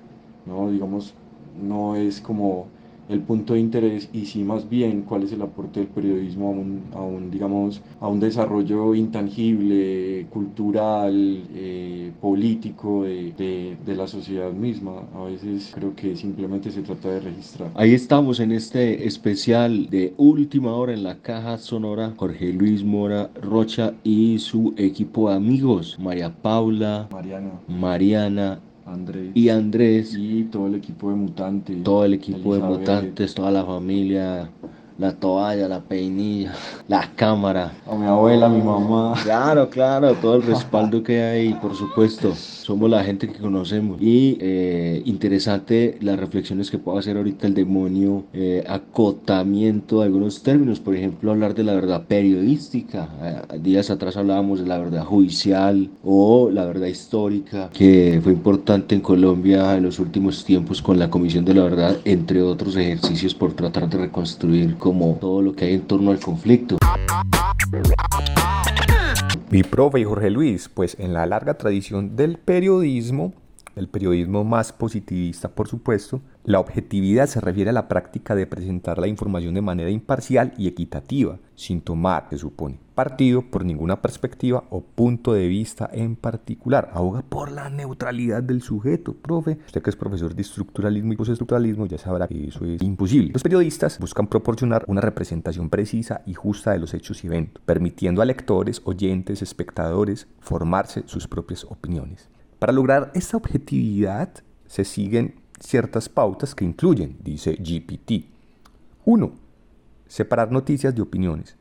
¿no? 0.46 0.70
Digamos, 0.70 1.14
no 1.62 1.96
es 1.96 2.20
como 2.20 2.66
el 3.08 3.20
punto 3.20 3.54
de 3.54 3.60
interés 3.60 4.08
y 4.12 4.26
sí 4.26 4.44
más 4.44 4.68
bien 4.68 5.02
cuál 5.02 5.24
es 5.24 5.32
el 5.32 5.42
aporte 5.42 5.80
del 5.80 5.88
periodismo 5.88 6.48
a 6.48 6.50
un, 6.50 6.82
a 6.94 7.00
un 7.00 7.30
digamos, 7.30 7.82
a 8.00 8.08
un 8.08 8.20
desarrollo 8.20 8.94
intangible, 8.94 10.26
cultural, 10.30 11.42
eh, 11.54 12.12
político 12.20 13.04
de, 13.04 13.32
de, 13.32 13.76
de, 13.84 13.96
la 13.96 14.06
sociedad 14.06 14.52
misma. 14.52 15.02
A 15.14 15.24
veces 15.24 15.72
creo 15.74 15.94
que 15.94 16.16
simplemente 16.16 16.70
se 16.70 16.82
trata 16.82 17.10
de 17.10 17.20
registrar. 17.20 17.70
Ahí 17.74 17.94
estamos 17.94 18.40
en 18.40 18.52
este 18.52 19.06
especial 19.06 19.88
de 19.90 20.14
última 20.16 20.74
hora 20.74 20.92
en 20.92 21.02
la 21.02 21.16
caja 21.16 21.58
sonora. 21.58 22.12
Jorge 22.16 22.52
Luis 22.52 22.84
Mora 22.84 23.30
Rocha 23.40 23.94
y 24.02 24.38
su 24.38 24.74
equipo 24.76 25.30
de 25.30 25.36
amigos, 25.36 25.98
María 25.98 26.30
Paula, 26.30 27.08
Mariana, 27.10 27.50
Mariana 27.68 28.60
Andrés. 28.86 29.30
Y 29.34 29.48
Andrés. 29.48 30.14
Y 30.14 30.44
todo 30.44 30.66
el 30.66 30.74
equipo 30.76 31.10
de 31.10 31.16
mutantes. 31.16 31.82
Todo 31.82 32.04
el 32.04 32.14
equipo 32.14 32.54
Elizabeth. 32.54 32.62
de 32.62 32.78
mutantes, 32.78 33.34
toda 33.34 33.50
la 33.50 33.64
familia, 33.64 34.50
la 34.98 35.12
toalla, 35.12 35.68
la 35.68 35.80
peinilla, 35.80 36.52
la 36.88 37.10
cámara. 37.14 37.72
A 37.86 37.94
mi 37.94 38.06
abuela, 38.06 38.46
a 38.46 38.48
mi 38.48 38.62
mamá. 38.62 39.14
Claro, 39.22 39.68
claro, 39.70 40.14
todo 40.14 40.36
el 40.36 40.42
respaldo 40.42 41.02
que 41.02 41.22
hay, 41.22 41.54
por 41.54 41.74
supuesto. 41.74 42.32
Somos 42.64 42.88
la 42.88 43.04
gente 43.04 43.28
que 43.28 43.38
conocemos. 43.38 44.00
Y 44.00 44.38
eh, 44.40 45.02
interesante 45.04 45.98
las 46.00 46.18
reflexiones 46.18 46.70
que 46.70 46.78
puedo 46.78 46.96
hacer 46.96 47.18
ahorita 47.18 47.46
el 47.46 47.52
demonio, 47.52 48.24
eh, 48.32 48.64
acotamiento 48.66 49.98
de 49.98 50.06
algunos 50.06 50.42
términos, 50.42 50.80
por 50.80 50.94
ejemplo, 50.94 51.30
hablar 51.30 51.54
de 51.54 51.62
la 51.62 51.74
verdad 51.74 52.06
periodística. 52.06 53.10
Eh, 53.52 53.58
días 53.58 53.90
atrás 53.90 54.16
hablábamos 54.16 54.60
de 54.60 54.66
la 54.66 54.78
verdad 54.78 55.04
judicial 55.04 55.90
o 56.02 56.48
la 56.50 56.64
verdad 56.64 56.86
histórica, 56.86 57.68
que 57.68 58.18
fue 58.24 58.32
importante 58.32 58.94
en 58.94 59.02
Colombia 59.02 59.76
en 59.76 59.82
los 59.82 59.98
últimos 59.98 60.42
tiempos 60.42 60.80
con 60.80 60.98
la 60.98 61.10
Comisión 61.10 61.44
de 61.44 61.52
la 61.52 61.64
Verdad, 61.64 61.98
entre 62.06 62.40
otros 62.40 62.76
ejercicios 62.76 63.34
por 63.34 63.52
tratar 63.52 63.90
de 63.90 63.98
reconstruir 63.98 64.76
como 64.76 65.18
todo 65.20 65.42
lo 65.42 65.54
que 65.54 65.66
hay 65.66 65.74
en 65.74 65.82
torno 65.82 66.12
al 66.12 66.18
conflicto. 66.18 66.78
Mi 69.50 69.62
profe 69.62 70.00
y 70.00 70.04
Jorge 70.04 70.30
Luis, 70.30 70.68
pues 70.68 70.96
en 70.98 71.12
la 71.12 71.26
larga 71.26 71.54
tradición 71.54 72.16
del 72.16 72.38
periodismo, 72.38 73.34
el 73.76 73.88
periodismo 73.88 74.44
más 74.44 74.72
positivista 74.72 75.48
por 75.48 75.68
supuesto, 75.68 76.20
la 76.44 76.60
objetividad 76.60 77.26
se 77.26 77.40
refiere 77.40 77.70
a 77.70 77.72
la 77.72 77.88
práctica 77.88 78.34
de 78.34 78.46
presentar 78.46 78.98
la 78.98 79.08
información 79.08 79.54
de 79.54 79.62
manera 79.62 79.90
imparcial 79.90 80.52
y 80.58 80.68
equitativa, 80.68 81.38
sin 81.54 81.80
tomar, 81.80 82.26
se 82.28 82.36
supone, 82.36 82.78
partido 82.94 83.42
por 83.42 83.64
ninguna 83.64 84.02
perspectiva 84.02 84.64
o 84.70 84.82
punto 84.82 85.32
de 85.32 85.48
vista 85.48 85.88
en 85.92 86.16
particular. 86.16 86.90
Aboga 86.92 87.22
por 87.22 87.50
la 87.50 87.70
neutralidad 87.70 88.42
del 88.42 88.60
sujeto, 88.60 89.14
profe. 89.14 89.58
Usted 89.66 89.82
que 89.82 89.90
es 89.90 89.96
profesor 89.96 90.34
de 90.34 90.42
estructuralismo 90.42 91.12
y 91.12 91.16
postestructuralismo 91.16 91.86
ya 91.86 91.98
sabrá 91.98 92.28
que 92.28 92.48
eso 92.48 92.64
es 92.66 92.82
imposible. 92.82 93.32
Los 93.32 93.42
periodistas 93.42 93.98
buscan 93.98 94.26
proporcionar 94.26 94.84
una 94.86 95.00
representación 95.00 95.70
precisa 95.70 96.22
y 96.26 96.34
justa 96.34 96.72
de 96.72 96.78
los 96.78 96.92
hechos 96.92 97.24
y 97.24 97.28
eventos, 97.28 97.62
permitiendo 97.64 98.20
a 98.20 98.26
lectores, 98.26 98.82
oyentes, 98.84 99.40
espectadores 99.40 100.26
formarse 100.40 101.04
sus 101.06 101.26
propias 101.26 101.64
opiniones. 101.64 102.28
Para 102.64 102.72
lograr 102.72 103.10
esta 103.14 103.36
objetividad 103.36 104.30
se 104.64 104.86
siguen 104.86 105.34
ciertas 105.60 106.08
pautas 106.08 106.54
que 106.54 106.64
incluyen, 106.64 107.18
dice 107.22 107.56
GPT. 107.56 108.24
1. 109.04 109.34
Separar 110.06 110.50
noticias 110.50 110.94
de 110.94 111.02
opiniones. 111.02 111.58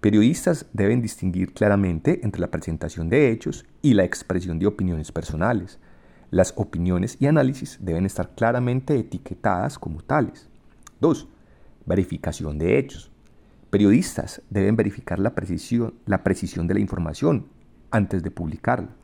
Periodistas 0.00 0.64
deben 0.72 1.02
distinguir 1.02 1.52
claramente 1.52 2.24
entre 2.24 2.40
la 2.40 2.50
presentación 2.50 3.10
de 3.10 3.30
hechos 3.30 3.66
y 3.82 3.92
la 3.92 4.04
expresión 4.04 4.58
de 4.58 4.66
opiniones 4.66 5.12
personales. 5.12 5.78
Las 6.30 6.54
opiniones 6.56 7.18
y 7.20 7.26
análisis 7.26 7.76
deben 7.82 8.06
estar 8.06 8.30
claramente 8.34 8.98
etiquetadas 8.98 9.78
como 9.78 10.00
tales. 10.00 10.48
2. 11.02 11.28
Verificación 11.84 12.56
de 12.56 12.78
hechos. 12.78 13.10
Periodistas 13.68 14.40
deben 14.48 14.76
verificar 14.76 15.18
la 15.18 15.34
precisión, 15.34 15.92
la 16.06 16.24
precisión 16.24 16.66
de 16.66 16.72
la 16.72 16.80
información 16.80 17.48
antes 17.90 18.22
de 18.22 18.30
publicarla. 18.30 18.96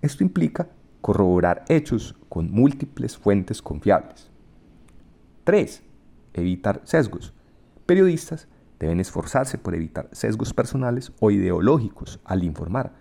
Esto 0.00 0.22
implica 0.22 0.68
corroborar 1.00 1.64
hechos 1.68 2.14
con 2.28 2.50
múltiples 2.50 3.16
fuentes 3.16 3.60
confiables. 3.62 4.30
3. 5.44 5.82
Evitar 6.34 6.80
sesgos. 6.84 7.32
Periodistas 7.86 8.48
deben 8.78 9.00
esforzarse 9.00 9.58
por 9.58 9.74
evitar 9.74 10.08
sesgos 10.12 10.54
personales 10.54 11.12
o 11.20 11.30
ideológicos 11.30 12.20
al 12.24 12.44
informar. 12.44 12.92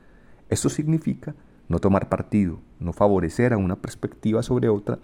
Esto 0.50 0.70
significa 0.70 1.36
no 1.68 1.80
tomar 1.80 2.10
partido, 2.10 2.62
no 2.80 2.94
favorecer 2.94 3.54
a 3.54 3.58
una 3.58 3.76
perspectiva 3.76 4.42
sobre 4.42 4.70
otra 4.70 5.00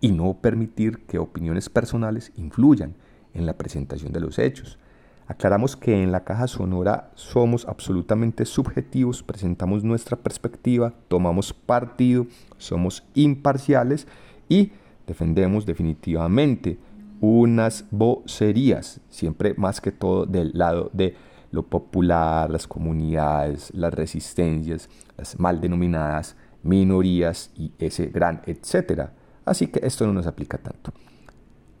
y 0.00 0.12
no 0.12 0.34
permitir 0.40 1.04
que 1.06 1.18
opiniones 1.18 1.68
personales 1.68 2.32
influyan 2.36 2.94
en 3.32 3.46
la 3.46 3.58
presentación 3.58 4.12
de 4.12 4.20
los 4.20 4.38
hechos. 4.38 4.78
Aclaramos 5.26 5.74
que 5.74 6.02
en 6.02 6.12
la 6.12 6.22
caja 6.22 6.46
sonora 6.46 7.10
somos 7.14 7.66
absolutamente 7.66 8.44
subjetivos, 8.44 9.22
presentamos 9.22 9.82
nuestra 9.82 10.18
perspectiva, 10.18 10.92
tomamos 11.08 11.54
partido, 11.54 12.26
somos 12.58 13.04
imparciales 13.14 14.06
y 14.50 14.72
defendemos 15.06 15.64
definitivamente 15.64 16.78
unas 17.20 17.86
vocerías, 17.90 19.00
siempre 19.08 19.54
más 19.56 19.80
que 19.80 19.92
todo 19.92 20.26
del 20.26 20.50
lado 20.52 20.90
de 20.92 21.16
lo 21.52 21.62
popular, 21.62 22.50
las 22.50 22.66
comunidades, 22.66 23.72
las 23.72 23.94
resistencias, 23.94 24.90
las 25.16 25.40
mal 25.40 25.58
denominadas 25.58 26.36
minorías 26.62 27.50
y 27.56 27.72
ese 27.78 28.06
gran 28.06 28.42
etcétera. 28.44 29.14
Así 29.46 29.68
que 29.68 29.80
esto 29.86 30.06
no 30.06 30.12
nos 30.12 30.26
aplica 30.26 30.58
tanto. 30.58 30.92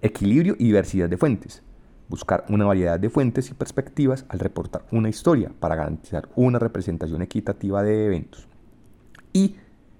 Equilibrio 0.00 0.56
y 0.58 0.64
diversidad 0.64 1.10
de 1.10 1.18
fuentes 1.18 1.63
buscar 2.14 2.44
una 2.48 2.64
variedad 2.64 3.00
de 3.00 3.10
fuentes 3.10 3.50
y 3.50 3.54
perspectivas 3.54 4.24
al 4.28 4.38
reportar 4.38 4.86
una 4.92 5.08
historia 5.08 5.50
para 5.58 5.74
garantizar 5.74 6.28
una 6.36 6.60
representación 6.60 7.22
equitativa 7.22 7.82
de 7.82 8.06
eventos. 8.06 8.46
Y, 9.32 9.56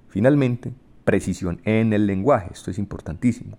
finalmente, 0.07 0.73
precisión 1.05 1.61
en 1.65 1.93
el 1.93 2.07
lenguaje, 2.07 2.51
esto 2.53 2.71
es 2.71 2.79
importantísimo. 2.79 3.59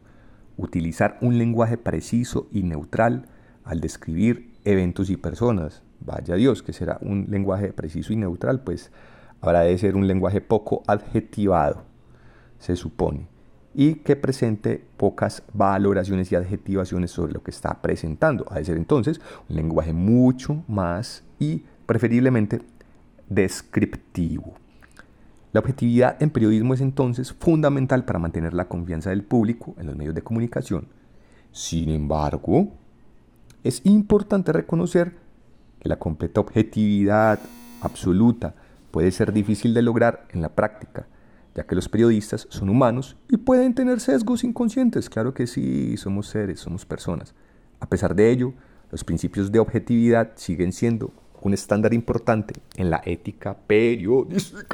Utilizar 0.55 1.17
un 1.19 1.37
lenguaje 1.37 1.77
preciso 1.77 2.47
y 2.49 2.63
neutral 2.63 3.27
al 3.65 3.81
describir 3.81 4.53
eventos 4.63 5.09
y 5.09 5.17
personas. 5.17 5.83
Vaya 5.99 6.35
Dios, 6.35 6.63
que 6.63 6.71
será 6.71 6.97
un 7.01 7.27
lenguaje 7.29 7.73
preciso 7.73 8.13
y 8.13 8.15
neutral, 8.15 8.63
pues 8.63 8.89
habrá 9.41 9.63
de 9.63 9.77
ser 9.77 9.97
un 9.97 10.07
lenguaje 10.07 10.39
poco 10.39 10.81
adjetivado, 10.87 11.83
se 12.57 12.77
supone 12.77 13.34
y 13.75 13.95
que 13.95 14.15
presente 14.15 14.81
pocas 14.95 15.43
valoraciones 15.53 16.31
y 16.31 16.35
adjetivaciones 16.35 17.11
sobre 17.11 17.33
lo 17.33 17.43
que 17.43 17.51
está 17.51 17.81
presentando. 17.81 18.45
Ha 18.49 18.55
de 18.55 18.65
ser 18.65 18.77
entonces 18.77 19.19
un 19.49 19.57
lenguaje 19.57 19.91
mucho 19.91 20.63
más 20.67 21.23
y 21.39 21.63
preferiblemente 21.85 22.61
descriptivo. 23.29 24.53
La 25.51 25.59
objetividad 25.59 26.21
en 26.21 26.29
periodismo 26.29 26.73
es 26.73 26.81
entonces 26.81 27.33
fundamental 27.33 28.05
para 28.05 28.19
mantener 28.19 28.53
la 28.53 28.67
confianza 28.67 29.09
del 29.09 29.23
público 29.23 29.75
en 29.77 29.87
los 29.87 29.95
medios 29.95 30.15
de 30.15 30.21
comunicación. 30.21 30.87
Sin 31.51 31.89
embargo, 31.89 32.71
es 33.63 33.81
importante 33.85 34.53
reconocer 34.53 35.15
que 35.79 35.89
la 35.89 35.99
completa 35.99 36.41
objetividad 36.41 37.39
absoluta 37.81 38.55
puede 38.91 39.11
ser 39.11 39.33
difícil 39.33 39.73
de 39.73 39.81
lograr 39.81 40.27
en 40.31 40.41
la 40.41 40.49
práctica 40.49 41.07
ya 41.55 41.63
que 41.65 41.75
los 41.75 41.89
periodistas 41.89 42.47
son 42.49 42.69
humanos 42.69 43.15
y 43.29 43.37
pueden 43.37 43.73
tener 43.73 43.99
sesgos 44.01 44.43
inconscientes. 44.43 45.09
Claro 45.09 45.33
que 45.33 45.47
sí, 45.47 45.95
somos 45.97 46.27
seres, 46.27 46.59
somos 46.59 46.85
personas. 46.85 47.33
A 47.79 47.87
pesar 47.87 48.13
de 48.13 48.29
ello, 48.29 48.53
los 48.91 49.03
principios 49.03 49.51
de 49.51 49.59
objetividad 49.59 50.33
siguen 50.35 50.73
siendo 50.73 51.11
un 51.41 51.53
estándar 51.53 51.93
importante 51.93 52.55
en 52.75 52.89
la 52.89 53.01
ética 53.05 53.55
periodística. 53.55 54.65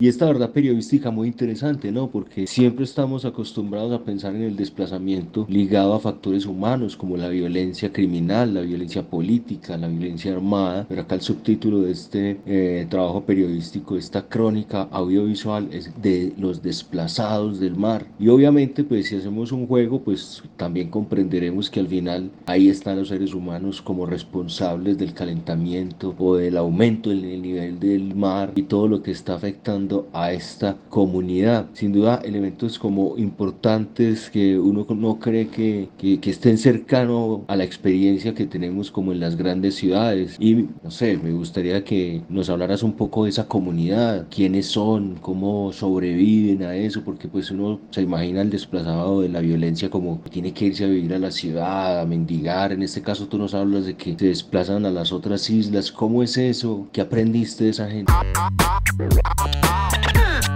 Y 0.00 0.06
esta 0.06 0.26
verdad 0.26 0.52
periodística 0.52 1.10
muy 1.10 1.26
interesante, 1.26 1.90
¿no? 1.90 2.08
Porque 2.08 2.46
siempre 2.46 2.84
estamos 2.84 3.24
acostumbrados 3.24 3.92
a 3.92 4.04
pensar 4.04 4.36
en 4.36 4.42
el 4.42 4.54
desplazamiento 4.54 5.44
ligado 5.48 5.92
a 5.92 5.98
factores 5.98 6.46
humanos 6.46 6.96
como 6.96 7.16
la 7.16 7.28
violencia 7.28 7.92
criminal, 7.92 8.54
la 8.54 8.60
violencia 8.60 9.02
política, 9.02 9.76
la 9.76 9.88
violencia 9.88 10.32
armada. 10.32 10.86
Pero 10.88 11.02
acá 11.02 11.16
el 11.16 11.20
subtítulo 11.22 11.80
de 11.80 11.90
este 11.90 12.40
eh, 12.46 12.86
trabajo 12.88 13.24
periodístico, 13.24 13.96
esta 13.96 14.28
crónica 14.28 14.82
audiovisual 14.92 15.68
es 15.72 15.90
de 16.00 16.32
los 16.38 16.62
desplazados 16.62 17.58
del 17.58 17.74
mar. 17.74 18.06
Y 18.20 18.28
obviamente, 18.28 18.84
pues 18.84 19.08
si 19.08 19.16
hacemos 19.16 19.50
un 19.50 19.66
juego, 19.66 20.02
pues 20.02 20.44
también 20.56 20.90
comprenderemos 20.90 21.70
que 21.70 21.80
al 21.80 21.88
final 21.88 22.30
ahí 22.46 22.68
están 22.68 23.00
los 23.00 23.08
seres 23.08 23.34
humanos 23.34 23.82
como 23.82 24.06
responsables 24.06 24.96
del 24.96 25.12
calentamiento 25.12 26.14
o 26.18 26.36
del 26.36 26.56
aumento 26.56 27.10
en 27.10 27.24
el 27.24 27.42
nivel 27.42 27.80
del 27.80 28.14
mar 28.14 28.52
y 28.54 28.62
todo 28.62 28.86
lo 28.86 29.02
que 29.02 29.10
está 29.10 29.34
afectando 29.34 29.87
apoyando 29.88 30.08
a 30.12 30.32
esta 30.32 30.76
comunidad. 30.88 31.66
Sin 31.72 31.92
duda, 31.92 32.20
elementos 32.24 32.78
como 32.78 33.16
importantes 33.16 34.30
que 34.30 34.58
uno 34.58 34.86
no 34.88 35.18
cree 35.18 35.48
que, 35.48 35.88
que, 35.98 36.20
que 36.20 36.30
estén 36.30 36.58
cercano 36.58 37.44
a 37.48 37.56
la 37.56 37.64
experiencia 37.64 38.34
que 38.34 38.46
tenemos 38.46 38.90
como 38.90 39.12
en 39.12 39.20
las 39.20 39.36
grandes 39.36 39.76
ciudades. 39.76 40.36
Y 40.38 40.66
no 40.82 40.90
sé, 40.90 41.18
me 41.18 41.32
gustaría 41.32 41.84
que 41.84 42.22
nos 42.28 42.50
hablaras 42.50 42.82
un 42.82 42.92
poco 42.92 43.24
de 43.24 43.30
esa 43.30 43.46
comunidad, 43.46 44.26
quiénes 44.30 44.66
son, 44.66 45.16
cómo 45.20 45.72
sobreviven 45.72 46.62
a 46.62 46.76
eso, 46.76 47.02
porque 47.04 47.28
pues 47.28 47.50
uno 47.50 47.80
se 47.90 48.02
imagina 48.02 48.42
el 48.42 48.50
desplazado 48.50 49.20
de 49.22 49.28
la 49.28 49.40
violencia 49.40 49.90
como 49.90 50.20
tiene 50.30 50.52
que 50.52 50.66
irse 50.66 50.84
a 50.84 50.88
vivir 50.88 51.14
a 51.14 51.18
la 51.18 51.30
ciudad, 51.30 52.00
a 52.00 52.06
mendigar. 52.06 52.72
En 52.72 52.82
este 52.82 53.02
caso 53.02 53.26
tú 53.26 53.38
nos 53.38 53.54
hablas 53.54 53.86
de 53.86 53.94
que 53.94 54.16
se 54.18 54.26
desplazan 54.26 54.86
a 54.86 54.90
las 54.90 55.12
otras 55.12 55.48
islas. 55.50 55.90
¿Cómo 55.92 56.22
es 56.22 56.36
eso? 56.36 56.86
¿Qué 56.92 57.00
aprendiste 57.00 57.64
de 57.64 57.70
esa 57.70 57.88
gente? 57.88 58.12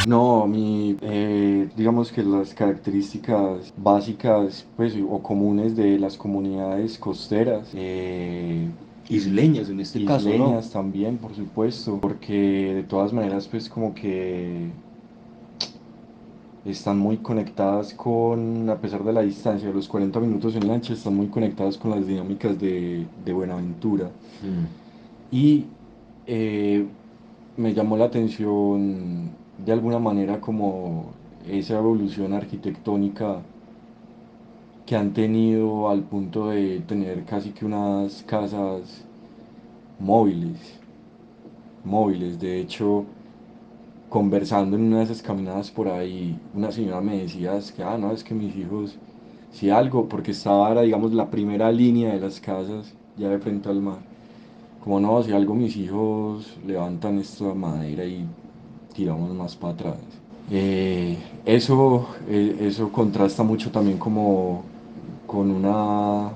No, 0.04 0.48
mi, 0.48 0.96
eh, 1.00 1.68
digamos 1.76 2.10
que 2.10 2.24
las 2.24 2.54
características 2.54 3.72
básicas 3.76 4.66
pues, 4.76 4.94
o 5.08 5.22
comunes 5.22 5.76
de 5.76 5.98
las 5.98 6.16
comunidades 6.16 6.98
costeras, 6.98 7.70
eh, 7.74 8.68
isleñas 9.08 9.68
en 9.70 9.80
este 9.80 10.04
caso, 10.04 10.34
¿no? 10.34 10.34
isleñas 10.34 10.70
también, 10.70 11.18
por 11.18 11.34
supuesto, 11.34 12.00
porque 12.00 12.74
de 12.74 12.82
todas 12.82 13.12
maneras 13.12 13.46
pues 13.46 13.68
como 13.68 13.94
que 13.94 14.72
están 16.64 16.98
muy 16.98 17.18
conectadas 17.18 17.92
con, 17.94 18.68
a 18.70 18.80
pesar 18.80 19.02
de 19.04 19.12
la 19.12 19.22
distancia, 19.22 19.68
de 19.68 19.74
los 19.74 19.88
40 19.88 20.20
minutos 20.20 20.54
en 20.54 20.66
lancha, 20.68 20.92
están 20.92 21.14
muy 21.16 21.28
conectadas 21.28 21.76
con 21.76 21.90
las 21.90 22.06
dinámicas 22.06 22.58
de, 22.58 23.06
de 23.24 23.32
Buenaventura. 23.32 24.10
Y 25.30 25.66
eh, 26.26 26.86
me 27.56 27.74
llamó 27.74 27.96
la 27.96 28.06
atención 28.06 29.38
de 29.64 29.72
alguna 29.72 29.98
manera 29.98 30.40
como 30.40 31.12
esa 31.48 31.78
evolución 31.78 32.32
arquitectónica 32.32 33.42
que 34.86 34.96
han 34.96 35.12
tenido 35.12 35.88
al 35.88 36.02
punto 36.02 36.48
de 36.50 36.80
tener 36.80 37.24
casi 37.24 37.50
que 37.50 37.64
unas 37.64 38.22
casas 38.24 39.04
móviles, 39.98 40.78
móviles. 41.84 42.38
De 42.40 42.60
hecho, 42.60 43.04
conversando 44.08 44.76
en 44.76 44.84
una 44.84 44.98
de 44.98 45.04
esas 45.04 45.22
caminadas 45.22 45.70
por 45.70 45.88
ahí, 45.88 46.38
una 46.54 46.70
señora 46.72 47.00
me 47.00 47.18
decía, 47.22 47.56
es 47.56 47.72
que, 47.72 47.82
ah, 47.82 47.96
no, 47.98 48.12
es 48.12 48.22
que 48.24 48.34
mis 48.34 48.54
hijos, 48.56 48.98
si 49.50 49.70
algo, 49.70 50.08
porque 50.08 50.32
estaba, 50.32 50.70
era, 50.70 50.82
digamos, 50.82 51.12
la 51.12 51.30
primera 51.30 51.72
línea 51.72 52.12
de 52.12 52.20
las 52.20 52.40
casas, 52.40 52.94
ya 53.16 53.28
de 53.28 53.38
frente 53.38 53.68
al 53.68 53.80
mar, 53.82 54.00
como 54.80 55.00
no, 55.00 55.22
si 55.22 55.32
algo 55.32 55.54
mis 55.54 55.76
hijos 55.76 56.58
levantan 56.66 57.18
esta 57.18 57.54
madera 57.54 58.04
y 58.04 58.26
tiramos 58.92 59.34
más 59.34 59.56
para 59.56 59.74
atrás. 59.74 59.96
Eh, 60.50 61.16
eso, 61.46 62.08
eh, 62.28 62.56
eso 62.60 62.90
contrasta 62.90 63.42
mucho 63.42 63.70
también 63.70 63.98
como 63.98 64.62
con 65.26 65.50
una 65.50 66.30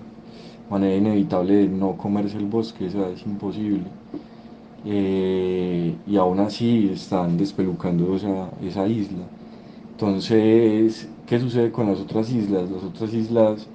manera 0.70 0.96
inevitable 0.96 1.54
de 1.54 1.68
no 1.68 1.96
comerse 1.96 2.36
el 2.38 2.46
bosque, 2.46 2.86
eso 2.86 3.06
es 3.08 3.24
imposible. 3.26 3.84
Eh, 4.84 5.94
y 6.06 6.16
aún 6.16 6.40
así 6.40 6.90
están 6.92 7.36
despelucando 7.36 8.14
esa, 8.16 8.50
esa 8.62 8.86
isla. 8.86 9.24
Entonces, 9.92 11.08
¿qué 11.26 11.40
sucede 11.40 11.72
con 11.72 11.86
las 11.88 12.00
otras 12.00 12.30
islas? 12.30 12.70
Las 12.70 12.84
otras 12.84 13.12
islas 13.14 13.66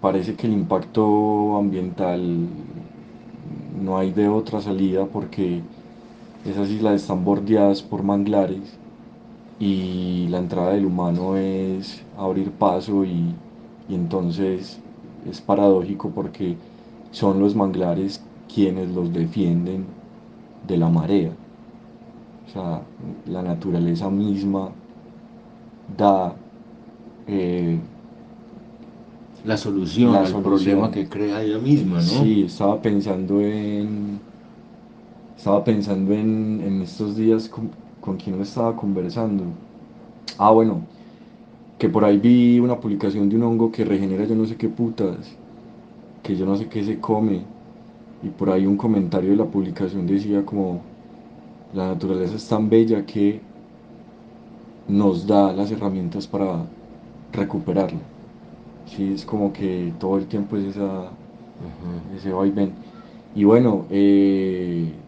parece 0.00 0.34
que 0.34 0.46
el 0.46 0.52
impacto 0.52 1.56
ambiental 1.56 2.46
no 3.82 3.98
hay 3.98 4.12
de 4.12 4.28
otra 4.28 4.60
salida 4.60 5.06
porque 5.06 5.62
esas 6.46 6.70
islas 6.70 7.02
están 7.02 7.24
bordeadas 7.24 7.82
por 7.82 8.02
manglares 8.02 8.78
y 9.58 10.28
la 10.30 10.38
entrada 10.38 10.72
del 10.72 10.86
humano 10.86 11.36
es 11.36 12.04
abrir 12.16 12.52
paso 12.52 13.04
y, 13.04 13.34
y 13.88 13.94
entonces 13.94 14.80
es 15.28 15.40
paradójico 15.40 16.10
porque 16.10 16.58
son 17.10 17.40
los 17.40 17.54
manglares 17.56 18.24
quienes 18.52 18.90
los 18.90 19.12
defienden 19.12 19.86
de 20.66 20.76
la 20.78 20.88
marea. 20.90 21.32
O 22.46 22.48
sea, 22.48 22.82
la 23.26 23.42
naturaleza 23.42 24.08
misma 24.10 24.72
da 25.98 26.34
eh, 27.26 27.78
la 29.44 29.56
solución 29.56 30.12
la 30.12 30.24
al 30.24 30.26
solución. 30.26 30.42
problema 30.42 30.90
que 30.90 31.08
crea 31.08 31.42
ella 31.42 31.58
misma, 31.58 32.02
¿no? 32.02 32.32
Sí, 32.32 32.42
estaba 32.44 32.80
pensando 32.82 33.40
en. 33.40 34.20
Estaba 35.36 35.64
pensando 35.64 36.12
en, 36.14 36.60
en 36.62 36.82
estos 36.82 37.16
días 37.16 37.48
con, 37.48 37.70
con 38.00 38.16
quien 38.16 38.36
me 38.36 38.42
estaba 38.44 38.76
conversando. 38.76 39.58
Ah, 40.38 40.50
bueno, 40.52 40.88
que 41.78 41.88
por 41.90 42.04
ahí 42.04 42.18
vi 42.18 42.60
una 42.60 42.80
publicación 42.80 43.28
de 43.28 43.36
un 43.36 43.44
hongo 43.44 43.72
que 43.72 43.84
regenera 43.84 44.24
yo 44.26 44.36
no 44.36 44.46
sé 44.46 44.56
qué 44.58 44.68
putas, 44.70 45.40
que 46.22 46.36
yo 46.36 46.46
no 46.46 46.56
sé 46.56 46.68
qué 46.68 46.84
se 46.84 47.00
come. 47.00 47.54
Y 48.20 48.30
por 48.30 48.50
ahí 48.50 48.66
un 48.66 48.78
comentario 48.78 49.30
de 49.32 49.36
la 49.36 49.50
publicación 49.50 50.06
decía 50.06 50.46
como, 50.46 50.90
la 51.72 51.88
naturaleza 51.88 52.36
es 52.36 52.48
tan 52.48 52.68
bella 52.70 53.06
que 53.06 53.48
nos 54.86 55.26
da 55.26 55.52
las 55.52 55.70
herramientas 55.70 56.26
para 56.26 56.72
recuperarla. 57.32 58.12
Sí, 58.84 59.12
es 59.14 59.26
como 59.26 59.52
que 59.52 59.96
todo 59.98 60.18
el 60.18 60.28
tiempo 60.28 60.56
es 60.56 60.64
esa, 60.76 61.18
ese 62.08 62.32
vaivén. 62.32 62.78
Y 63.32 63.44
bueno, 63.44 63.86
eh, 63.90 65.05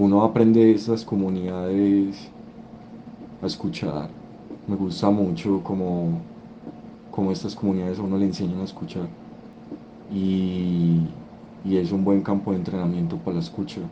uno 0.00 0.24
aprende 0.24 0.64
de 0.64 0.72
esas 0.72 1.04
comunidades 1.04 2.30
a 3.42 3.46
escuchar. 3.46 4.08
Me 4.66 4.74
gusta 4.74 5.10
mucho 5.10 5.62
como, 5.62 6.22
como 7.10 7.30
estas 7.30 7.54
comunidades 7.54 7.98
a 7.98 8.02
uno 8.02 8.16
le 8.16 8.24
enseñan 8.24 8.60
a 8.60 8.64
escuchar. 8.64 9.06
Y, 10.10 11.02
y 11.66 11.76
es 11.76 11.92
un 11.92 12.02
buen 12.02 12.22
campo 12.22 12.52
de 12.52 12.56
entrenamiento 12.56 13.18
para 13.18 13.34
la 13.34 13.42
escucha. 13.42 13.82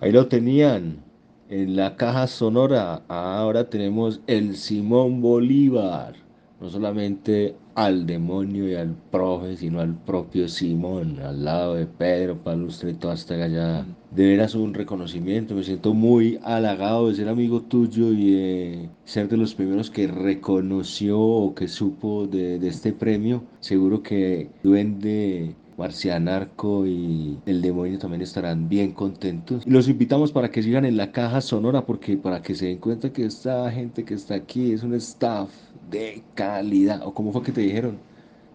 Ahí 0.00 0.10
lo 0.10 0.26
tenían 0.28 1.02
en 1.50 1.76
la 1.76 1.94
caja 1.94 2.26
sonora. 2.26 3.02
Ahora 3.08 3.68
tenemos 3.68 4.22
el 4.26 4.56
Simón 4.56 5.20
Bolívar. 5.20 6.14
No 6.58 6.70
solamente 6.70 7.54
al 7.78 8.06
demonio 8.06 8.68
y 8.68 8.74
al 8.74 8.96
profe, 9.12 9.56
sino 9.56 9.78
al 9.78 9.94
propio 9.94 10.48
Simón, 10.48 11.20
al 11.20 11.44
lado 11.44 11.74
de 11.76 11.86
Pedro, 11.86 12.36
Palustre 12.42 12.90
y 12.90 12.94
toda 12.94 13.14
esta 13.14 13.36
gallada. 13.36 13.86
De 14.10 14.26
veras 14.26 14.56
un 14.56 14.74
reconocimiento, 14.74 15.54
me 15.54 15.62
siento 15.62 15.94
muy 15.94 16.40
halagado 16.42 17.08
de 17.08 17.14
ser 17.14 17.28
amigo 17.28 17.62
tuyo 17.62 18.12
y 18.12 18.32
de 18.32 18.88
ser 19.04 19.28
de 19.28 19.36
los 19.36 19.54
primeros 19.54 19.92
que 19.92 20.08
reconoció 20.08 21.20
o 21.20 21.54
que 21.54 21.68
supo 21.68 22.26
de, 22.26 22.58
de 22.58 22.66
este 22.66 22.92
premio. 22.92 23.44
Seguro 23.60 24.02
que 24.02 24.50
Duende 24.64 25.54
Marcianarco 25.78 26.84
y 26.84 27.38
el 27.46 27.62
demonio 27.62 28.00
también 28.00 28.22
estarán 28.22 28.68
bien 28.68 28.90
contentos. 28.90 29.62
Y 29.64 29.70
los 29.70 29.88
invitamos 29.88 30.32
para 30.32 30.50
que 30.50 30.64
sigan 30.64 30.84
en 30.84 30.96
la 30.96 31.12
caja 31.12 31.40
sonora 31.40 31.86
porque 31.86 32.16
para 32.16 32.42
que 32.42 32.56
se 32.56 32.66
den 32.66 32.78
cuenta 32.78 33.12
que 33.12 33.24
esta 33.24 33.70
gente 33.70 34.04
que 34.04 34.14
está 34.14 34.34
aquí 34.34 34.72
es 34.72 34.82
un 34.82 34.94
staff 34.94 35.48
de 35.90 36.22
calidad. 36.34 37.02
¿O 37.04 37.12
cómo 37.12 37.32
fue 37.32 37.42
que 37.42 37.52
te 37.52 37.60
dijeron? 37.60 37.98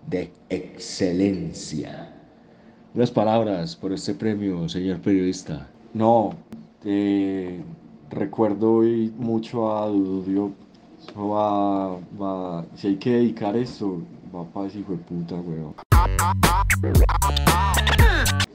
De 0.10 0.32
excelencia. 0.50 2.14
Unas 2.94 3.12
palabras 3.12 3.76
por 3.76 3.92
este 3.92 4.14
premio, 4.14 4.70
señor 4.70 5.00
periodista. 5.00 5.68
No, 5.94 6.36
eh, 6.86 7.62
recuerdo 8.10 8.74
hoy 8.74 9.14
mucho 9.18 9.76
a 9.76 9.88
Dududio. 9.88 10.52
Eso 11.00 11.30
va, 11.30 11.98
va, 12.22 12.66
si 12.76 12.88
hay 12.88 12.96
que 12.98 13.12
dedicar 13.12 13.56
esto, 13.56 14.02
va 14.34 14.44
para 14.46 14.68
ese 14.68 14.80
hijo 14.80 14.94
de 14.94 14.98
puta, 15.00 15.36
weón. 15.36 15.74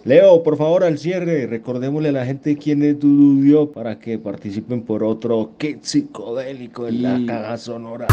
Leo, 0.05 0.43
por 0.43 0.57
favor, 0.57 0.85
al 0.85 0.97
cierre, 0.99 1.47
recordémosle 1.47 2.11
a 2.11 2.13
la 2.13 2.25
gente 2.25 2.57
quién 2.57 2.83
es 2.83 2.99
Dududio 2.99 3.71
para 3.73 3.99
que 3.99 4.19
participen 4.19 4.83
por 4.83 5.03
otro 5.05 5.51
kit 5.59 5.83
psicodélico 5.83 6.87
en 6.89 7.03
la 7.03 7.21
caja 7.27 7.59
sonora. 7.59 8.07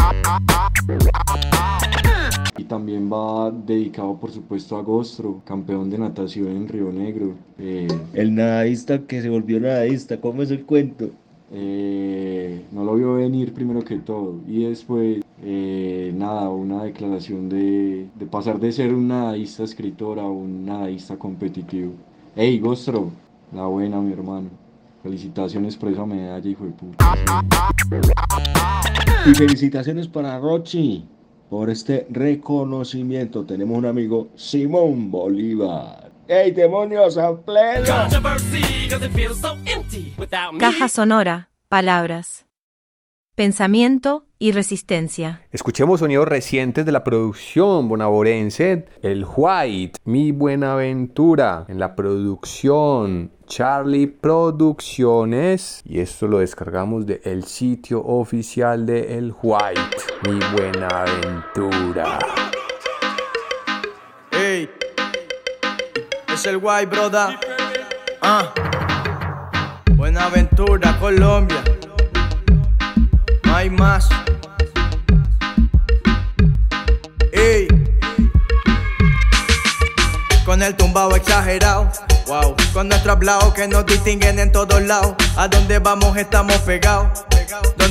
Y 2.58 2.64
también 2.64 3.10
va 3.10 3.50
dedicado, 3.50 4.16
por 4.18 4.30
supuesto, 4.30 4.76
a 4.76 4.82
Gostro, 4.82 5.40
campeón 5.46 5.88
de 5.88 5.98
natación 5.98 6.48
en 6.48 6.68
Río 6.68 6.92
Negro. 6.92 7.34
Eh, 7.58 7.86
El 8.14 8.34
nadadista 8.34 8.98
que 9.06 9.22
se 9.22 9.28
volvió 9.28 9.60
nadadista, 9.60 10.20
¿cómo 10.20 10.42
es 10.42 10.50
el 10.50 10.64
cuento? 10.64 11.10
eh, 11.52 12.60
no 12.72 12.82
lo 12.84 12.96
vio 12.96 13.14
venir 13.14 13.52
primero 13.54 13.82
que 13.82 13.96
todo. 13.98 14.40
Y 14.48 14.64
después, 14.64 15.22
eh, 15.42 16.12
nada, 16.14 16.48
una 16.48 16.84
declaración 16.84 17.48
de, 17.48 18.08
de 18.14 18.26
pasar 18.26 18.58
de 18.58 18.72
ser 18.72 18.94
un 18.94 19.08
nadadista 19.08 19.64
escritor 19.64 20.18
a 20.18 20.24
un 20.24 20.64
nadadista 20.64 21.16
competitivo. 21.16 21.92
Hey, 22.34 22.58
Gostro, 22.58 23.10
la 23.52 23.66
buena, 23.66 24.00
mi 24.00 24.12
hermano. 24.12 24.50
Felicitaciones 25.02 25.76
por 25.76 25.90
esa 25.90 26.04
medalla, 26.04 26.48
hijo 26.48 26.64
de 26.64 26.70
puta. 26.70 27.14
Y 29.26 29.34
felicitaciones 29.34 30.08
para 30.08 30.38
Rochi 30.38 31.06
por 31.48 31.70
este 31.70 32.06
reconocimiento. 32.10 33.44
Tenemos 33.44 33.78
un 33.78 33.86
amigo, 33.86 34.28
Simón 34.34 35.10
Bolívar. 35.10 36.10
¡Ey, 36.28 36.50
demonios, 36.50 37.16
a 37.18 37.36
pleno! 37.36 37.86
Caja 40.58 40.88
sonora, 40.88 41.50
palabras. 41.68 42.45
Pensamiento 43.36 44.24
y 44.38 44.52
resistencia. 44.52 45.42
Escuchemos 45.52 46.00
sonidos 46.00 46.26
recientes 46.26 46.86
de 46.86 46.92
la 46.92 47.04
producción 47.04 47.86
bonaborense, 47.86 48.86
el 49.02 49.26
White, 49.28 49.98
Mi 50.06 50.32
Buenaventura, 50.32 51.66
en 51.68 51.78
la 51.78 51.94
producción 51.94 53.32
Charlie 53.46 54.06
Producciones, 54.06 55.82
y 55.84 56.00
esto 56.00 56.28
lo 56.28 56.38
descargamos 56.38 57.04
del 57.04 57.44
sitio 57.44 58.02
oficial 58.02 58.86
de 58.86 59.18
El 59.18 59.34
White, 59.42 59.82
Mi 60.26 60.38
Buenaventura. 60.56 62.18
Ey, 64.30 64.70
es 66.32 66.46
el 66.46 66.56
White, 66.56 66.86
broda. 66.86 67.38
Ah, 68.22 68.54
Buenaventura, 69.94 70.98
Colombia. 70.98 71.75
Hay 73.56 73.70
más. 73.70 74.06
Ey. 77.32 77.66
Con 80.44 80.62
el 80.62 80.76
tumbao 80.76 81.16
exagerado. 81.16 81.90
Wow. 82.26 82.54
Con 82.74 82.90
nuestro 82.90 83.12
hablado 83.12 83.54
que 83.54 83.66
nos 83.66 83.86
distinguen 83.86 84.40
en 84.40 84.52
todos 84.52 84.82
lados. 84.82 85.14
A 85.38 85.48
donde 85.48 85.78
vamos 85.78 86.18
estamos 86.18 86.58
pegados. 86.58 87.24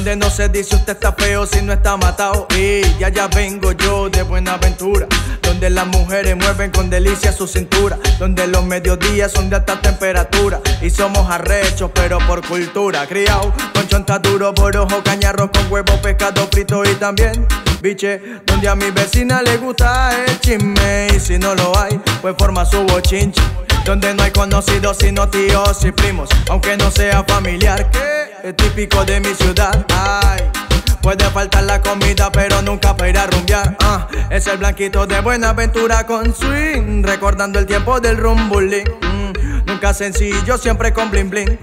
Donde 0.06 0.24
no 0.24 0.30
se 0.30 0.50
dice 0.50 0.76
usted 0.76 0.94
está 0.94 1.14
feo 1.14 1.48
si 1.48 1.64
no 1.64 1.74
está 1.74 1.98
matado. 1.98 2.46
Y 2.56 2.82
ya 3.00 3.10
ya 3.10 3.26
vengo 3.28 3.72
yo 3.72 4.08
de 4.08 4.22
Buenaventura. 4.22 5.08
Donde 5.42 5.72
las 5.72 5.88
mujeres 5.88 6.36
mueven 6.36 6.70
con 6.70 6.92
delicia 6.92 7.32
su 7.32 7.48
cintura. 7.48 7.98
Donde 8.20 8.46
los 8.46 8.64
mediodías 8.66 9.32
son 9.32 9.50
de 9.50 9.56
alta 9.56 9.82
temperatura. 9.82 10.62
Y 10.84 10.92
somos 10.92 11.28
arrechos, 11.28 11.90
pero 11.92 12.20
por 12.28 12.46
cultura. 12.48 13.08
Criado 13.08 13.52
con 13.74 13.88
chonta 13.88 14.20
duro, 14.20 14.54
borojo, 14.54 15.02
cañarro 15.04 15.52
con 15.52 15.72
huevo, 15.72 16.00
pescado 16.04 16.48
frito 16.52 16.84
y 16.86 16.94
también. 16.94 17.48
Biche, 17.82 18.22
donde 18.46 18.70
a 18.70 18.76
mi 18.76 18.92
vecina 18.92 19.42
le 19.42 19.58
gusta 19.58 20.12
el 20.24 20.40
chisme. 20.40 21.08
Y 21.16 21.20
si 21.20 21.40
no 21.40 21.56
lo 21.56 21.76
hay, 21.80 22.00
pues 22.22 22.36
forma 22.38 22.64
su 22.64 22.84
bochinche. 22.84 23.42
Donde 23.84 24.14
no 24.14 24.22
hay 24.22 24.30
conocidos 24.30 24.98
sino 25.00 25.28
tíos 25.30 25.84
y 25.84 25.92
primos. 25.92 26.30
Aunque 26.48 26.78
no 26.78 26.92
sea 26.92 27.24
familiar, 27.24 27.90
que 27.90 28.25
es 28.46 28.56
típico 28.58 29.04
de 29.06 29.20
mi 29.20 29.34
ciudad. 29.34 29.86
Ay. 29.90 30.52
Puede 31.02 31.26
faltar 31.32 31.64
la 31.64 31.82
comida, 31.82 32.32
pero 32.32 32.62
nunca 32.62 32.96
para 32.96 33.10
ir 33.10 33.18
a 33.18 33.26
rumbear. 33.28 33.76
Ah, 33.82 34.08
es 34.30 34.46
el 34.48 34.58
blanquito 34.58 35.08
de 35.08 35.20
Buenaventura 35.22 36.06
con 36.06 36.34
swing, 36.34 37.04
recordando 37.04 37.60
el 37.60 37.66
tiempo 37.66 38.00
del 38.00 38.18
rumbulín. 38.18 38.86
Mm, 39.02 39.66
nunca 39.66 39.94
sencillo, 39.94 40.58
siempre 40.58 40.94
con 40.94 41.12
bling 41.12 41.30
bling. 41.30 41.60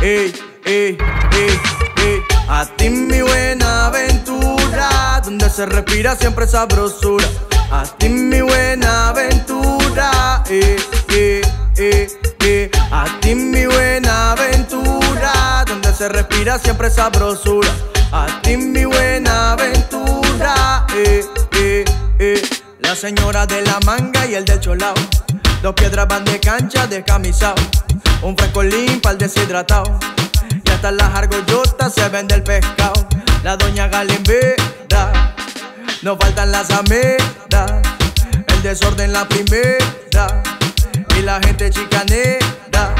Ey, 0.00 0.32
ey, 0.64 0.96
ey, 1.32 1.60
ey. 1.96 2.20
A 2.48 2.64
ti 2.76 2.88
mi 2.88 3.20
Buenaventura, 3.20 5.20
donde 5.24 5.50
se 5.50 5.66
respira 5.66 6.14
siempre 6.16 6.46
sabrosura. 6.46 7.26
A 7.70 7.84
ti 7.84 8.08
mi 8.08 8.40
Buenaventura, 8.40 10.42
eh, 10.48 10.76
eh, 11.10 11.42
eh, 11.76 12.08
eh. 12.40 12.70
A 12.90 13.04
ti 13.20 13.34
mi 13.34 13.66
Buenaventura, 13.66 15.62
se 15.98 16.08
respira 16.08 16.58
siempre 16.60 16.90
sabrosura. 16.90 17.68
A 18.12 18.26
ti 18.42 18.56
mi 18.56 18.84
Buenaventura, 18.84 20.86
eh, 20.94 21.24
eh, 21.56 21.84
eh. 22.20 22.40
La 22.78 22.94
señora 22.94 23.46
de 23.46 23.62
la 23.62 23.80
manga 23.84 24.24
y 24.24 24.36
el 24.36 24.44
del 24.44 24.60
cholao. 24.60 24.94
Dos 25.60 25.74
piedras 25.74 26.06
van 26.06 26.24
de 26.24 26.38
cancha 26.38 26.86
descamisado. 26.86 27.56
Un 28.22 28.36
frescolín 28.36 29.00
para 29.00 29.14
el 29.14 29.18
deshidratado. 29.18 29.98
Y 30.64 30.70
hasta 30.70 30.92
las 30.92 31.12
argollotas 31.12 31.92
se 31.92 32.08
vende 32.10 32.36
el 32.36 32.44
pescado. 32.44 33.04
La 33.42 33.56
doña 33.56 33.88
Galimbeda. 33.88 35.34
No 36.02 36.16
faltan 36.16 36.52
las 36.52 36.70
amedas. 36.70 37.72
El 38.46 38.62
desorden 38.62 39.12
la 39.12 39.28
primera. 39.28 40.44
Y 41.18 41.22
la 41.22 41.40
gente 41.40 41.70
chicanera. 41.70 42.94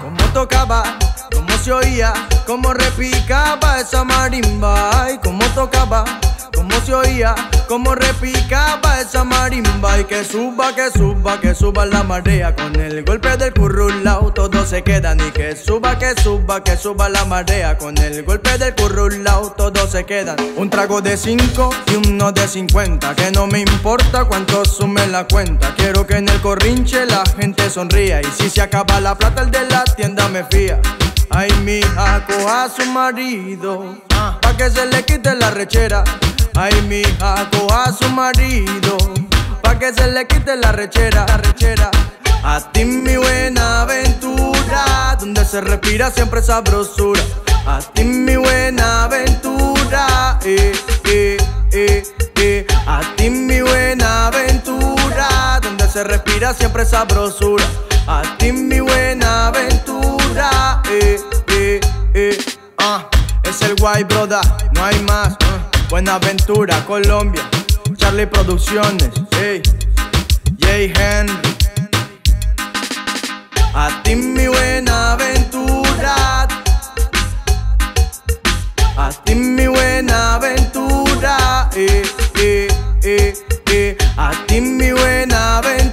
Como 0.00 0.22
tocaba, 0.32 0.84
como 1.32 1.55
se 1.66 1.72
oía, 1.72 2.12
como 2.46 2.72
repicaba 2.72 3.80
esa 3.80 4.04
marimba. 4.04 5.08
Y 5.12 5.18
como 5.18 5.44
tocaba, 5.46 6.04
como 6.54 6.70
se 6.82 6.94
oía, 6.94 7.34
como 7.66 7.96
repicaba 7.96 9.00
esa 9.00 9.24
marimba. 9.24 9.98
Y 9.98 10.04
que 10.04 10.22
suba, 10.22 10.72
que 10.76 10.96
suba, 10.96 11.40
que 11.40 11.56
suba 11.56 11.84
la 11.84 12.04
marea. 12.04 12.54
Con 12.54 12.76
el 12.76 13.04
golpe 13.04 13.36
del 13.36 13.52
currulao 13.52 14.32
todos 14.32 14.68
se 14.68 14.84
quedan. 14.84 15.18
Y 15.18 15.32
que 15.32 15.56
suba, 15.56 15.98
que 15.98 16.14
suba, 16.22 16.62
que 16.62 16.76
suba 16.76 17.08
la 17.08 17.24
marea. 17.24 17.76
Con 17.76 17.98
el 17.98 18.22
golpe 18.22 18.58
del 18.58 18.72
currulao 18.76 19.50
todos 19.50 19.90
se 19.90 20.04
quedan. 20.04 20.36
Un 20.56 20.70
trago 20.70 21.00
de 21.02 21.16
5 21.16 21.70
y 21.88 22.08
uno 22.08 22.30
de 22.30 22.46
50. 22.46 23.16
Que 23.16 23.32
no 23.32 23.48
me 23.48 23.58
importa 23.58 24.24
cuánto 24.24 24.64
sume 24.64 25.04
la 25.08 25.26
cuenta. 25.26 25.74
Quiero 25.74 26.06
que 26.06 26.18
en 26.18 26.28
el 26.28 26.40
corrinche 26.40 27.06
la 27.06 27.24
gente 27.36 27.68
sonría. 27.70 28.20
Y 28.20 28.26
si 28.26 28.50
se 28.50 28.62
acaba 28.62 29.00
la 29.00 29.16
plata, 29.16 29.42
el 29.42 29.50
de 29.50 29.68
la 29.68 29.82
tienda 29.82 30.28
me 30.28 30.44
fía. 30.44 30.80
Ay, 31.30 31.50
mi 31.64 31.80
coja 31.80 32.64
a 32.64 32.68
su 32.68 32.84
marido. 32.90 33.96
Pa' 34.08 34.56
que 34.56 34.70
se 34.70 34.86
le 34.86 35.04
quite 35.04 35.34
la 35.34 35.50
rechera. 35.50 36.04
Ay, 36.54 36.80
mi 36.82 37.02
coja 37.50 37.84
a 37.84 37.92
su 37.92 38.08
marido. 38.10 38.96
Pa' 39.62 39.78
que 39.78 39.92
se 39.92 40.06
le 40.08 40.26
quite 40.26 40.56
la 40.56 40.72
rechera, 40.72 41.26
rechera. 41.26 41.90
A 42.42 42.60
ti 42.72 42.84
mi 42.84 43.16
Buenaventura, 43.16 45.16
donde 45.18 45.44
se 45.44 45.60
respira 45.60 46.10
siempre 46.10 46.42
sabrosura. 46.42 47.20
A 47.66 47.80
ti 47.80 48.04
mi 48.04 48.36
Buenaventura, 48.36 50.38
eh, 50.44 50.72
eh, 51.04 51.36
eh, 51.72 52.02
eh. 52.36 52.66
A 52.86 53.00
ti 53.16 53.28
mi 53.30 53.60
Buenaventura, 53.60 55.58
donde 55.60 55.88
se 55.88 56.04
respira 56.04 56.54
siempre 56.54 56.84
sabrosura. 56.84 57.64
A 58.06 58.22
ti 58.38 58.52
mi 58.52 58.80
Buenaventura, 58.80 59.95
White 63.80 64.08
Brother, 64.08 64.40
no 64.74 64.84
hay 64.84 64.98
más. 65.02 65.36
ah. 65.42 65.70
Buenaventura, 65.88 66.84
Colombia. 66.86 67.42
Charlie 67.96 68.26
Producciones, 68.26 69.10
hey. 69.38 69.62
Jay 70.58 70.92
Henry. 70.94 71.34
A 73.74 74.02
ti 74.02 74.14
mi 74.16 74.46
Buenaventura. 74.48 76.48
A 78.96 79.10
ti 79.24 79.34
mi 79.34 79.66
Buenaventura. 79.68 81.68
Eh, 81.74 82.02
eh, 82.36 82.68
eh, 83.02 83.34
eh. 83.70 83.96
A 84.16 84.30
ti 84.46 84.60
mi 84.60 84.90
Buenaventura. 84.92 85.85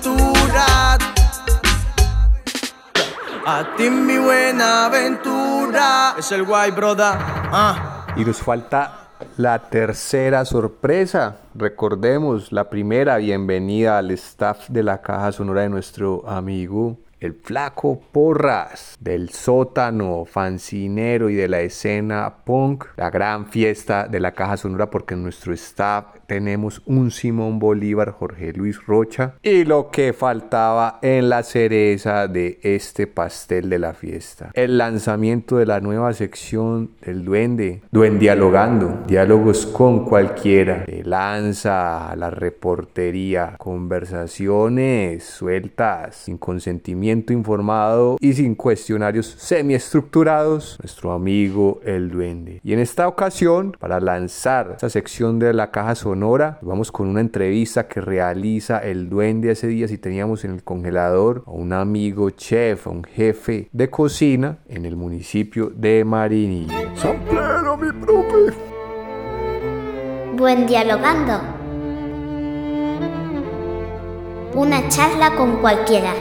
A 3.46 3.76
ti 3.76 3.90
mi 3.90 4.18
Buenaventura. 4.18 6.16
Es 6.18 6.32
el 6.32 6.44
White 6.44 6.72
Brother. 6.72 7.16
Ah. 7.18 8.08
Y 8.16 8.24
nos 8.24 8.38
falta 8.38 9.10
la 9.36 9.60
tercera 9.60 10.46
sorpresa. 10.46 11.40
Recordemos 11.54 12.54
la 12.54 12.70
primera 12.70 13.18
bienvenida 13.18 13.98
al 13.98 14.12
staff 14.12 14.70
de 14.70 14.84
la 14.84 15.02
caja 15.02 15.34
sonora 15.34 15.64
de 15.64 15.70
nuestro 15.70 16.24
amigo 16.26 17.00
el 17.24 17.36
flaco 17.36 18.02
Porras 18.12 18.98
del 19.00 19.30
sótano 19.30 20.26
fancinero 20.26 21.30
y 21.30 21.36
de 21.36 21.48
la 21.48 21.62
escena 21.62 22.44
punk, 22.44 22.84
la 22.98 23.10
gran 23.10 23.48
fiesta 23.48 24.10
de 24.10 24.20
la 24.20 24.34
caja 24.34 24.58
sonora 24.58 24.90
porque 24.90 25.16
nuestro 25.16 25.54
staff 25.54 26.06
tenemos 26.34 26.82
un 26.88 27.12
Simón 27.12 27.60
Bolívar, 27.60 28.10
Jorge 28.10 28.54
Luis 28.54 28.84
Rocha 28.88 29.36
y 29.44 29.66
lo 29.66 29.92
que 29.92 30.14
faltaba 30.14 30.98
en 31.04 31.30
la 31.30 31.44
cereza 31.44 32.28
de 32.28 32.60
este 32.64 33.06
pastel 33.06 33.70
de 33.70 33.78
la 33.78 33.94
fiesta, 33.94 34.50
el 34.56 34.80
lanzamiento 34.80 35.58
de 35.58 35.68
la 35.68 35.80
nueva 35.80 36.12
sección 36.14 36.90
del 37.06 37.24
duende, 37.24 37.84
Duendialogando, 37.92 39.04
diálogos 39.06 39.68
con 39.68 40.06
cualquiera, 40.06 40.86
de 40.88 41.04
lanza 41.04 42.10
a 42.10 42.16
la 42.16 42.32
reportería, 42.32 43.56
conversaciones 43.60 45.24
sueltas, 45.24 46.16
sin 46.16 46.40
consentimiento 46.40 47.32
informado 47.32 48.18
y 48.20 48.34
sin 48.34 48.56
cuestionarios 48.56 49.36
semiestructurados, 49.38 50.80
nuestro 50.82 51.12
amigo 51.12 51.80
el 51.86 52.10
duende. 52.10 52.60
Y 52.64 52.74
en 52.74 52.80
esta 52.80 53.08
ocasión, 53.08 53.78
para 53.80 54.00
lanzar 54.00 54.72
esta 54.72 54.90
sección 54.90 55.38
de 55.38 55.54
la 55.54 55.70
caja 55.70 55.94
sonora, 55.94 56.23
vamos 56.62 56.92
con 56.92 57.08
una 57.08 57.20
entrevista 57.20 57.88
que 57.88 58.00
realiza 58.00 58.80
el 58.80 59.10
duende 59.10 59.52
hace 59.52 59.68
días 59.68 59.92
y 59.92 59.98
teníamos 59.98 60.46
en 60.46 60.52
el 60.52 60.64
congelador 60.64 61.44
a 61.46 61.52
un 61.52 61.74
amigo 61.74 62.30
chef, 62.30 62.88
a 62.88 62.92
un 62.92 63.04
jefe 63.04 63.68
de 63.74 63.90
cocina 63.90 64.60
en 64.70 64.86
el 64.86 64.96
municipio 64.96 65.72
de 65.76 66.06
Marinilla. 66.06 66.96
San 66.96 67.20
Pedro, 67.26 67.78
mi 67.78 67.92
profe. 67.92 68.54
Buen 70.38 70.66
dialogando. 70.66 71.42
Una 74.56 74.88
charla 74.88 75.36
con 75.36 75.58
cualquiera. 75.58 76.14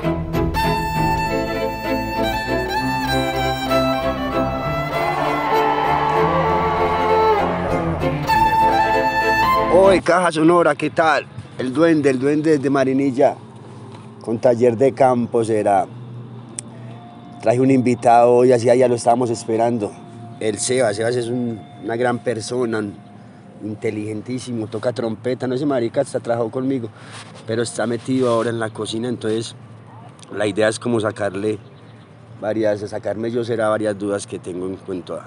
Oye, 9.72 10.02
Caja 10.02 10.30
Sonora, 10.32 10.74
¿qué 10.74 10.90
tal? 10.90 11.26
El 11.58 11.72
duende, 11.72 12.10
el 12.10 12.18
duende 12.18 12.58
de 12.58 12.70
Marinilla, 12.70 13.36
con 14.20 14.38
taller 14.38 14.76
de 14.76 14.92
campo 14.92 15.44
será. 15.44 15.86
Traje 17.40 17.60
un 17.60 17.70
invitado 17.70 18.32
hoy, 18.32 18.52
así 18.52 18.66
ya 18.66 18.88
lo 18.88 18.94
estábamos 18.94 19.30
esperando. 19.30 19.90
El 20.40 20.58
Sebas, 20.58 20.96
Sebas 20.96 21.16
es 21.16 21.28
un- 21.28 21.60
una 21.84 21.96
gran 21.96 22.18
persona, 22.18 22.82
inteligentísimo, 23.64 24.66
toca 24.66 24.92
trompeta, 24.92 25.46
no 25.46 25.56
sé, 25.56 25.64
marica, 25.66 26.00
hasta 26.00 26.20
trabajó 26.20 26.50
conmigo, 26.50 26.88
pero 27.46 27.62
está 27.62 27.86
metido 27.86 28.30
ahora 28.30 28.50
en 28.50 28.58
la 28.58 28.70
cocina, 28.70 29.08
entonces 29.08 29.54
la 30.36 30.46
idea 30.46 30.68
es 30.68 30.78
como 30.78 31.00
sacarle 31.00 31.58
varias, 32.40 32.80
sacarme 32.80 33.30
yo 33.30 33.44
será 33.44 33.68
varias 33.68 33.96
dudas 33.98 34.26
que 34.26 34.38
tengo 34.38 34.66
en 34.66 34.76
cuanto 34.76 35.14
a 35.14 35.26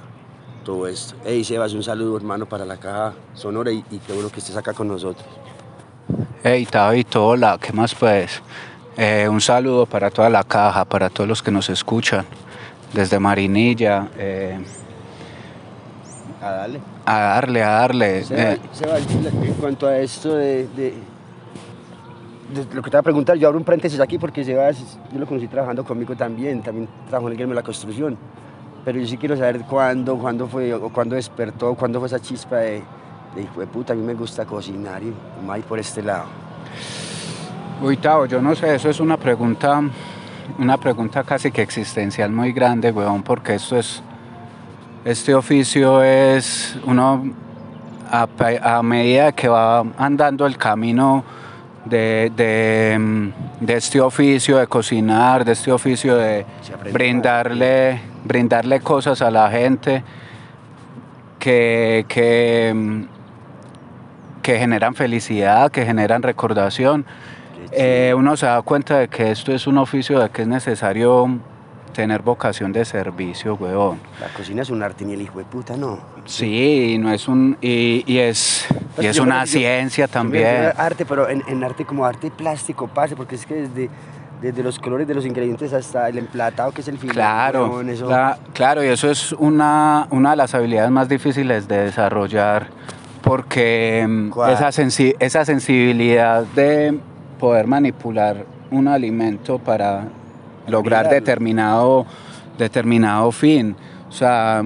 todo 0.66 0.88
esto. 0.88 1.16
Hey 1.24 1.43
Sebas, 1.45 1.72
un 1.74 1.84
saludo 1.84 2.18
hermano 2.18 2.45
para 2.45 2.66
la 2.66 2.76
caja 2.78 3.13
sonora 3.36 3.72
y, 3.72 3.86
y 3.91 3.99
qué 3.99 4.11
bueno 4.13 4.30
que 4.30 4.39
estés 4.39 4.57
acá 4.57 4.74
con 4.74 4.88
nosotros. 4.89 5.26
Hey, 6.43 6.66
Tabito, 6.70 7.26
hola, 7.26 7.57
¿qué 7.61 7.72
más 7.72 7.95
pues? 7.95 8.41
Eh, 8.97 9.28
un 9.30 9.39
saludo 9.41 9.86
para 9.86 10.09
toda 10.09 10.30
la 10.30 10.43
caja, 10.43 10.84
para 10.86 11.09
todos 11.09 11.28
los 11.28 11.41
que 11.43 11.51
nos 11.51 11.70
escuchan, 11.70 12.26
desde 12.93 13.20
Marinilla, 13.20 14.09
eh, 14.18 14.57
A 16.41 16.49
darle. 16.51 16.80
a 17.05 17.20
darle, 17.20 17.63
a 17.63 17.70
darle. 17.70 18.24
Sebas, 18.24 18.41
eh, 18.55 18.59
Sebas, 18.74 19.01
en 19.43 19.53
cuanto 19.55 19.88
a 19.88 19.97
esto 19.99 20.36
de, 20.36 20.68
de- 20.76 20.93
de 22.53 22.63
lo 22.76 22.82
que 22.84 22.91
te 22.91 22.97
voy 22.97 22.99
a 22.99 23.03
preguntar, 23.03 23.36
yo 23.38 23.47
abro 23.47 23.57
un 23.57 23.66
paréntesis 23.66 23.99
aquí 23.99 24.18
porque 24.20 24.43
Sebas, 24.43 24.78
yo 25.11 25.20
lo 25.20 25.26
conocí 25.26 25.47
trabajando 25.47 25.84
conmigo 25.84 26.16
también, 26.16 26.61
también 26.61 26.88
trabajó 27.09 27.28
en 27.28 27.32
el 27.34 27.38
gremio 27.38 27.55
de 27.55 27.61
la 27.61 27.66
construcción, 27.66 28.16
pero 28.86 29.00
yo 29.00 29.08
sí 29.08 29.18
quiero 29.18 29.36
saber 29.36 29.62
cuándo, 29.62 30.16
cuándo 30.16 30.48
fue, 30.48 30.72
o 30.72 30.90
cuándo 30.90 31.16
despertó, 31.16 31.74
cuándo 31.74 31.98
fue 32.00 32.08
esa 32.08 32.20
chispa 32.20 32.58
de, 32.58 32.84
de 33.36 33.42
hijo 33.42 33.60
de 33.60 33.66
puta, 33.66 33.94
a 33.94 33.96
mí 33.96 34.04
me 34.04 34.14
gusta 34.14 34.46
cocinar 34.46 35.02
y 35.02 35.12
más 35.46 35.60
por 35.62 35.80
este 35.80 36.04
lado. 36.04 36.26
Uy, 37.82 37.98
Tavo, 37.98 38.28
yo 38.28 38.42
no 38.42 38.54
sé, 38.54 38.76
eso 38.76 38.90
es 38.90 39.00
una 39.00 39.18
pregunta, 39.18 39.82
una 40.60 40.78
pregunta 40.78 41.24
casi 41.24 41.52
que 41.52 41.64
existencial 41.64 42.32
muy 42.32 42.54
grande, 42.54 42.92
weón, 42.92 43.24
porque 43.24 43.56
esto 43.56 43.78
es, 43.78 44.04
este 45.04 45.34
oficio 45.34 46.04
es, 46.04 46.78
uno, 46.86 47.24
a 48.12 48.84
medida 48.84 49.32
que 49.32 49.48
va 49.48 49.80
andando 49.98 50.46
el 50.46 50.58
camino 50.58 51.24
de, 51.86 52.32
de, 52.36 52.98
mm, 53.00 53.66
de 53.66 53.74
este 53.76 54.00
oficio 54.00 54.58
de 54.58 54.68
cocinar, 54.68 55.44
de 55.44 55.54
este 55.54 55.72
oficio 55.72 56.16
de 56.16 56.46
brindarle, 56.94 58.14
brindarle 58.26 58.82
cosas 58.82 59.22
a 59.22 59.32
la 59.32 59.50
gente 59.50 60.04
que, 61.40 62.06
que, 62.08 62.74
mm, 62.76 63.04
que 64.42 64.60
generan 64.60 64.96
felicidad, 64.96 65.72
que 65.72 65.86
generan 65.86 66.22
recordación. 66.24 67.06
Eh, 67.72 68.14
uno 68.16 68.36
se 68.38 68.46
da 68.46 68.62
cuenta 68.62 69.00
de 69.00 69.08
que 69.08 69.32
esto 69.32 69.52
es 69.54 69.68
un 69.68 69.78
oficio 69.78 70.20
de 70.20 70.30
que 70.30 70.44
es 70.44 70.48
necesario 70.48 71.28
tener 71.94 72.22
vocación 72.22 72.74
de 72.74 72.84
servicio, 72.84 73.56
huevón. 73.56 74.00
La 74.20 74.28
cocina 74.28 74.62
es 74.64 74.70
un 74.70 74.84
arte 74.84 75.06
ni 75.06 75.14
el 75.14 75.22
hijo 75.22 75.40
de 75.40 75.46
puta, 75.46 75.78
no. 75.78 75.98
Sí, 76.26 76.98
no 77.00 77.12
es 77.12 77.28
un 77.28 77.58
y, 77.62 78.04
y 78.06 78.18
es 78.20 78.68
y 78.70 78.74
Pues 78.96 79.08
es 79.08 79.16
yo 79.16 79.24
una 79.24 79.46
yo- 79.46 79.52
ciencia 79.52 80.06
yo 80.06 80.12
también. 80.12 80.66
a 80.66 80.70
Arte, 80.72 81.06
pero 81.06 81.30
en, 81.30 81.42
en 81.48 81.64
arte 81.64 81.86
como 81.86 82.06
arte 82.06 82.32
plástico, 82.32 82.88
pase, 82.88 83.16
porque 83.16 83.36
es 83.36 83.46
que 83.46 83.54
desde, 83.56 83.90
desde 84.46 84.62
los 84.64 84.78
colores 84.80 85.08
de 85.08 85.14
los 85.16 85.26
ingredientes 85.26 85.74
hasta 85.74 86.08
el 86.10 86.18
emplatado, 86.20 86.72
que 86.72 86.82
es 86.82 86.88
el 86.88 86.98
final. 87.00 87.16
Claro, 87.16 87.82
eso- 87.82 88.08
cla- 88.08 88.38
claro, 88.54 88.84
y 88.84 88.88
eso 88.88 89.10
es 89.10 89.32
una, 89.34 90.08
una 90.12 90.32
de 90.32 90.36
las 90.36 90.54
habilidades 90.54 90.91
más 90.91 91.10
difíciles 91.10 91.68
de 91.68 91.78
desarrollar 91.86 92.68
porque 93.24 94.06
mm, 94.08 94.30
¿Cuál? 94.30 94.54
esa, 94.54 94.68
sensi- 94.70 95.16
esa 95.20 95.43
sensibilidad 95.46 96.43
de 96.56 97.00
poder 97.39 97.66
manipular 97.68 98.46
un 98.72 98.88
alimento 98.88 99.58
para 99.58 100.08
lograr 100.68 101.10
determinado, 101.10 102.06
determinado 102.58 103.32
fin. 103.32 103.76
O 104.10 104.12
sea, 104.12 104.64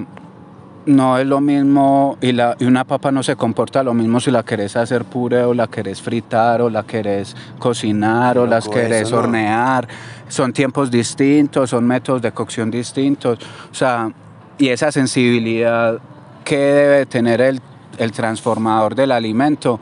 no 0.86 1.18
es 1.18 1.26
lo 1.26 1.40
mismo 1.40 2.16
y, 2.20 2.32
la, 2.32 2.56
y 2.58 2.64
una 2.64 2.84
papa 2.84 3.12
no 3.12 3.22
se 3.22 3.36
comporta 3.36 3.82
lo 3.82 3.94
mismo 3.94 4.18
si 4.20 4.30
la 4.30 4.42
querés 4.42 4.76
hacer 4.76 5.04
puré 5.04 5.42
o 5.44 5.54
la 5.54 5.66
querés 5.68 6.00
fritar 6.00 6.62
o 6.62 6.70
la 6.70 6.84
querés 6.84 7.36
cocinar 7.58 8.38
o 8.38 8.46
las 8.46 8.66
Loco, 8.66 8.76
querés 8.76 9.02
eso 9.02 9.16
no. 9.16 9.22
hornear. 9.22 9.86
Son 10.28 10.52
tiempos 10.52 10.90
distintos, 10.90 11.70
son 11.70 11.86
métodos 11.86 12.22
de 12.22 12.32
cocción 12.32 12.70
distintos. 12.70 13.38
O 13.70 13.74
sea, 13.74 14.10
y 14.58 14.68
esa 14.68 14.90
sensibilidad 14.92 15.98
que 16.44 16.56
debe 16.58 17.06
tener 17.06 17.40
el, 17.40 17.60
el 17.98 18.12
transformador 18.12 18.94
del 18.94 19.12
alimento 19.12 19.80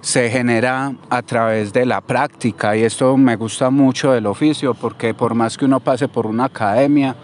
se 0.00 0.28
genera 0.30 0.92
a 1.10 1.22
través 1.22 1.72
de 1.72 1.86
la 1.86 2.00
práctica 2.00 2.76
y 2.76 2.82
esto 2.82 3.16
me 3.16 3.36
gusta 3.36 3.70
mucho 3.70 4.10
del 4.10 4.26
oficio 4.26 4.74
porque 4.74 5.14
por 5.14 5.34
más 5.34 5.56
que 5.56 5.64
uno 5.64 5.78
pase 5.78 6.08
por 6.08 6.26
una 6.26 6.46
academia, 6.46 7.14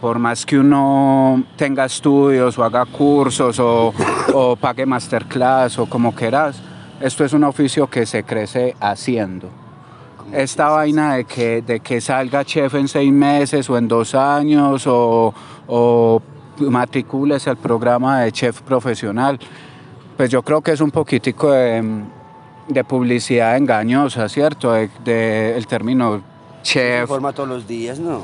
por 0.00 0.18
más 0.18 0.44
que 0.44 0.58
uno 0.58 1.42
tenga 1.56 1.84
estudios 1.84 2.58
o 2.58 2.64
haga 2.64 2.84
cursos 2.84 3.58
o, 3.58 3.92
o 4.34 4.56
pague 4.56 4.86
masterclass 4.86 5.78
o 5.78 5.86
como 5.86 6.14
quieras, 6.14 6.60
esto 7.00 7.24
es 7.24 7.32
un 7.32 7.44
oficio 7.44 7.88
que 7.88 8.06
se 8.06 8.24
crece 8.24 8.74
haciendo. 8.80 9.48
Esta 10.32 10.68
vaina 10.68 11.14
de 11.14 11.24
que, 11.24 11.62
de 11.62 11.80
que 11.80 12.00
salga 12.00 12.44
chef 12.44 12.74
en 12.74 12.88
seis 12.88 13.12
meses 13.12 13.70
o 13.70 13.78
en 13.78 13.86
dos 13.86 14.14
años 14.14 14.86
o, 14.86 15.32
o 15.68 16.22
matricúlese 16.58 17.48
al 17.50 17.56
programa 17.56 18.20
de 18.22 18.32
chef 18.32 18.60
profesional, 18.62 19.38
pues 20.16 20.30
yo 20.30 20.42
creo 20.42 20.62
que 20.62 20.72
es 20.72 20.80
un 20.80 20.90
poquitico 20.90 21.52
de, 21.52 22.02
de 22.68 22.84
publicidad 22.84 23.56
engañosa, 23.56 24.28
¿cierto? 24.28 24.72
De, 24.72 24.90
de 25.04 25.56
el 25.56 25.66
término 25.66 26.22
Se 26.62 26.72
chef. 26.72 27.08
forma 27.08 27.32
todos 27.32 27.48
los 27.48 27.66
días, 27.68 27.98
¿no? 27.98 28.22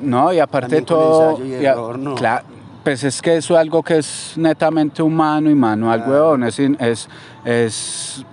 No, 0.00 0.32
y 0.32 0.38
aparte 0.38 0.76
con 0.76 0.84
todo. 0.84 1.30
ensayo 1.30 1.44
y 1.46 1.62
y 1.62 1.66
a- 1.66 1.72
error, 1.72 1.98
¿no? 1.98 2.14
cla- 2.16 2.42
pues 2.84 3.04
es 3.04 3.20
que 3.20 3.36
eso 3.36 3.54
es 3.54 3.60
algo 3.60 3.82
que 3.82 3.98
es 3.98 4.32
netamente 4.36 5.02
humano 5.02 5.50
y 5.50 5.54
manual, 5.54 6.04
huevón. 6.06 6.44
Es, 6.44 6.58
in- 6.58 6.76
es, 6.80 7.08
es, 7.44 8.24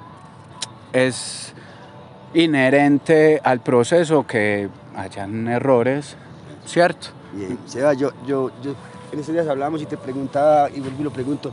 es 0.93 1.53
inherente 2.33 3.41
al 3.43 3.59
proceso 3.61 4.25
que 4.25 4.69
hayan 4.95 5.47
errores, 5.47 6.15
¿cierto? 6.65 7.07
Bien, 7.33 7.57
Seba, 7.65 7.93
yo, 7.93 8.11
yo, 8.25 8.51
yo, 8.61 8.73
en 9.11 9.19
estos 9.19 9.33
días 9.33 9.47
hablábamos 9.47 9.81
y 9.81 9.85
te 9.85 9.97
preguntaba, 9.97 10.69
y 10.69 10.79
vuelvo 10.79 11.01
y 11.01 11.03
lo 11.03 11.11
pregunto, 11.11 11.51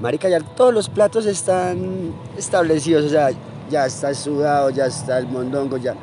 Marica, 0.00 0.28
ya 0.28 0.40
todos 0.40 0.72
los 0.72 0.88
platos 0.88 1.26
están 1.26 2.12
establecidos, 2.36 3.04
o 3.06 3.08
sea, 3.08 3.28
ya 3.70 3.86
está 3.86 4.10
el 4.10 4.16
sudado, 4.16 4.70
ya 4.70 4.86
está 4.86 5.18
el 5.18 5.26
mondongo, 5.26 5.76
ya, 5.78 5.94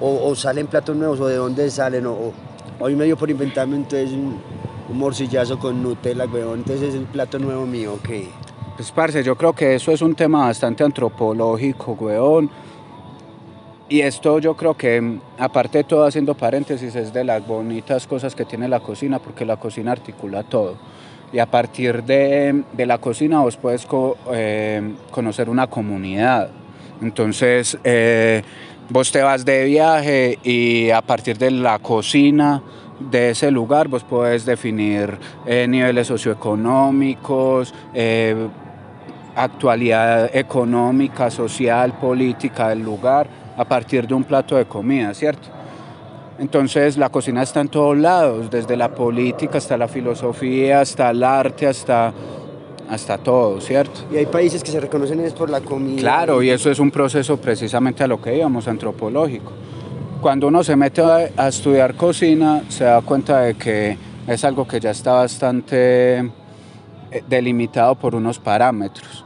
o, 0.00 0.28
o 0.30 0.34
salen 0.34 0.66
platos 0.66 0.96
nuevos, 0.96 1.20
o 1.20 1.26
de 1.26 1.36
dónde 1.36 1.70
salen, 1.70 2.06
o, 2.06 2.12
o 2.12 2.32
hoy 2.80 2.96
me 2.96 3.04
dio 3.04 3.16
por 3.16 3.30
inventarme 3.30 3.76
entonces 3.76 4.10
un, 4.10 4.40
morcillazo 4.92 5.58
con 5.58 5.82
Nutella, 5.82 6.24
weón, 6.26 6.58
entonces 6.60 6.88
es 6.88 6.94
el 6.96 7.04
plato 7.04 7.38
nuevo 7.38 7.64
mío, 7.64 7.98
¿qué? 8.02 8.28
Pues, 8.76 8.90
parce, 8.90 9.22
yo 9.22 9.36
creo 9.36 9.52
que 9.52 9.76
eso 9.76 9.92
es 9.92 10.02
un 10.02 10.14
tema 10.16 10.46
bastante 10.46 10.82
antropológico, 10.82 11.92
weón. 11.92 12.50
Y 13.88 14.00
esto 14.00 14.38
yo 14.38 14.56
creo 14.56 14.74
que, 14.76 15.00
mm, 15.00 15.20
aparte 15.38 15.78
de 15.78 15.84
todo, 15.84 16.04
haciendo 16.04 16.34
paréntesis, 16.34 16.94
es 16.96 17.12
de 17.12 17.22
las 17.24 17.46
bonitas 17.46 18.06
cosas 18.06 18.34
que 18.34 18.44
tiene 18.44 18.68
la 18.68 18.80
cocina, 18.80 19.18
porque 19.18 19.44
la 19.44 19.56
cocina 19.58 19.92
articula 19.92 20.42
todo. 20.44 20.74
Y 21.32 21.38
a 21.38 21.46
partir 21.46 22.02
de, 22.02 22.64
de 22.72 22.86
la 22.86 22.98
cocina 22.98 23.40
vos 23.40 23.56
puedes 23.56 23.86
co- 23.86 24.16
eh, 24.32 24.94
conocer 25.12 25.48
una 25.48 25.66
comunidad. 25.68 26.50
Entonces, 27.02 27.78
eh, 27.84 28.42
vos 28.90 29.12
te 29.12 29.22
vas 29.22 29.44
de 29.44 29.64
viaje 29.64 30.38
y 30.42 30.90
a 30.90 31.00
partir 31.00 31.38
de 31.38 31.50
la 31.52 31.78
cocina 31.78 32.60
de 32.98 33.30
ese 33.30 33.50
lugar 33.50 33.88
vos 33.88 34.04
puedes 34.04 34.44
definir 34.44 35.16
eh, 35.46 35.66
niveles 35.68 36.08
socioeconómicos, 36.08 37.72
eh, 37.94 38.48
actualidad 39.36 40.34
económica, 40.34 41.30
social, 41.30 41.98
política 41.98 42.68
del 42.68 42.80
lugar 42.80 43.28
a 43.56 43.64
partir 43.64 44.06
de 44.06 44.14
un 44.14 44.24
plato 44.24 44.56
de 44.56 44.66
comida, 44.66 45.14
¿cierto? 45.14 45.48
Entonces 46.40 46.96
la 46.96 47.10
cocina 47.10 47.42
está 47.42 47.60
en 47.60 47.68
todos 47.68 47.96
lados, 47.96 48.50
desde 48.50 48.76
la 48.76 48.92
política 48.92 49.58
hasta 49.58 49.76
la 49.76 49.86
filosofía, 49.86 50.80
hasta 50.80 51.10
el 51.10 51.22
arte, 51.22 51.66
hasta, 51.66 52.12
hasta 52.90 53.18
todo, 53.18 53.60
¿cierto? 53.60 54.00
Y 54.12 54.16
hay 54.16 54.26
países 54.26 54.62
que 54.62 54.70
se 54.70 54.80
reconocen 54.80 55.20
es 55.20 55.32
por 55.32 55.48
la 55.48 55.60
comida. 55.60 56.00
Claro, 56.00 56.42
y 56.42 56.50
eso 56.50 56.70
es 56.70 56.78
un 56.78 56.90
proceso 56.90 57.36
precisamente 57.36 58.02
a 58.02 58.06
lo 58.06 58.20
que 58.20 58.36
íbamos, 58.36 58.66
antropológico. 58.68 59.52
Cuando 60.20 60.48
uno 60.48 60.62
se 60.62 60.76
mete 60.76 61.00
a, 61.00 61.30
a 61.36 61.48
estudiar 61.48 61.94
cocina, 61.94 62.64
se 62.68 62.84
da 62.84 63.00
cuenta 63.00 63.40
de 63.40 63.54
que 63.54 63.96
es 64.26 64.44
algo 64.44 64.66
que 64.66 64.80
ya 64.80 64.90
está 64.90 65.12
bastante 65.12 66.18
eh, 66.18 67.24
delimitado 67.28 67.94
por 67.94 68.14
unos 68.14 68.38
parámetros. 68.38 69.24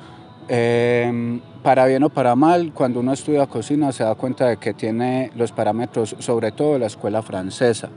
Eh, 0.48 1.40
para 1.62 1.86
bien 1.86 2.02
o 2.02 2.10
para 2.10 2.36
mal, 2.36 2.72
cuando 2.74 3.00
uno 3.00 3.14
estudia 3.14 3.46
cocina 3.46 3.90
se 3.90 4.04
da 4.04 4.14
cuenta 4.14 4.48
de 4.48 4.58
que 4.58 4.74
tiene 4.74 5.30
los 5.34 5.50
parámetros, 5.50 6.14
sobre 6.18 6.52
todo 6.52 6.74
de 6.74 6.80
la 6.80 6.86
escuela 6.86 7.22
francesa. 7.22 7.88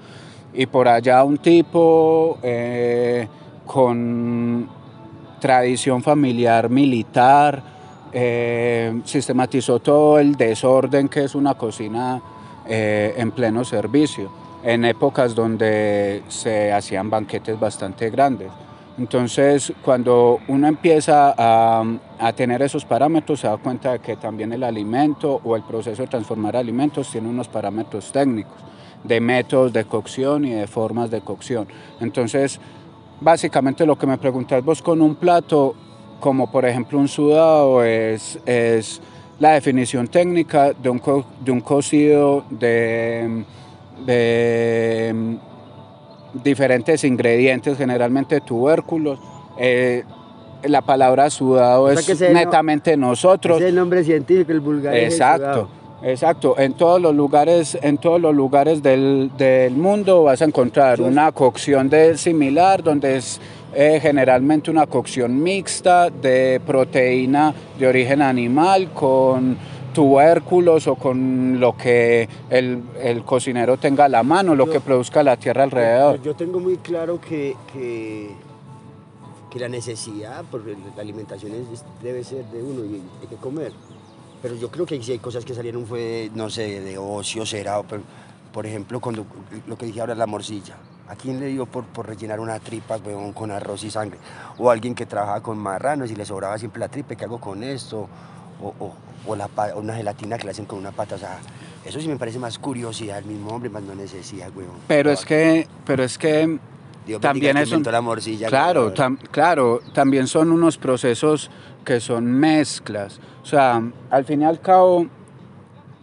Y 0.53 0.65
por 0.68 0.88
allá 0.88 1.23
un 1.26 1.38
tipo 1.38 2.39
eh, 2.41 3.27
con 3.65 4.69
tradición 5.39 6.03
familiar 6.03 6.69
militar, 6.69 7.61
eh, 8.11 9.01
sistematizó 9.03 9.80
todo 9.80 10.19
el 10.19 10.35
desorden 10.35 11.09
que 11.09 11.23
es 11.23 11.35
una 11.35 11.55
cocina 11.55 12.22
eh, 12.68 13.14
en 13.18 13.31
pleno 13.31 13.64
servicio, 13.64 14.31
en 14.64 14.85
épocas 14.85 15.35
donde 15.35 16.23
se 16.27 16.72
hacían 16.72 17.09
banquetes 17.09 17.59
bastante 17.59 18.09
grandes. 18.09 18.49
Entonces, 18.97 19.72
cuando 19.84 20.39
uno 20.47 20.68
empieza 20.68 21.35
a, 21.38 21.84
a, 22.18 22.34
tener 22.34 22.64
esos 22.64 22.84
parámetros, 22.84 23.41
se 23.41 23.47
da 23.47 23.57
cuenta 23.57 23.91
de 23.91 23.99
que 23.99 24.15
también 24.15 24.51
el 24.53 24.64
alimento 24.64 25.39
o 25.43 25.55
el 25.55 25.61
proceso 25.61 26.01
de 26.01 26.07
transformar 26.07 26.55
alimentos 26.55 27.11
tiene 27.11 27.30
unos 27.30 27.47
parámetros 27.47 28.11
técnicos, 28.11 28.57
de 29.03 29.22
métodos 29.22 29.72
de 29.72 29.85
cocción 29.85 30.45
y 30.45 30.51
de 30.51 30.65
formas 30.65 31.11
de 31.11 31.22
cocción. 31.22 31.68
Entonces, 31.99 32.59
básicamente 33.22 33.85
lo 33.85 33.98
que 33.98 34.07
me 34.07 34.18
preguntas 34.18 34.64
vos 34.64 34.81
con 34.81 35.02
un 35.02 35.15
plato, 35.15 35.76
como 36.19 36.52
por 36.52 36.65
ejemplo 36.65 36.99
un 36.99 37.07
sudado, 37.07 37.84
es, 37.84 38.39
es 38.45 39.02
la 39.39 39.52
definición 39.53 40.07
técnica 40.07 40.73
de 40.73 40.89
un, 40.89 40.99
co 40.99 41.26
de 41.44 41.52
un 41.52 41.61
cocido 41.61 42.44
de, 42.49 43.44
de 44.06 45.14
diferentes 46.44 47.03
ingredientes, 47.03 47.77
generalmente 47.77 48.41
tubérculos. 48.41 49.19
Eh, 49.60 50.03
la 50.64 50.81
palabra 50.81 51.30
sudado 51.30 51.84
O 51.84 51.95
sea 51.95 52.14
es 52.14 52.22
no- 52.22 52.30
netamente 52.39 52.98
nosotros. 52.98 53.60
Es 53.61 53.68
el 53.68 53.76
nombre 53.76 54.03
científico, 54.03 54.52
el 54.52 54.60
vulgar. 54.60 54.95
Exacto. 54.95 55.69
Exacto. 56.03 56.57
En 56.57 56.74
todos 56.74 57.02
los 57.02 57.15
lugares, 57.15 57.78
en 57.82 57.98
todos 57.98 58.19
los 58.22 58.34
lugares 58.36 58.82
del, 58.84 59.32
del 59.38 59.74
mundo 59.76 60.24
vas 60.24 60.41
a 60.41 60.45
encontrar 60.45 61.02
una 61.02 61.32
cocción 61.32 61.90
de 61.90 62.18
similar, 62.18 62.84
donde 62.84 63.18
es 63.18 63.40
eh, 63.76 63.99
generalmente 64.02 64.72
una 64.72 64.88
cocción 64.88 65.41
mixta 65.41 66.10
de 66.10 66.61
proteína 66.65 67.53
de 67.78 67.88
origen 67.88 68.22
animal 68.22 68.91
con 68.94 69.57
tubérculos 69.94 70.86
o 70.88 70.95
con 70.95 71.60
lo 71.60 71.76
que 71.76 72.30
el, 72.52 72.82
el 73.02 73.24
cocinero 73.24 73.78
tenga 73.78 74.06
a 74.06 74.10
la 74.10 74.22
mano, 74.24 74.53
lo 74.56 74.69
que 74.69 74.80
produzca 74.80 75.24
la 75.24 75.38
tierra 75.38 75.64
alrededor. 75.64 76.22
Yo 76.22 76.36
tengo 76.36 76.60
muy 76.60 76.78
claro 76.78 77.19
que, 77.19 77.56
que, 77.74 78.30
que 79.49 79.60
la 79.60 79.68
necesidad, 79.69 80.44
porque 80.52 80.76
la 80.95 81.02
alimentación 81.02 81.52
es- 81.53 81.84
debe 82.03 82.24
ser 82.24 82.45
de 82.45 82.61
uno 82.61 82.86
y 82.86 83.02
hay 83.22 83.28
que 83.28 83.36
comer. 83.38 83.72
Pero 84.41 84.55
yo 84.55 84.69
creo 84.69 84.85
que 84.85 85.01
sí 85.01 85.11
hay 85.14 85.19
cosas 85.19 85.43
que 85.45 85.53
salieron, 85.53 85.85
fue, 85.85 86.30
no 86.35 86.49
sé, 86.49 86.81
de 86.81 86.97
ocio, 86.97 87.45
será, 87.45 87.81
pero, 87.84 88.03
por 88.53 88.65
ejemplo, 88.65 88.99
cuando, 88.99 89.26
lo 89.68 89.77
que 89.77 89.85
dije 89.88 89.99
ahora, 90.01 90.15
la 90.15 90.27
morcilla. 90.27 90.76
¿A 91.09 91.15
quién 91.15 91.39
le 91.39 91.47
dio 91.47 91.65
por, 91.65 91.85
por 91.85 92.05
rellenar 92.05 92.39
una 92.41 92.59
tripa 92.59 92.97
weón, 92.97 93.31
con 93.31 93.49
arroz 93.49 93.84
y 93.84 93.89
sangre? 93.89 94.18
O 94.57 94.69
alguien 94.69 94.93
que 94.93 95.05
trabajaba 95.05 95.41
con 95.41 95.57
marranos 95.57 96.11
y 96.11 96.15
le 96.15 96.26
sobraba 96.26 96.57
siempre 96.57 96.80
la 96.81 96.89
tripa, 96.89 97.15
¿qué 97.15 97.23
hago 97.26 97.39
con 97.39 97.64
esto? 97.64 98.07
O, 98.61 98.68
o- 98.80 98.93
o 99.26 99.35
la, 99.35 99.49
o 99.76 99.80
una 99.80 99.95
gelatina 99.95 100.38
que 100.38 100.45
le 100.45 100.51
hacen 100.51 100.65
con 100.65 100.80
una 100.80 100.91
pata, 100.91 101.15
o 101.15 101.18
sea, 101.18 101.39
eso 101.85 101.99
sí 101.99 102.07
me 102.07 102.18
parece 102.18 102.39
más 102.39 102.57
curiosidad, 102.59 103.18
el 103.19 103.26
mismo 103.26 103.51
hombre, 103.51 103.69
más 103.69 103.84
no 103.84 103.93
necesidad, 103.95 104.49
weón. 104.55 104.69
Pero 104.88 105.11
es 105.11 105.26
que, 105.26 105.68
pero 105.85 106.03
es 106.03 106.18
que 106.18 106.57
Dios 107.05 107.19
también 107.22 107.57
es 107.57 107.72
un, 107.72 107.84
la 107.84 108.01
morcilla, 108.01 108.47
claro, 108.47 108.93
tam- 108.93 109.18
claro, 109.31 109.81
también 109.93 110.27
son 110.27 110.51
unos 110.51 110.77
procesos 110.77 111.49
que 111.88 112.01
son 112.01 112.26
mezclas. 112.26 113.22
O 113.41 113.45
sea, 113.45 113.81
al 114.09 114.26
fin 114.26 114.41
y 114.41 114.45
al 114.45 114.59
cabo, 114.59 115.07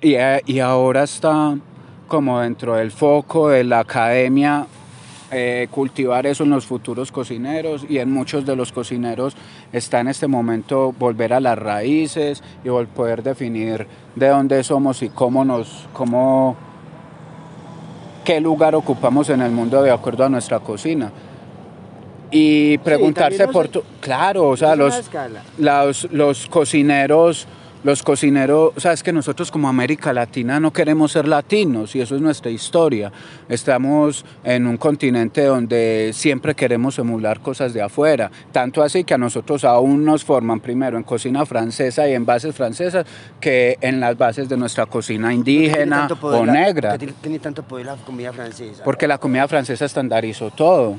y, 0.00 0.14
eh, 0.14 0.40
y 0.46 0.58
ahora 0.60 1.02
está 1.02 1.58
como 2.08 2.40
dentro 2.40 2.76
del 2.76 2.90
foco 2.90 3.50
de 3.50 3.64
la 3.64 3.80
academia 3.80 4.66
eh, 5.30 5.68
cultivar 5.70 6.26
eso 6.26 6.44
en 6.44 6.50
los 6.50 6.64
futuros 6.64 7.12
cocineros 7.12 7.84
y 7.86 7.98
en 7.98 8.10
muchos 8.10 8.46
de 8.46 8.56
los 8.56 8.72
cocineros 8.72 9.36
está 9.74 10.00
en 10.00 10.08
este 10.08 10.26
momento 10.26 10.94
volver 10.98 11.34
a 11.34 11.40
las 11.40 11.58
raíces 11.58 12.42
y 12.64 12.68
poder 12.86 13.22
definir 13.22 13.86
de 14.14 14.28
dónde 14.28 14.64
somos 14.64 15.02
y 15.02 15.10
cómo 15.10 15.44
nos, 15.44 15.86
cómo, 15.92 16.56
qué 18.24 18.40
lugar 18.40 18.74
ocupamos 18.74 19.28
en 19.28 19.42
el 19.42 19.50
mundo 19.50 19.82
de 19.82 19.90
acuerdo 19.90 20.24
a 20.24 20.30
nuestra 20.30 20.60
cocina. 20.60 21.10
Y 22.36 22.78
preguntarse 22.78 23.46
por... 23.48 23.68
tu- 23.68 23.82
claro, 24.00 24.48
o 24.48 24.56
sea, 24.56 24.74
los, 24.74 25.08
los, 25.58 26.08
los 26.10 26.46
cocineros, 26.48 27.46
los 27.84 28.02
cocineros, 28.02 28.72
o 28.74 28.80
sea, 28.80 28.92
es 28.92 29.02
que 29.04 29.12
nosotros 29.12 29.52
como 29.52 29.68
América 29.68 30.12
Latina 30.12 30.58
no 30.58 30.72
queremos 30.72 31.12
ser 31.12 31.28
latinos 31.28 31.94
y 31.94 32.00
eso 32.00 32.16
es 32.16 32.20
nuestra 32.22 32.50
historia. 32.50 33.12
Estamos 33.48 34.24
en 34.42 34.66
un 34.66 34.78
continente 34.78 35.44
donde 35.44 36.10
siempre 36.12 36.56
queremos 36.56 36.98
emular 36.98 37.38
cosas 37.40 37.72
de 37.72 37.82
afuera, 37.82 38.32
tanto 38.50 38.82
así 38.82 39.04
que 39.04 39.14
a 39.14 39.18
nosotros 39.18 39.62
aún 39.64 40.04
nos 40.04 40.24
forman 40.24 40.58
primero 40.58 40.96
en 40.96 41.04
cocina 41.04 41.46
francesa 41.46 42.08
y 42.08 42.14
en 42.14 42.26
bases 42.26 42.52
francesas 42.54 43.06
que 43.38 43.76
en 43.80 44.00
las 44.00 44.16
bases 44.18 44.48
de 44.48 44.56
nuestra 44.56 44.86
cocina 44.86 45.32
indígena 45.32 46.08
poder 46.08 46.40
o 46.40 46.46
negra. 46.46 46.98
tiene 46.98 47.38
tanto 47.38 47.62
poder 47.62 47.86
la 47.86 47.96
comida 47.96 48.32
francesa. 48.32 48.82
Porque 48.82 49.06
la 49.06 49.18
comida 49.18 49.46
francesa 49.46 49.84
estandarizó 49.84 50.50
todo. 50.50 50.96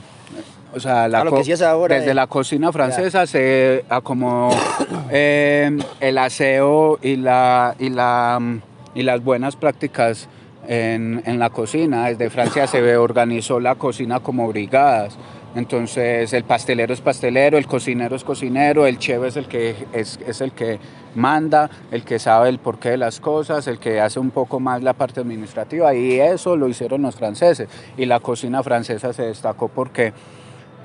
O 0.75 0.79
sea, 0.79 1.07
la 1.07 1.21
Ah, 1.21 1.23
lo 1.23 1.31
que 1.31 1.37
decías 1.37 1.61
ahora, 1.61 1.95
desde 1.95 2.11
eh. 2.11 2.15
la 2.15 2.27
cocina 2.27 2.71
francesa 2.71 3.25
se 3.25 3.85
acomodó 3.89 4.55
eh, 5.09 5.77
el 6.01 6.17
aseo 6.17 6.99
y, 7.01 7.15
la, 7.15 7.75
y, 7.79 7.89
la, 7.89 8.37
mm, 8.41 8.61
y 8.95 9.03
las 9.03 9.23
buenas 9.23 9.55
prácticas 9.55 10.27
en, 10.67 11.23
en 11.25 11.39
la 11.39 11.49
cocina. 11.49 12.07
Desde 12.07 12.29
Francia 12.29 12.67
se 12.67 12.97
organizó 12.97 13.59
la 13.59 13.75
cocina 13.75 14.19
como 14.19 14.47
brigadas. 14.49 15.17
Entonces 15.55 16.33
el 16.33 16.43
pastelero 16.43 16.93
es 16.93 16.99
pastelero, 16.99 17.57
el 17.57 17.65
cocinero 17.65 18.17
es 18.17 18.25
cocinero, 18.25 18.85
el 18.85 18.99
chef 18.99 19.23
es 19.23 19.37
el 19.37 19.47
que 19.47 19.73
es, 19.93 20.19
es 20.27 20.41
el 20.41 20.51
que 20.51 20.79
manda, 21.15 21.69
el 21.91 22.03
que 22.03 22.19
sabe 22.19 22.49
el 22.49 22.59
porqué 22.59 22.89
de 22.89 22.97
las 22.97 23.21
cosas, 23.21 23.65
el 23.67 23.79
que 23.79 24.01
hace 24.01 24.19
un 24.19 24.31
poco 24.31 24.59
más 24.59 24.83
la 24.83 24.91
parte 24.91 25.21
administrativa 25.21 25.95
y 25.95 26.19
eso 26.19 26.57
lo 26.57 26.67
hicieron 26.67 27.03
los 27.03 27.15
franceses 27.15 27.69
y 27.95 28.05
la 28.05 28.19
cocina 28.19 28.63
francesa 28.63 29.13
se 29.13 29.23
destacó 29.23 29.69
porque 29.69 30.11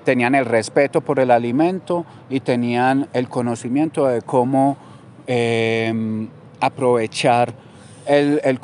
tenían 0.05 0.35
el 0.35 0.45
respeto 0.47 1.01
por 1.01 1.21
el 1.21 1.31
alimento 1.31 2.05
y 2.29 2.41
tenían 2.41 3.09
el 3.13 3.29
conocimiento 3.29 4.07
de 4.07 4.23
cómo 4.23 4.77
eh, 5.27 6.27
aprovechar 6.61 7.53
el, 8.07 8.41
el 8.45 8.59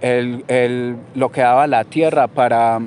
el- 0.00 0.44
el- 0.48 0.96
lo 1.14 1.30
que 1.30 1.40
daba 1.40 1.66
la 1.66 1.84
tierra 1.84 2.26
para, 2.28 2.80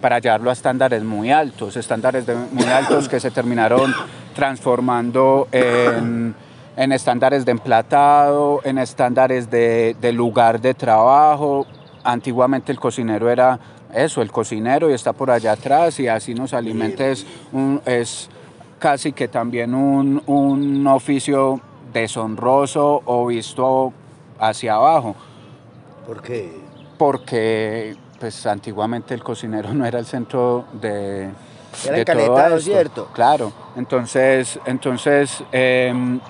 para 0.00 0.18
llevarlo 0.18 0.50
a 0.50 0.52
estándares 0.52 1.02
muy 1.02 1.30
altos, 1.30 1.76
estándares 1.76 2.26
muy 2.52 2.64
altos 2.66 3.08
que 3.08 3.20
se 3.20 3.30
terminaron 3.30 3.94
transformando 4.34 5.48
en, 5.52 6.34
en 6.76 6.92
estándares 6.92 7.44
de 7.44 7.52
emplatado, 7.52 8.60
en 8.64 8.78
estándares 8.78 9.50
de, 9.50 9.96
de 10.00 10.12
lugar 10.12 10.60
de 10.60 10.74
trabajo. 10.74 11.66
Antiguamente 12.02 12.70
el 12.70 12.78
cocinero 12.78 13.30
era 13.30 13.58
eso, 13.94 14.20
el 14.22 14.30
cocinero 14.32 14.90
y 14.90 14.92
está 14.92 15.12
por 15.12 15.30
allá 15.30 15.52
atrás 15.52 15.98
y 16.00 16.08
así 16.08 16.34
nos 16.34 16.52
alimenta 16.52 17.06
es, 17.06 17.26
un- 17.52 17.80
es 17.86 18.28
casi 18.78 19.12
que 19.12 19.28
también 19.28 19.74
un, 19.74 20.22
un 20.26 20.86
oficio 20.86 21.60
deshonroso 21.92 23.02
o 23.04 23.26
visto 23.26 23.92
hacia 24.38 24.74
abajo. 24.74 25.14
¿Por 26.06 26.20
qué? 26.22 26.52
Porque 26.98 27.96
pues 28.20 28.46
antiguamente 28.46 29.14
el 29.14 29.22
cocinero 29.22 29.72
no 29.72 29.84
era 29.86 29.98
el 29.98 30.06
centro 30.06 30.64
de, 30.72 31.30
Era 31.86 31.96
de 31.96 32.04
todo 32.04 32.56
esto. 32.56 32.70
¿cierto? 32.72 33.08
Claro, 33.12 33.52
entonces, 33.76 34.58
entonces 34.66 35.42
em, 35.52 36.20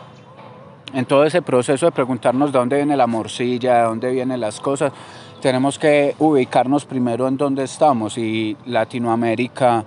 en 0.93 1.05
todo 1.07 1.25
ese 1.25 1.43
proceso 1.43 1.87
de 1.87 1.93
preguntarnos 1.93 2.53
de 2.53 2.59
dónde 2.59 2.77
viene 2.77 2.97
la 2.97 3.07
morcilla, 3.07 3.79
de 3.79 3.83
dónde 3.85 4.11
vienen 4.13 4.41
las 4.41 4.61
cosas, 4.61 4.93
tenemos 5.45 5.79
que 5.79 6.15
ubicarnos 6.21 6.87
primero 6.87 7.29
en 7.29 7.37
dónde 7.37 7.65
estamos 7.65 8.17
y 8.17 8.57
Latinoamérica 8.65 9.85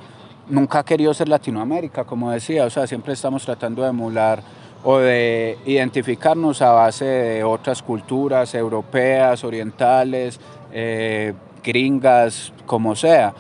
nunca 0.49 0.77
ha 0.77 0.85
querido 0.85 1.15
ser 1.15 1.29
Latinoamérica, 1.29 2.03
como 2.03 2.29
decía, 2.29 2.65
o 2.65 2.69
sea, 2.69 2.85
siempre 2.85 3.13
estamos 3.13 3.43
tratando 3.43 3.81
de 3.81 3.89
emular 3.89 4.43
o 4.83 4.99
de 4.99 5.57
identificarnos 5.65 6.61
a 6.61 6.73
base 6.73 7.05
de 7.05 7.43
otras 7.43 7.81
culturas 7.81 8.53
europeas, 8.53 9.43
orientales, 9.43 10.39
eh, 10.71 11.33
gringas, 11.63 12.53
como 12.67 12.95
sea. 12.95 13.33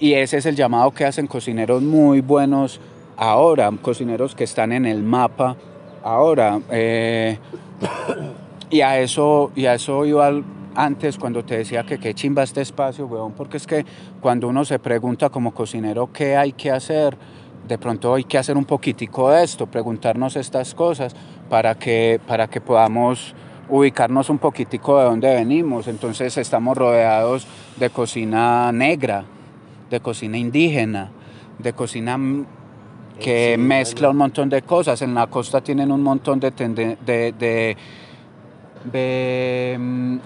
Y 0.00 0.14
ese 0.14 0.38
es 0.38 0.46
el 0.46 0.56
llamado 0.56 0.90
que 0.92 1.04
hacen 1.04 1.26
cocineros 1.26 1.82
muy 1.82 2.22
buenos 2.22 2.80
ahora, 3.18 3.70
cocineros 3.82 4.34
que 4.34 4.44
están 4.44 4.72
en 4.72 4.86
el 4.86 5.02
mapa 5.02 5.54
ahora. 6.02 6.60
eh, 6.70 7.38
y 8.70 8.80
a 8.80 8.98
eso, 8.98 9.50
y 9.54 9.66
a 9.66 9.74
eso 9.74 10.06
iba 10.06 10.32
antes 10.74 11.18
cuando 11.18 11.44
te 11.44 11.56
decía 11.58 11.84
que 11.84 11.98
qué 11.98 12.14
chimba 12.14 12.42
este 12.42 12.60
espacio, 12.60 13.06
weón, 13.06 13.32
porque 13.32 13.56
es 13.56 13.66
que 13.66 13.84
cuando 14.20 14.48
uno 14.48 14.64
se 14.64 14.78
pregunta 14.78 15.28
como 15.30 15.52
cocinero 15.52 16.10
qué 16.12 16.36
hay 16.36 16.52
que 16.52 16.70
hacer, 16.70 17.16
de 17.66 17.78
pronto 17.78 18.14
hay 18.14 18.24
que 18.24 18.38
hacer 18.38 18.56
un 18.56 18.64
poquitico 18.64 19.30
de 19.30 19.44
esto, 19.44 19.66
preguntarnos 19.66 20.36
estas 20.36 20.74
cosas 20.74 21.14
para 21.50 21.74
que, 21.74 22.20
para 22.26 22.48
que 22.48 22.60
podamos 22.60 23.34
ubicarnos 23.68 24.30
un 24.30 24.38
poquitico 24.38 24.98
de 24.98 25.04
dónde 25.04 25.34
venimos. 25.34 25.88
Entonces 25.88 26.36
estamos 26.38 26.76
rodeados 26.78 27.46
de 27.76 27.90
cocina 27.90 28.72
negra, 28.72 29.24
de 29.90 30.00
cocina 30.00 30.38
indígena, 30.38 31.10
de 31.58 31.72
cocina 31.74 32.18
que 33.20 33.54
Sí, 33.56 33.60
mezcla 33.60 34.08
un 34.10 34.16
montón 34.16 34.48
de 34.48 34.62
cosas. 34.62 35.02
En 35.02 35.12
la 35.14 35.26
costa 35.26 35.60
tienen 35.60 35.90
un 35.92 36.02
montón 36.02 36.40
de, 36.40 36.50
de- 36.50 37.76
de, 38.90 39.76
mm, 39.78 40.16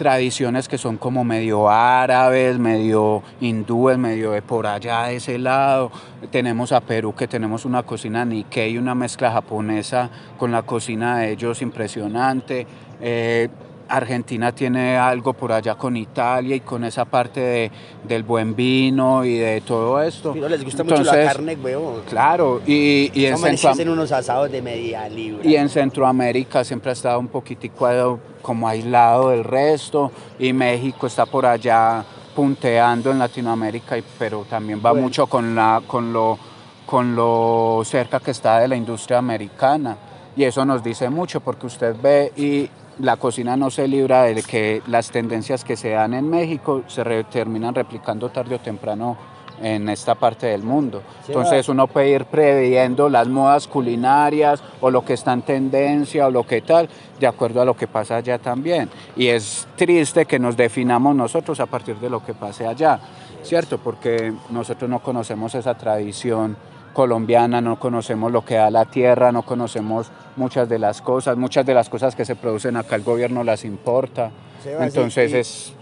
tradiciones 0.00 0.66
que 0.66 0.78
son 0.78 0.96
como 0.96 1.24
medio 1.24 1.68
árabes, 1.68 2.58
medio 2.58 3.22
hindúes, 3.38 3.98
medio 3.98 4.30
de 4.30 4.40
por 4.40 4.66
allá 4.66 5.02
de 5.08 5.16
ese 5.16 5.38
lado. 5.38 5.92
Tenemos 6.30 6.72
a 6.72 6.80
Perú 6.80 7.14
que 7.14 7.28
tenemos 7.28 7.66
una 7.66 7.82
cocina 7.82 8.24
Nikkei, 8.24 8.78
una 8.78 8.94
mezcla 8.94 9.30
japonesa 9.30 10.08
con 10.38 10.52
la 10.52 10.62
cocina 10.62 11.18
de 11.18 11.32
ellos 11.32 11.60
impresionante. 11.60 12.66
Eh, 12.98 13.50
Argentina 13.90 14.52
tiene 14.54 14.96
algo 14.96 15.32
por 15.32 15.52
allá 15.52 15.74
con 15.74 15.96
Italia 15.96 16.56
y 16.56 16.60
con 16.60 16.84
esa 16.84 17.04
parte 17.04 17.40
de- 17.40 17.70
del 18.06 18.22
buen 18.22 18.54
vino 18.54 19.24
y 19.24 19.36
de 19.36 19.60
todo 19.62 20.00
esto. 20.02 20.32
Pero 20.32 20.48
les 20.48 20.64
gusta 20.64 20.84
mucho 20.84 20.96
la 20.96 21.00
Entonces, 21.02 21.26
carne, 21.26 21.56
huevón. 21.56 22.02
Claro, 22.08 22.60
y, 22.66 23.10
y 23.12 23.26
en 23.26 23.32
Vamos 23.34 23.46
a 23.46 23.50
Centroam- 23.52 23.70
hacen 23.72 23.88
unos 23.88 24.12
asados 24.12 24.50
de 24.52 24.62
media 24.62 25.08
libra. 25.08 25.46
y 25.46 25.56
en 25.56 25.68
Centroamérica 25.68 26.62
siempre 26.64 26.90
ha 26.90 26.92
estado 26.92 27.18
un 27.18 27.28
poquitico 27.28 28.18
como 28.42 28.68
aislado 28.68 29.30
del 29.30 29.44
resto 29.44 30.10
y 30.38 30.52
México 30.52 31.06
está 31.06 31.26
por 31.26 31.44
allá 31.44 32.04
punteando 32.34 33.10
en 33.10 33.18
Latinoamérica, 33.18 33.96
pero 34.18 34.44
también 34.48 34.78
va 34.84 34.90
Bueno. 34.92 35.06
mucho 35.06 35.26
con, 35.26 35.54
la, 35.54 35.82
con, 35.86 36.12
lo, 36.12 36.38
con 36.86 37.14
lo 37.16 37.82
cerca 37.84 38.20
que 38.20 38.30
está 38.30 38.60
de 38.60 38.68
la 38.68 38.76
industria 38.76 39.18
americana. 39.18 39.96
Y 40.36 40.44
eso 40.44 40.64
nos 40.64 40.82
dice 40.82 41.10
mucho 41.10 41.40
porque 41.40 41.66
usted 41.66 41.94
ve 42.00 42.32
y 42.36 42.70
la 43.00 43.16
cocina 43.16 43.56
no 43.56 43.70
se 43.70 43.88
libra 43.88 44.24
de 44.24 44.42
que 44.42 44.82
las 44.86 45.10
tendencias 45.10 45.64
que 45.64 45.76
se 45.76 45.90
dan 45.90 46.14
en 46.14 46.28
México 46.28 46.82
se 46.86 47.02
re- 47.04 47.24
terminan 47.24 47.74
replicando 47.74 48.28
tarde 48.28 48.56
o 48.56 48.58
temprano 48.58 49.16
en 49.62 49.90
esta 49.90 50.14
parte 50.14 50.46
del 50.46 50.62
mundo. 50.62 51.02
Entonces 51.28 51.68
uno 51.68 51.86
puede 51.86 52.08
ir 52.10 52.24
previendo 52.24 53.10
las 53.10 53.28
modas 53.28 53.68
culinarias 53.68 54.62
o 54.80 54.90
lo 54.90 55.04
que 55.04 55.12
está 55.12 55.34
en 55.34 55.42
tendencia 55.42 56.26
o 56.26 56.30
lo 56.30 56.46
que 56.46 56.62
tal, 56.62 56.88
de 57.18 57.26
acuerdo 57.26 57.60
a 57.60 57.66
lo 57.66 57.76
que 57.76 57.86
pasa 57.86 58.16
allá 58.16 58.38
también. 58.38 58.88
Y 59.16 59.26
es 59.28 59.68
triste 59.76 60.24
que 60.24 60.38
nos 60.38 60.56
definamos 60.56 61.14
nosotros 61.14 61.60
a 61.60 61.66
partir 61.66 61.96
de 61.96 62.08
lo 62.08 62.24
que 62.24 62.32
pase 62.32 62.66
allá, 62.66 63.00
¿cierto? 63.42 63.76
Porque 63.76 64.32
nosotros 64.48 64.88
no 64.88 65.00
conocemos 65.00 65.54
esa 65.54 65.74
tradición 65.74 66.56
colombiana, 66.92 67.60
no 67.60 67.78
conocemos 67.78 68.32
lo 68.32 68.44
que 68.44 68.56
da 68.56 68.70
la 68.70 68.84
tierra, 68.84 69.32
no 69.32 69.42
conocemos 69.42 70.10
muchas 70.36 70.68
de 70.68 70.78
las 70.78 71.02
cosas, 71.02 71.36
muchas 71.36 71.64
de 71.66 71.74
las 71.74 71.88
cosas 71.88 72.14
que 72.14 72.24
se 72.24 72.36
producen 72.36 72.76
acá 72.76 72.96
el 72.96 73.02
gobierno 73.02 73.44
las 73.44 73.64
importa. 73.64 74.30
Entonces 74.64 75.32
es, 75.32 75.72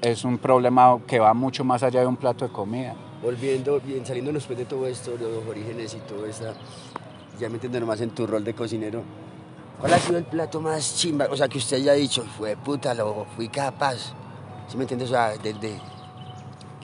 es 0.00 0.24
un 0.24 0.38
problema 0.38 0.98
que 1.06 1.18
va 1.18 1.32
mucho 1.34 1.64
más 1.64 1.82
allá 1.82 2.00
de 2.00 2.06
un 2.06 2.16
plato 2.16 2.46
de 2.46 2.52
comida. 2.52 2.94
Volviendo, 3.22 3.80
bien, 3.80 4.04
saliendo 4.04 4.32
después 4.32 4.58
de 4.58 4.64
todo 4.64 4.86
esto, 4.86 5.12
de 5.12 5.30
los 5.30 5.46
orígenes 5.46 5.94
y 5.94 5.98
todo 5.98 6.26
esta, 6.26 6.54
ya 7.38 7.48
metiéndonos 7.48 7.88
más 7.88 8.00
en 8.00 8.10
tu 8.10 8.26
rol 8.26 8.42
de 8.42 8.52
cocinero, 8.52 9.02
¿cuál 9.80 9.94
ha 9.94 9.98
sido 9.98 10.18
el 10.18 10.24
plato 10.24 10.60
más 10.60 10.96
chimba? 10.96 11.28
O 11.30 11.36
sea, 11.36 11.48
que 11.48 11.58
usted 11.58 11.76
haya 11.76 11.92
dicho, 11.92 12.24
fue 12.36 12.56
puta, 12.56 12.94
lo 12.94 13.26
fui 13.36 13.48
capaz. 13.48 14.12
¿Sí 14.66 14.76
me 14.76 14.84
entiendes? 14.84 15.10
O 15.10 15.12
sea, 15.12 15.34
desde 15.40 15.78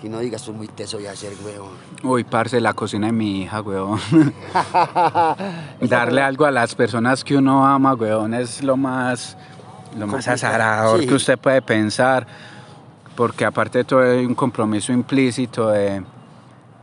que 0.00 0.08
no 0.08 0.18
digas, 0.20 0.42
soy 0.42 0.54
muy 0.54 0.68
teso 0.68 0.98
de 0.98 1.08
hacer, 1.08 1.32
huevón. 1.44 1.70
Uy, 2.04 2.22
parce, 2.24 2.60
la 2.60 2.72
cocina 2.72 3.06
de 3.08 3.12
mi 3.12 3.42
hija, 3.42 3.60
weón. 3.62 3.98
Darle 5.80 6.22
algo 6.22 6.44
a 6.44 6.50
las 6.50 6.74
personas 6.74 7.24
que 7.24 7.36
uno 7.36 7.66
ama, 7.66 7.94
weón, 7.94 8.34
es 8.34 8.62
lo 8.62 8.76
más, 8.76 9.36
lo 9.98 10.06
más 10.06 10.28
azarador 10.28 11.00
sí. 11.00 11.06
que 11.06 11.14
usted 11.14 11.38
puede 11.38 11.62
pensar. 11.62 12.26
Porque 13.16 13.44
aparte 13.44 13.78
de 13.78 13.84
todo 13.84 14.00
hay 14.00 14.24
un 14.24 14.34
compromiso 14.36 14.92
implícito 14.92 15.70
de, 15.70 16.02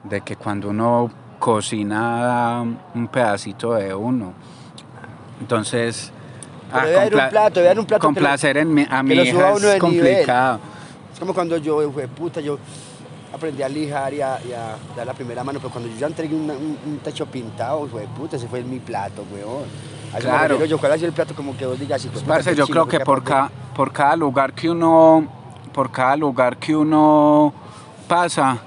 de 0.04 0.22
que 0.22 0.36
cuando 0.36 0.70
uno 0.70 1.10
cocina 1.40 2.62
un 2.94 3.08
pedacito 3.08 3.74
de 3.76 3.94
uno. 3.94 4.34
Entonces, 5.40 6.12
ah, 6.74 6.86
debe 6.86 6.98
haber 7.00 7.16
un 7.16 7.30
plato, 7.30 7.60
un 7.62 7.86
plato 7.86 7.94
lo- 7.94 8.00
complacer 8.00 8.58
en 8.58 8.74
mi- 8.74 8.86
a 8.90 9.02
mi 9.02 9.14
hija 9.16 9.24
de 9.52 9.54
es 9.54 9.62
nivel. 9.62 9.80
complicado. 9.80 10.60
Es 11.14 11.20
como 11.20 11.34
cuando 11.34 11.56
yo, 11.56 11.90
fue 11.94 12.08
puta, 12.10 12.42
yo 12.42 12.58
aprendí 13.36 13.62
a 13.64 13.70
lijar 13.70 14.14
y 14.14 14.22
a, 14.22 14.40
y 14.48 14.52
a 14.54 14.76
dar 14.96 15.06
la 15.06 15.14
primera 15.14 15.44
mano, 15.44 15.60
pero 15.60 15.72
cuando 15.72 15.90
yo 15.90 15.96
ya 15.98 16.08
entregué 16.08 16.36
una- 16.36 16.54
un, 16.54 16.78
un 16.86 16.98
techo 17.04 17.26
pintado, 17.26 17.86
fue 17.88 18.04
puta, 18.18 18.38
ese 18.38 18.48
fue 18.48 18.64
mi 18.64 18.80
plato, 18.80 19.26
weón. 19.34 19.64
Claro. 20.20 20.64
yo, 20.64 20.78
¿cuál 20.78 21.04
el 21.04 21.12
plato 21.12 21.36
como 21.36 21.58
que 21.58 21.66
vos 21.66 21.78
digas? 21.78 22.06
puta, 22.06 22.26
Parce, 22.26 22.56
yo 22.56 22.66
creo 22.68 22.88
que 22.88 23.02
por, 23.02 23.22
ca- 23.24 23.52
por 23.76 23.92
cada 23.92 24.16
lugar 24.16 24.54
que 24.54 24.70
uno 24.70 25.28
por 25.74 25.92
cada 25.92 26.16
lugar 26.16 26.56
que 26.56 26.74
uno 26.74 27.54
pasa 28.08 28.58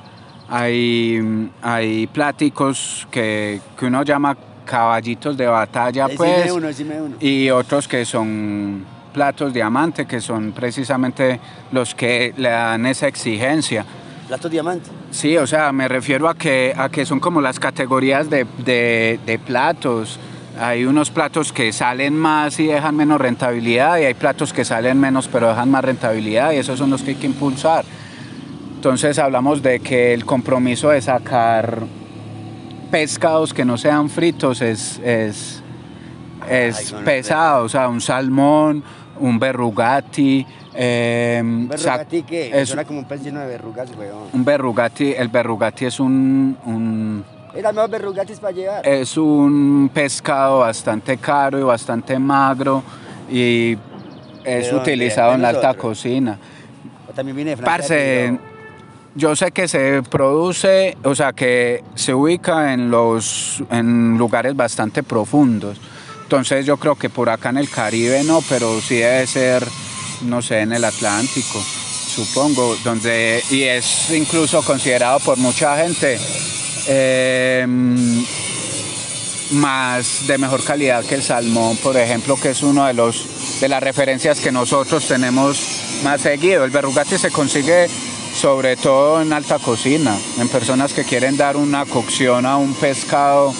hay, 0.50 1.48
hay 1.62 2.06
pláticos 2.08 3.08
que, 3.10 3.60
que 3.78 3.86
uno 3.86 4.02
llama 4.02 4.36
caballitos 4.66 5.36
de 5.38 5.46
batalla 5.46 6.04
Decime 6.08 6.16
pues 6.18 6.52
uno, 6.52 6.66
decime 6.66 7.00
uno. 7.00 7.16
y 7.20 7.48
otros 7.48 7.88
que 7.88 8.04
son 8.04 8.84
platos 9.14 9.54
diamante 9.54 10.04
que 10.04 10.20
son 10.20 10.52
precisamente 10.52 11.40
los 11.72 11.94
que 11.94 12.34
le 12.36 12.50
dan 12.50 12.84
esa 12.84 13.06
exigencia 13.08 13.86
Plato 14.28 14.48
diamante. 14.48 14.90
Sí, 15.10 15.36
o 15.36 15.46
sea, 15.46 15.72
me 15.72 15.88
refiero 15.88 16.28
a 16.28 16.34
que, 16.36 16.72
a 16.76 16.88
que 16.90 17.04
son 17.06 17.18
como 17.18 17.40
las 17.40 17.58
categorías 17.58 18.28
de, 18.30 18.46
de- 18.64 19.18
de 19.24 19.38
platos. 19.38 20.18
Hay 20.60 20.84
unos 20.84 21.10
platos 21.10 21.52
que 21.52 21.72
salen 21.72 22.14
más 22.16 22.58
y 22.60 22.66
dejan 22.66 22.94
menos 22.96 23.20
rentabilidad 23.20 23.98
y 23.98 24.04
hay 24.04 24.14
platos 24.14 24.52
que 24.52 24.64
salen 24.64 24.98
menos 25.00 25.28
pero 25.28 25.48
dejan 25.48 25.70
más 25.70 25.84
rentabilidad 25.84 26.52
y 26.52 26.56
esos 26.56 26.78
son 26.78 26.90
los 26.90 27.02
que 27.02 27.10
hay 27.10 27.16
que 27.16 27.26
impulsar. 27.26 27.84
Entonces 28.74 29.18
hablamos 29.18 29.62
de 29.62 29.80
que 29.80 30.12
el 30.14 30.24
compromiso 30.24 30.90
de 30.90 31.00
sacar 31.00 31.82
pescados 32.90 33.54
que 33.54 33.64
no 33.64 33.76
sean 33.78 34.10
fritos 34.10 34.60
es, 34.60 34.98
es, 35.04 35.62
es 36.50 36.92
Ay, 36.92 37.02
pesado, 37.04 37.64
o 37.64 37.68
sea, 37.68 37.88
un 37.88 38.00
salmón, 38.00 38.82
un 39.20 39.38
berrugati. 39.38 40.46
Eh, 40.74 41.40
¿Verrugati 41.44 42.18
sac- 42.22 42.26
qué? 42.26 42.60
es- 42.60 42.68
Suena 42.68 42.84
como 42.84 43.00
un 43.00 43.04
pez 43.06 43.22
lleno 43.22 43.40
de 43.40 43.46
verrugas, 43.46 43.88
weón. 43.98 44.24
un 44.32 44.44
berrugati, 44.44 45.12
el 45.12 45.28
berrugati 45.28 45.86
es 45.86 45.98
un, 46.00 46.56
un- 46.64 47.24
Era 47.54 47.72
más 47.72 47.90
verrugatis 47.90 48.38
para 48.38 48.52
llevar. 48.52 48.86
es 48.86 49.16
un 49.16 49.90
pescado 49.92 50.60
bastante 50.60 51.16
caro 51.16 51.58
y 51.58 51.62
bastante 51.62 52.18
magro 52.18 52.82
y 53.30 53.76
es 54.44 54.72
utilizado 54.72 55.30
¿De 55.30 55.34
en 55.36 55.42
la 55.42 55.48
alta 55.50 55.74
cocina. 55.74 56.38
O 57.08 57.12
también 57.12 57.36
viene 57.36 57.50
de 57.52 57.56
Francia. 57.56 57.76
Parce, 57.78 58.38
yo 59.14 59.34
sé 59.34 59.50
que 59.50 59.66
se 59.66 60.02
produce, 60.08 60.96
o 61.02 61.14
sea, 61.14 61.32
que 61.32 61.82
se 61.94 62.14
ubica 62.14 62.72
en 62.72 62.90
los 62.90 63.62
en 63.70 64.16
lugares 64.16 64.54
bastante 64.54 65.02
profundos. 65.02 65.78
Entonces 66.22 66.64
yo 66.66 66.76
creo 66.76 66.94
que 66.94 67.08
por 67.10 67.28
acá 67.30 67.48
en 67.48 67.56
el 67.56 67.68
Caribe 67.70 68.22
no, 68.24 68.40
pero 68.48 68.80
sí 68.82 68.96
debe 68.96 69.26
ser, 69.26 69.66
no 70.22 70.42
sé, 70.42 70.60
en 70.60 70.72
el 70.72 70.84
Atlántico, 70.84 71.62
supongo, 72.08 72.76
donde 72.84 73.42
y 73.50 73.62
es 73.62 74.10
incluso 74.10 74.62
considerado 74.62 75.20
por 75.20 75.38
mucha 75.38 75.76
gente 75.76 76.18
eh, 76.86 77.66
más 79.52 80.26
de 80.26 80.38
mejor 80.38 80.62
calidad 80.64 81.04
que 81.04 81.14
el 81.14 81.22
salmón, 81.22 81.76
por 81.78 81.96
ejemplo, 81.96 82.36
que 82.36 82.50
es 82.50 82.62
uno 82.62 82.86
de 82.86 82.94
los 82.94 83.60
de 83.60 83.68
las 83.68 83.82
referencias 83.82 84.40
que 84.40 84.52
nosotros 84.52 85.06
tenemos 85.06 85.58
más 86.02 86.20
seguido. 86.20 86.64
El 86.64 86.70
berrugati 86.70 87.18
se 87.18 87.30
consigue 87.30 87.88
sobre 88.34 88.76
todo 88.76 89.20
en 89.20 89.32
alta 89.32 89.58
cocina, 89.58 90.16
en 90.38 90.48
personas 90.48 90.92
que 90.92 91.04
quieren 91.04 91.36
dar 91.36 91.56
una 91.56 91.84
cocción 91.86 92.46
a 92.46 92.56
un 92.56 92.74
pescado 92.74 93.52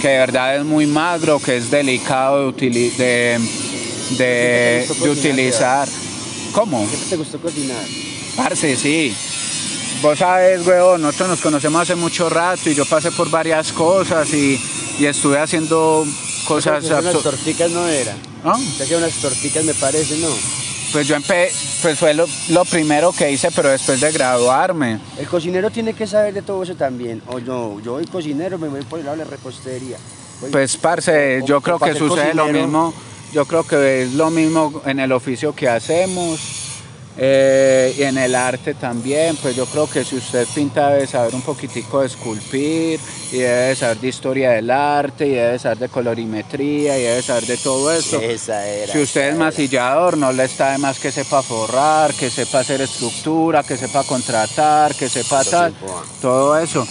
que 0.00 0.08
de 0.08 0.18
verdad 0.18 0.56
es 0.56 0.64
muy 0.64 0.86
magro, 0.86 1.38
que 1.38 1.56
es 1.56 1.70
delicado 1.70 2.50
de, 2.52 3.38
de, 4.16 4.84
cocinar, 4.88 5.10
utilizar. 5.10 5.88
¿Cómo? 6.52 6.86
¿Siempre 6.86 7.08
te 7.10 7.16
gustó 7.16 7.38
cocinar? 7.40 7.84
Parce, 8.36 8.76
sí. 8.76 9.14
Vos 10.02 10.18
sabes, 10.18 10.66
weón, 10.66 11.00
nosotros 11.02 11.28
nos 11.30 11.40
conocemos 11.40 11.82
hace 11.82 11.94
mucho 11.94 12.28
rato 12.28 12.68
y 12.70 12.74
yo 12.74 12.84
pasé 12.86 13.10
por 13.12 13.30
varias 13.30 13.72
cosas 13.72 14.32
y, 14.34 14.60
y 14.98 15.06
estuve 15.06 15.38
haciendo 15.38 16.04
cosas... 16.46 16.84
Unas 16.84 17.12
torticas 17.22 17.70
no 17.70 17.86
era. 17.86 18.14
¿No? 18.44 18.58
Se 18.58 18.82
hacía 18.82 18.98
unas 18.98 19.12
torticas, 19.14 19.64
me 19.64 19.74
parece, 19.74 20.18
¿no? 20.18 20.28
Pues 20.92 21.06
yo 21.08 21.14
empecé, 21.14 21.54
pues 21.80 21.98
fue 21.98 22.12
lo, 22.12 22.26
lo 22.48 22.64
primero 22.66 23.12
que 23.12 23.30
hice, 23.30 23.50
pero 23.52 23.70
después 23.70 24.00
de 24.00 24.10
graduarme. 24.12 24.98
El 25.18 25.26
cocinero 25.26 25.70
tiene 25.70 25.94
que 25.94 26.06
saber 26.06 26.34
de 26.34 26.42
todo 26.42 26.62
eso 26.64 26.74
también. 26.74 27.22
O 27.28 27.38
no, 27.40 27.80
yo 27.80 27.94
soy 27.96 28.06
cocinero, 28.06 28.58
me 28.58 28.68
voy 28.68 28.82
por 28.82 28.98
el 28.98 29.06
lado 29.06 29.16
de 29.16 29.24
la 29.24 29.30
repostería. 29.30 29.96
Voy- 30.40 30.50
Pues, 30.50 30.76
parce, 30.76 31.40
o- 31.42 31.46
yo 31.46 31.58
o 31.58 31.60
creo 31.62 31.78
que 31.78 31.94
sucede 31.94 32.34
lo 32.34 32.46
mismo. 32.48 32.92
Yo 33.32 33.46
creo 33.46 33.64
que 33.64 34.02
es 34.02 34.12
lo 34.12 34.30
mismo 34.30 34.82
en 34.84 35.00
el 35.00 35.10
oficio 35.10 35.54
que 35.54 35.66
hacemos 35.66 36.38
eh, 37.16 37.94
y 37.96 38.02
en 38.02 38.18
el 38.18 38.34
arte 38.34 38.74
también. 38.74 39.36
Pues 39.36 39.56
yo 39.56 39.64
creo 39.64 39.88
que 39.88 40.04
si 40.04 40.16
usted 40.16 40.46
pinta 40.54 40.90
debe 40.90 41.06
saber 41.06 41.34
un 41.34 41.40
poquitico 41.40 42.00
de 42.00 42.08
esculpir 42.08 43.00
y 43.30 43.38
debe 43.38 43.74
saber 43.74 43.98
de 44.00 44.08
historia 44.08 44.50
del 44.50 44.70
arte 44.70 45.26
y 45.26 45.30
debe 45.30 45.58
saber 45.58 45.78
de 45.78 45.88
colorimetría 45.88 46.98
y 46.98 47.02
debe 47.02 47.22
saber 47.22 47.46
de 47.46 47.56
todo 47.56 47.90
eso. 47.90 48.20
Esa 48.20 48.66
era. 48.66 48.92
Si 48.92 49.00
usted 49.00 49.30
es 49.30 49.36
masillador, 49.36 50.18
no 50.18 50.30
le 50.30 50.44
está 50.44 50.72
de 50.72 50.78
más 50.78 50.98
que 50.98 51.10
sepa 51.10 51.42
forrar, 51.42 52.12
que 52.12 52.28
sepa 52.28 52.60
hacer 52.60 52.82
estructura, 52.82 53.62
que 53.62 53.78
sepa 53.78 54.04
contratar, 54.04 54.94
que 54.94 55.08
sepa 55.08 55.42
tal, 55.42 55.74
todo 56.20 56.58
eso. 56.58 56.86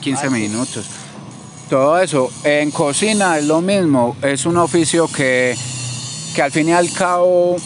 15 0.00 0.30
minutos. 0.30 0.86
Todo 1.68 1.98
eso. 1.98 2.30
En 2.44 2.70
cocina 2.70 3.38
es 3.38 3.46
lo 3.46 3.60
mismo. 3.60 4.16
Es 4.22 4.46
un 4.46 4.56
oficio 4.56 5.08
que, 5.08 5.56
que 6.34 6.42
al 6.42 6.52
fin 6.52 6.68
y 6.68 6.72
al 6.72 6.92
cabo 6.92 7.56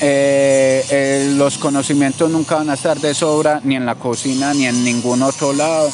eh, 0.00 0.84
eh, 0.90 1.32
los 1.36 1.58
conocimientos 1.58 2.30
nunca 2.30 2.56
van 2.56 2.70
a 2.70 2.74
estar 2.74 2.98
de 2.98 3.14
sobra 3.14 3.60
ni 3.62 3.76
en 3.76 3.86
la 3.86 3.94
cocina 3.94 4.52
ni 4.52 4.66
en 4.66 4.82
ningún 4.82 5.22
otro 5.22 5.52
lado. 5.52 5.88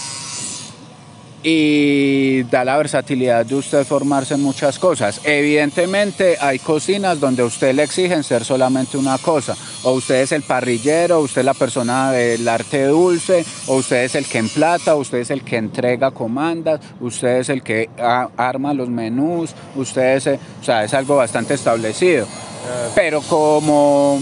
Y 1.43 2.43
da 2.45 2.65
la 2.65 2.77
versatilidad 2.77 3.47
de 3.47 3.55
usted 3.55 3.87
formarse 3.87 4.35
en 4.35 4.43
muchas 4.43 4.79
cosas. 4.79 5.23
Evidentemente 5.25 6.37
hay 6.39 6.59
cocinas 6.59 7.19
donde 7.19 7.43
a 7.43 7.47
usted 7.47 7.75
le 7.75 7.85
exigen 7.85 8.23
ser 8.23 8.45
solamente 8.45 8.99
una 8.99 9.17
cosa. 9.17 9.57
O 9.85 9.93
usted 9.93 10.23
es 10.23 10.33
el 10.33 10.43
parrillero, 10.43 11.19
o 11.19 11.23
usted 11.23 11.41
es 11.41 11.47
la 11.47 11.55
persona 11.55 12.13
del 12.13 12.47
arte 12.47 12.85
dulce, 12.85 13.45
o 13.69 13.77
usted 13.77 14.05
es 14.05 14.15
el 14.17 14.27
que 14.27 14.39
emplata, 14.39 14.95
o 14.95 14.99
usted 14.99 15.19
es 15.19 15.31
el 15.31 15.43
que 15.43 15.57
entrega 15.57 16.11
comandas, 16.11 16.81
usted 17.01 17.39
es 17.39 17.49
el 17.49 17.63
que 17.63 17.89
arma 18.37 18.75
los 18.75 18.91
menús, 18.91 19.55
usted 19.77 20.17
es, 20.17 20.27
eh, 20.27 20.39
o 20.61 20.65
sea, 20.65 20.85
es 20.85 20.93
algo 20.93 21.17
bastante 21.17 21.55
establecido. 21.55 22.27
Pero 22.95 23.23
como 23.23 24.21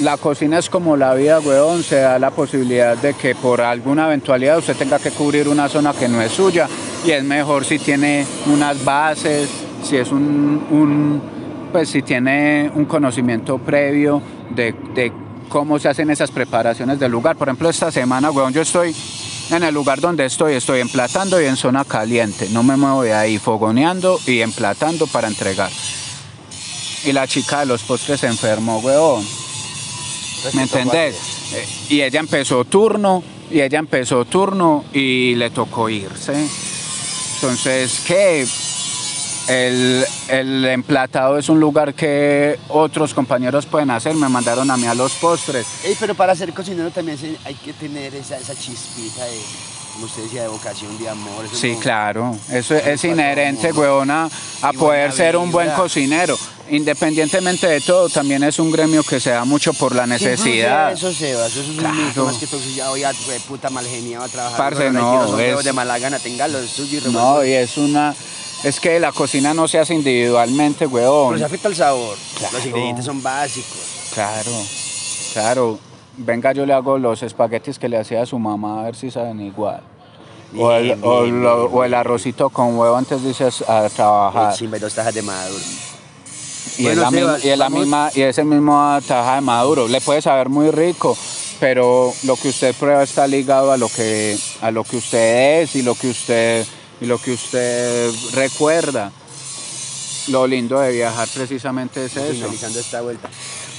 la 0.00 0.16
cocina 0.16 0.58
es 0.58 0.70
como 0.70 0.96
la 0.96 1.14
vida, 1.14 1.40
weón, 1.40 1.82
se 1.82 1.96
da 1.96 2.18
la 2.18 2.30
posibilidad 2.30 2.96
de 2.96 3.14
que 3.14 3.34
por 3.34 3.60
alguna 3.60 4.06
eventualidad 4.06 4.58
usted 4.58 4.76
tenga 4.76 4.98
que 4.98 5.10
cubrir 5.10 5.48
una 5.48 5.68
zona 5.68 5.92
que 5.92 6.08
no 6.08 6.20
es 6.22 6.32
suya 6.32 6.68
y 7.04 7.10
es 7.10 7.22
mejor 7.22 7.64
si 7.64 7.78
tiene 7.78 8.26
unas 8.46 8.82
bases, 8.84 9.48
si 9.82 9.96
es 9.96 10.10
un, 10.10 11.20
pues 11.72 11.90
si 11.90 12.02
tiene 12.02 12.70
un 12.74 12.86
conocimiento 12.86 13.58
previo 13.58 14.22
de, 14.50 14.74
de 14.94 15.12
cómo 15.48 15.78
se 15.78 15.88
hacen 15.88 16.10
esas 16.10 16.30
preparaciones 16.30 16.98
del 16.98 17.12
lugar. 17.12 17.36
Por 17.36 17.48
ejemplo, 17.48 17.68
esta 17.68 17.90
semana, 17.90 18.30
weón, 18.30 18.52
yo 18.52 18.62
estoy 18.62 18.94
en 19.50 19.62
el 19.62 19.74
lugar 19.74 20.00
donde 20.00 20.24
estoy, 20.24 20.54
estoy 20.54 20.80
emplatando 20.80 21.40
y 21.40 21.44
en 21.44 21.56
zona 21.56 21.84
caliente, 21.84 22.48
no 22.50 22.62
me 22.62 22.76
muevo 22.76 23.02
de 23.02 23.12
ahí, 23.12 23.38
fogoneando 23.38 24.18
y 24.26 24.40
emplatando 24.40 25.06
para 25.06 25.28
entregar. 25.28 25.70
Y 27.04 27.12
la 27.12 27.26
chica 27.26 27.60
de 27.60 27.66
los 27.66 27.82
postres 27.82 28.20
se 28.20 28.26
enfermó, 28.26 28.78
weón. 28.78 29.39
¿Me 30.54 30.62
entendés? 30.62 31.16
Eh, 31.52 31.66
Y 31.90 32.02
ella 32.02 32.20
empezó 32.20 32.64
turno, 32.64 33.22
y 33.50 33.60
ella 33.60 33.78
empezó 33.78 34.24
turno 34.24 34.84
y 34.92 35.34
le 35.34 35.50
tocó 35.50 35.88
irse. 35.88 36.32
Entonces, 37.36 38.00
¿qué? 38.06 38.46
El, 39.48 40.04
el 40.28 40.64
emplatado 40.66 41.36
es 41.36 41.48
un 41.48 41.58
lugar 41.58 41.94
que 41.94 42.56
otros 42.68 43.14
compañeros 43.14 43.66
pueden 43.66 43.90
hacer. 43.90 44.14
Me 44.14 44.28
mandaron 44.28 44.70
a 44.70 44.76
mí 44.76 44.86
a 44.86 44.94
los 44.94 45.12
postres. 45.14 45.66
Ey, 45.84 45.96
pero 45.98 46.14
para 46.14 46.36
ser 46.36 46.52
cocinero 46.52 46.90
también 46.90 47.18
hay 47.44 47.54
que 47.54 47.72
tener 47.72 48.14
esa, 48.14 48.36
esa 48.36 48.54
chispita 48.54 49.24
de, 49.24 49.38
como 50.00 50.06
usted 50.10 50.22
decía, 50.22 50.42
de 50.42 50.48
vocación, 50.48 50.96
de 50.98 51.08
amor. 51.10 51.44
eso 51.44 51.54
Sí, 51.54 51.72
no- 51.74 51.78
claro. 51.80 52.36
Eso 52.50 52.74
es 52.74 53.04
inherente, 53.04 53.70
huevona, 53.70 54.30
a 54.62 54.72
poder 54.72 55.12
ser 55.12 55.36
un 55.36 55.50
buen 55.52 55.70
cocinero. 55.72 56.38
Independientemente 56.70 57.66
de 57.66 57.80
todo, 57.82 58.08
también 58.08 58.42
es 58.44 58.58
un 58.58 58.70
gremio 58.70 59.02
que 59.02 59.20
se 59.20 59.30
da 59.30 59.44
mucho 59.44 59.74
por 59.74 59.94
la 59.94 60.04
¿Qué 60.06 60.14
influye 60.14 60.30
necesidad. 60.30 60.92
Eso, 60.92 61.12
Sebas, 61.12 61.52
eso 61.52 61.60
es 61.62 61.68
un 61.68 61.76
Claro. 61.76 61.94
mito 61.96 62.24
más 62.24 62.36
que 62.38 62.46
todo. 62.46 62.60
Si 62.60 62.74
ya 62.74 62.88
voy 62.88 63.02
a 63.04 63.12
puta 63.46 63.68
mal 63.68 63.86
geniado 63.86 64.24
a 64.24 64.28
trabajar. 64.28 64.56
Parce, 64.56 64.90
no, 64.90 65.38
es- 65.38 65.64
de 65.64 65.72
mala 65.74 65.98
gana, 65.98 66.18
tenga 66.18 66.48
los 66.48 66.70
suyos 66.70 67.04
y 67.06 67.10
No, 67.10 67.44
y 67.44 67.52
es 67.52 67.76
una. 67.76 68.14
Es 68.64 68.78
que 68.80 68.98
la 69.00 69.12
cocina 69.12 69.52
no 69.52 69.68
se 69.68 69.78
hace 69.78 69.94
individualmente, 69.94 70.86
huevón. 70.86 71.34
Pero 71.34 71.38
se 71.40 71.44
afecta 71.44 71.68
el 71.68 71.76
sabor. 71.76 72.16
Claro. 72.38 72.56
Los 72.56 72.66
ingredientes 72.66 73.04
son 73.04 73.22
básicos. 73.22 73.78
Claro, 74.14 74.50
claro. 75.34 75.78
Venga, 76.22 76.52
yo 76.52 76.66
le 76.66 76.72
hago 76.74 76.98
los 76.98 77.22
espaguetis 77.22 77.78
que 77.78 77.88
le 77.88 77.96
hacía 77.98 78.22
a 78.22 78.26
su 78.26 78.38
mamá 78.38 78.80
a 78.80 78.84
ver 78.84 78.96
si 78.96 79.10
saben 79.10 79.40
igual. 79.40 79.80
o, 80.58 80.70
el, 80.72 80.82
Bien, 80.84 81.00
o 81.02 81.22
bien, 81.22 81.42
lo- 81.42 81.62
bien, 81.68 81.78
o 81.78 81.84
el 81.84 81.94
arrocito 81.94 82.50
con 82.50 82.76
huevo 82.76 82.94
antes 82.96 83.22
de 83.22 83.30
irse 83.30 83.48
a 83.66 83.88
trabajar. 83.88 84.54
Y 84.60 84.66
dos 84.66 84.94
tajas 84.94 85.14
de 85.14 85.22
maduro. 85.22 85.64
Y, 86.76 86.82
Bueno, 86.82 86.92
es 86.92 86.98
la, 86.98 87.10
Sebas, 87.10 87.32
misma, 87.34 87.38
y 87.46 87.50
es 87.50 87.58
la 87.58 87.70
misma 87.70 88.10
y 88.14 88.20
es 88.22 88.38
el 88.38 88.44
mismo 88.44 88.98
taja 89.06 89.36
de 89.36 89.40
maduro. 89.40 89.88
Le 89.88 90.00
puede 90.02 90.20
saber 90.20 90.48
muy 90.50 90.70
rico, 90.70 91.16
pero 91.58 92.12
lo 92.24 92.36
que 92.36 92.48
usted 92.48 92.74
prueba 92.74 93.02
está 93.02 93.26
ligado 93.26 93.72
a 93.72 93.76
lo 93.78 93.88
que 93.88 94.38
a 94.60 94.70
lo 94.70 94.84
que 94.84 94.96
usted 94.98 95.62
es 95.62 95.74
y 95.76 95.82
lo 95.82 95.94
que 95.94 96.10
usted 96.10 96.66
y 97.00 97.06
lo 97.06 97.16
que 97.18 97.32
usted 97.32 98.12
recuerda. 98.34 99.10
Lo 100.28 100.46
lindo 100.46 100.78
de 100.80 100.92
viajar 100.92 101.28
precisamente 101.34 102.04
es 102.04 102.14
eso. 102.16 102.32
Finalizando 102.32 102.78
esta 102.78 103.00
vuelta. 103.00 103.28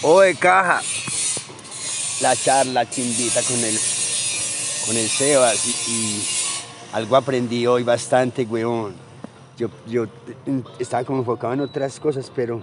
Oye, 0.01 0.35
caja. 0.35 0.81
La 2.21 2.35
charla 2.35 2.87
chimbita 2.87 3.41
con 3.41 3.57
el, 3.57 3.75
con 4.85 4.95
el 4.95 5.07
Sebas 5.09 5.89
y, 5.89 6.21
algo 6.93 7.15
aprendí 7.15 7.65
hoy 7.65 7.81
bastante, 7.81 8.43
weón. 8.43 8.93
Yo, 9.57 9.69
yo 9.87 10.05
estaba 10.77 11.03
como 11.03 11.19
enfocado 11.19 11.53
en 11.53 11.61
otras 11.61 11.99
cosas, 11.99 12.31
pero 12.35 12.61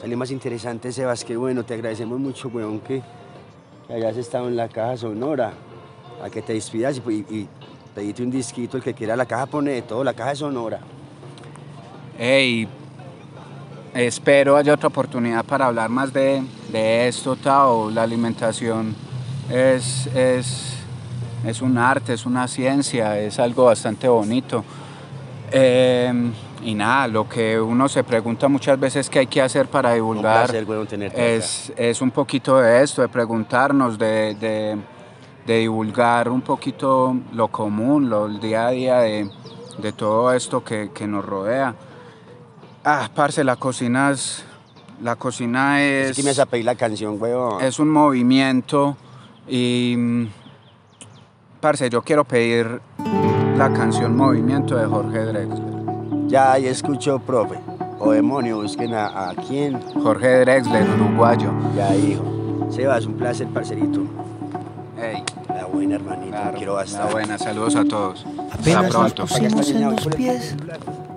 salió 0.00 0.16
más 0.16 0.30
interesante, 0.30 0.92
Sebas. 0.92 1.24
Que 1.24 1.36
bueno, 1.36 1.64
te 1.64 1.74
agradecemos 1.74 2.20
mucho, 2.20 2.48
weón, 2.48 2.78
que, 2.78 3.02
que 3.88 3.92
hayas 3.92 4.16
estado 4.16 4.46
en 4.46 4.54
la 4.54 4.68
caja 4.68 4.96
sonora, 4.96 5.52
a 6.22 6.30
que 6.30 6.40
te 6.40 6.52
despidas 6.52 7.02
y, 7.04 7.12
y, 7.12 7.48
pedite 7.94 8.22
un 8.22 8.30
disquito, 8.30 8.76
el 8.76 8.84
que 8.84 8.94
quiera 8.94 9.16
la 9.16 9.26
caja 9.26 9.46
pone 9.46 9.72
de 9.72 9.82
todo, 9.82 10.04
la 10.04 10.14
caja 10.14 10.36
sonora. 10.36 10.78
Ey, 12.18 12.68
espero 13.94 14.56
haya 14.56 14.74
otra 14.74 14.88
oportunidad 14.88 15.44
para 15.44 15.66
hablar 15.66 15.88
más 15.90 16.12
de, 16.12 16.42
de 16.70 17.08
esto, 17.08 17.36
Tao. 17.36 17.90
La 17.90 18.02
alimentación 18.02 18.94
es, 19.50 20.06
es, 20.08 20.74
es 21.44 21.62
un 21.62 21.76
arte, 21.78 22.12
es 22.14 22.24
una 22.26 22.48
ciencia, 22.48 23.18
es 23.18 23.38
algo 23.38 23.64
bastante 23.66 24.08
bonito. 24.08 24.64
Eh, 25.50 26.32
y 26.64 26.74
nada, 26.74 27.08
lo 27.08 27.28
que 27.28 27.60
uno 27.60 27.88
se 27.88 28.04
pregunta 28.04 28.46
muchas 28.48 28.78
veces 28.78 29.10
qué 29.10 29.18
hay 29.20 29.26
que 29.26 29.42
hacer 29.42 29.66
para 29.66 29.92
divulgar 29.94 30.46
placer, 30.46 30.64
es, 31.36 31.72
es 31.76 32.00
un 32.00 32.10
poquito 32.12 32.58
de 32.58 32.82
esto, 32.82 33.02
de 33.02 33.08
preguntarnos, 33.08 33.98
de, 33.98 34.34
de- 34.36 34.78
de 35.44 35.58
divulgar 35.58 36.28
un 36.28 36.40
poquito 36.40 37.16
lo 37.32 37.48
común, 37.48 38.08
lo, 38.08 38.26
el 38.26 38.38
día 38.38 38.68
a 38.68 38.70
día 38.70 38.98
de, 39.00 39.28
de 39.78 39.92
todo 39.92 40.32
esto 40.32 40.62
que, 40.62 40.92
que 40.94 41.08
nos 41.08 41.24
rodea. 41.24 41.74
Ah, 42.84 43.08
parce, 43.14 43.44
la 43.44 43.56
cocina 43.56 44.10
es, 44.10 44.44
la 45.02 45.16
cocina 45.16 45.82
es, 45.82 46.10
Así 46.12 46.22
que 46.22 46.24
me 46.26 46.30
vas 46.30 46.38
a 46.40 46.46
pedir 46.46 46.64
la 46.64 46.74
canción, 46.74 47.16
weón. 47.20 47.62
es 47.62 47.78
un 47.78 47.90
movimiento 47.90 48.96
y, 49.48 50.26
parce, 51.60 51.88
yo 51.90 52.02
quiero 52.02 52.24
pedir 52.24 52.80
la 53.56 53.72
canción 53.72 54.16
Movimiento 54.16 54.76
de 54.76 54.86
Jorge 54.86 55.18
Drexler. 55.26 55.72
Ya, 56.26 56.58
ya 56.58 56.70
escuchó, 56.70 57.18
profe. 57.20 57.56
O 58.00 58.10
demonio, 58.10 58.60
busquen 58.62 58.94
a, 58.94 59.28
a 59.30 59.34
quién. 59.34 59.80
Jorge 60.02 60.40
Drexler, 60.40 60.88
uruguayo. 60.90 61.52
Ya, 61.76 61.94
hijo. 61.94 62.24
Sebas, 62.70 63.06
un 63.06 63.14
placer, 63.14 63.46
parcerito. 63.48 64.00
Ey, 65.00 65.22
La 65.48 65.66
buena, 65.66 65.96
hermanito. 65.96 66.30
claro, 66.30 66.56
quiero 66.56 66.72
la 66.74 66.78
bastante. 66.80 67.12
buena, 67.12 67.38
saludos 67.38 67.76
a 67.76 67.84
todos. 67.84 68.26
Hasta 68.50 68.54
Apenas 68.78 68.94
nos 68.94 69.12
pusimos 69.12 69.70
en 69.70 69.82
los 69.90 70.06
pies, 70.16 70.56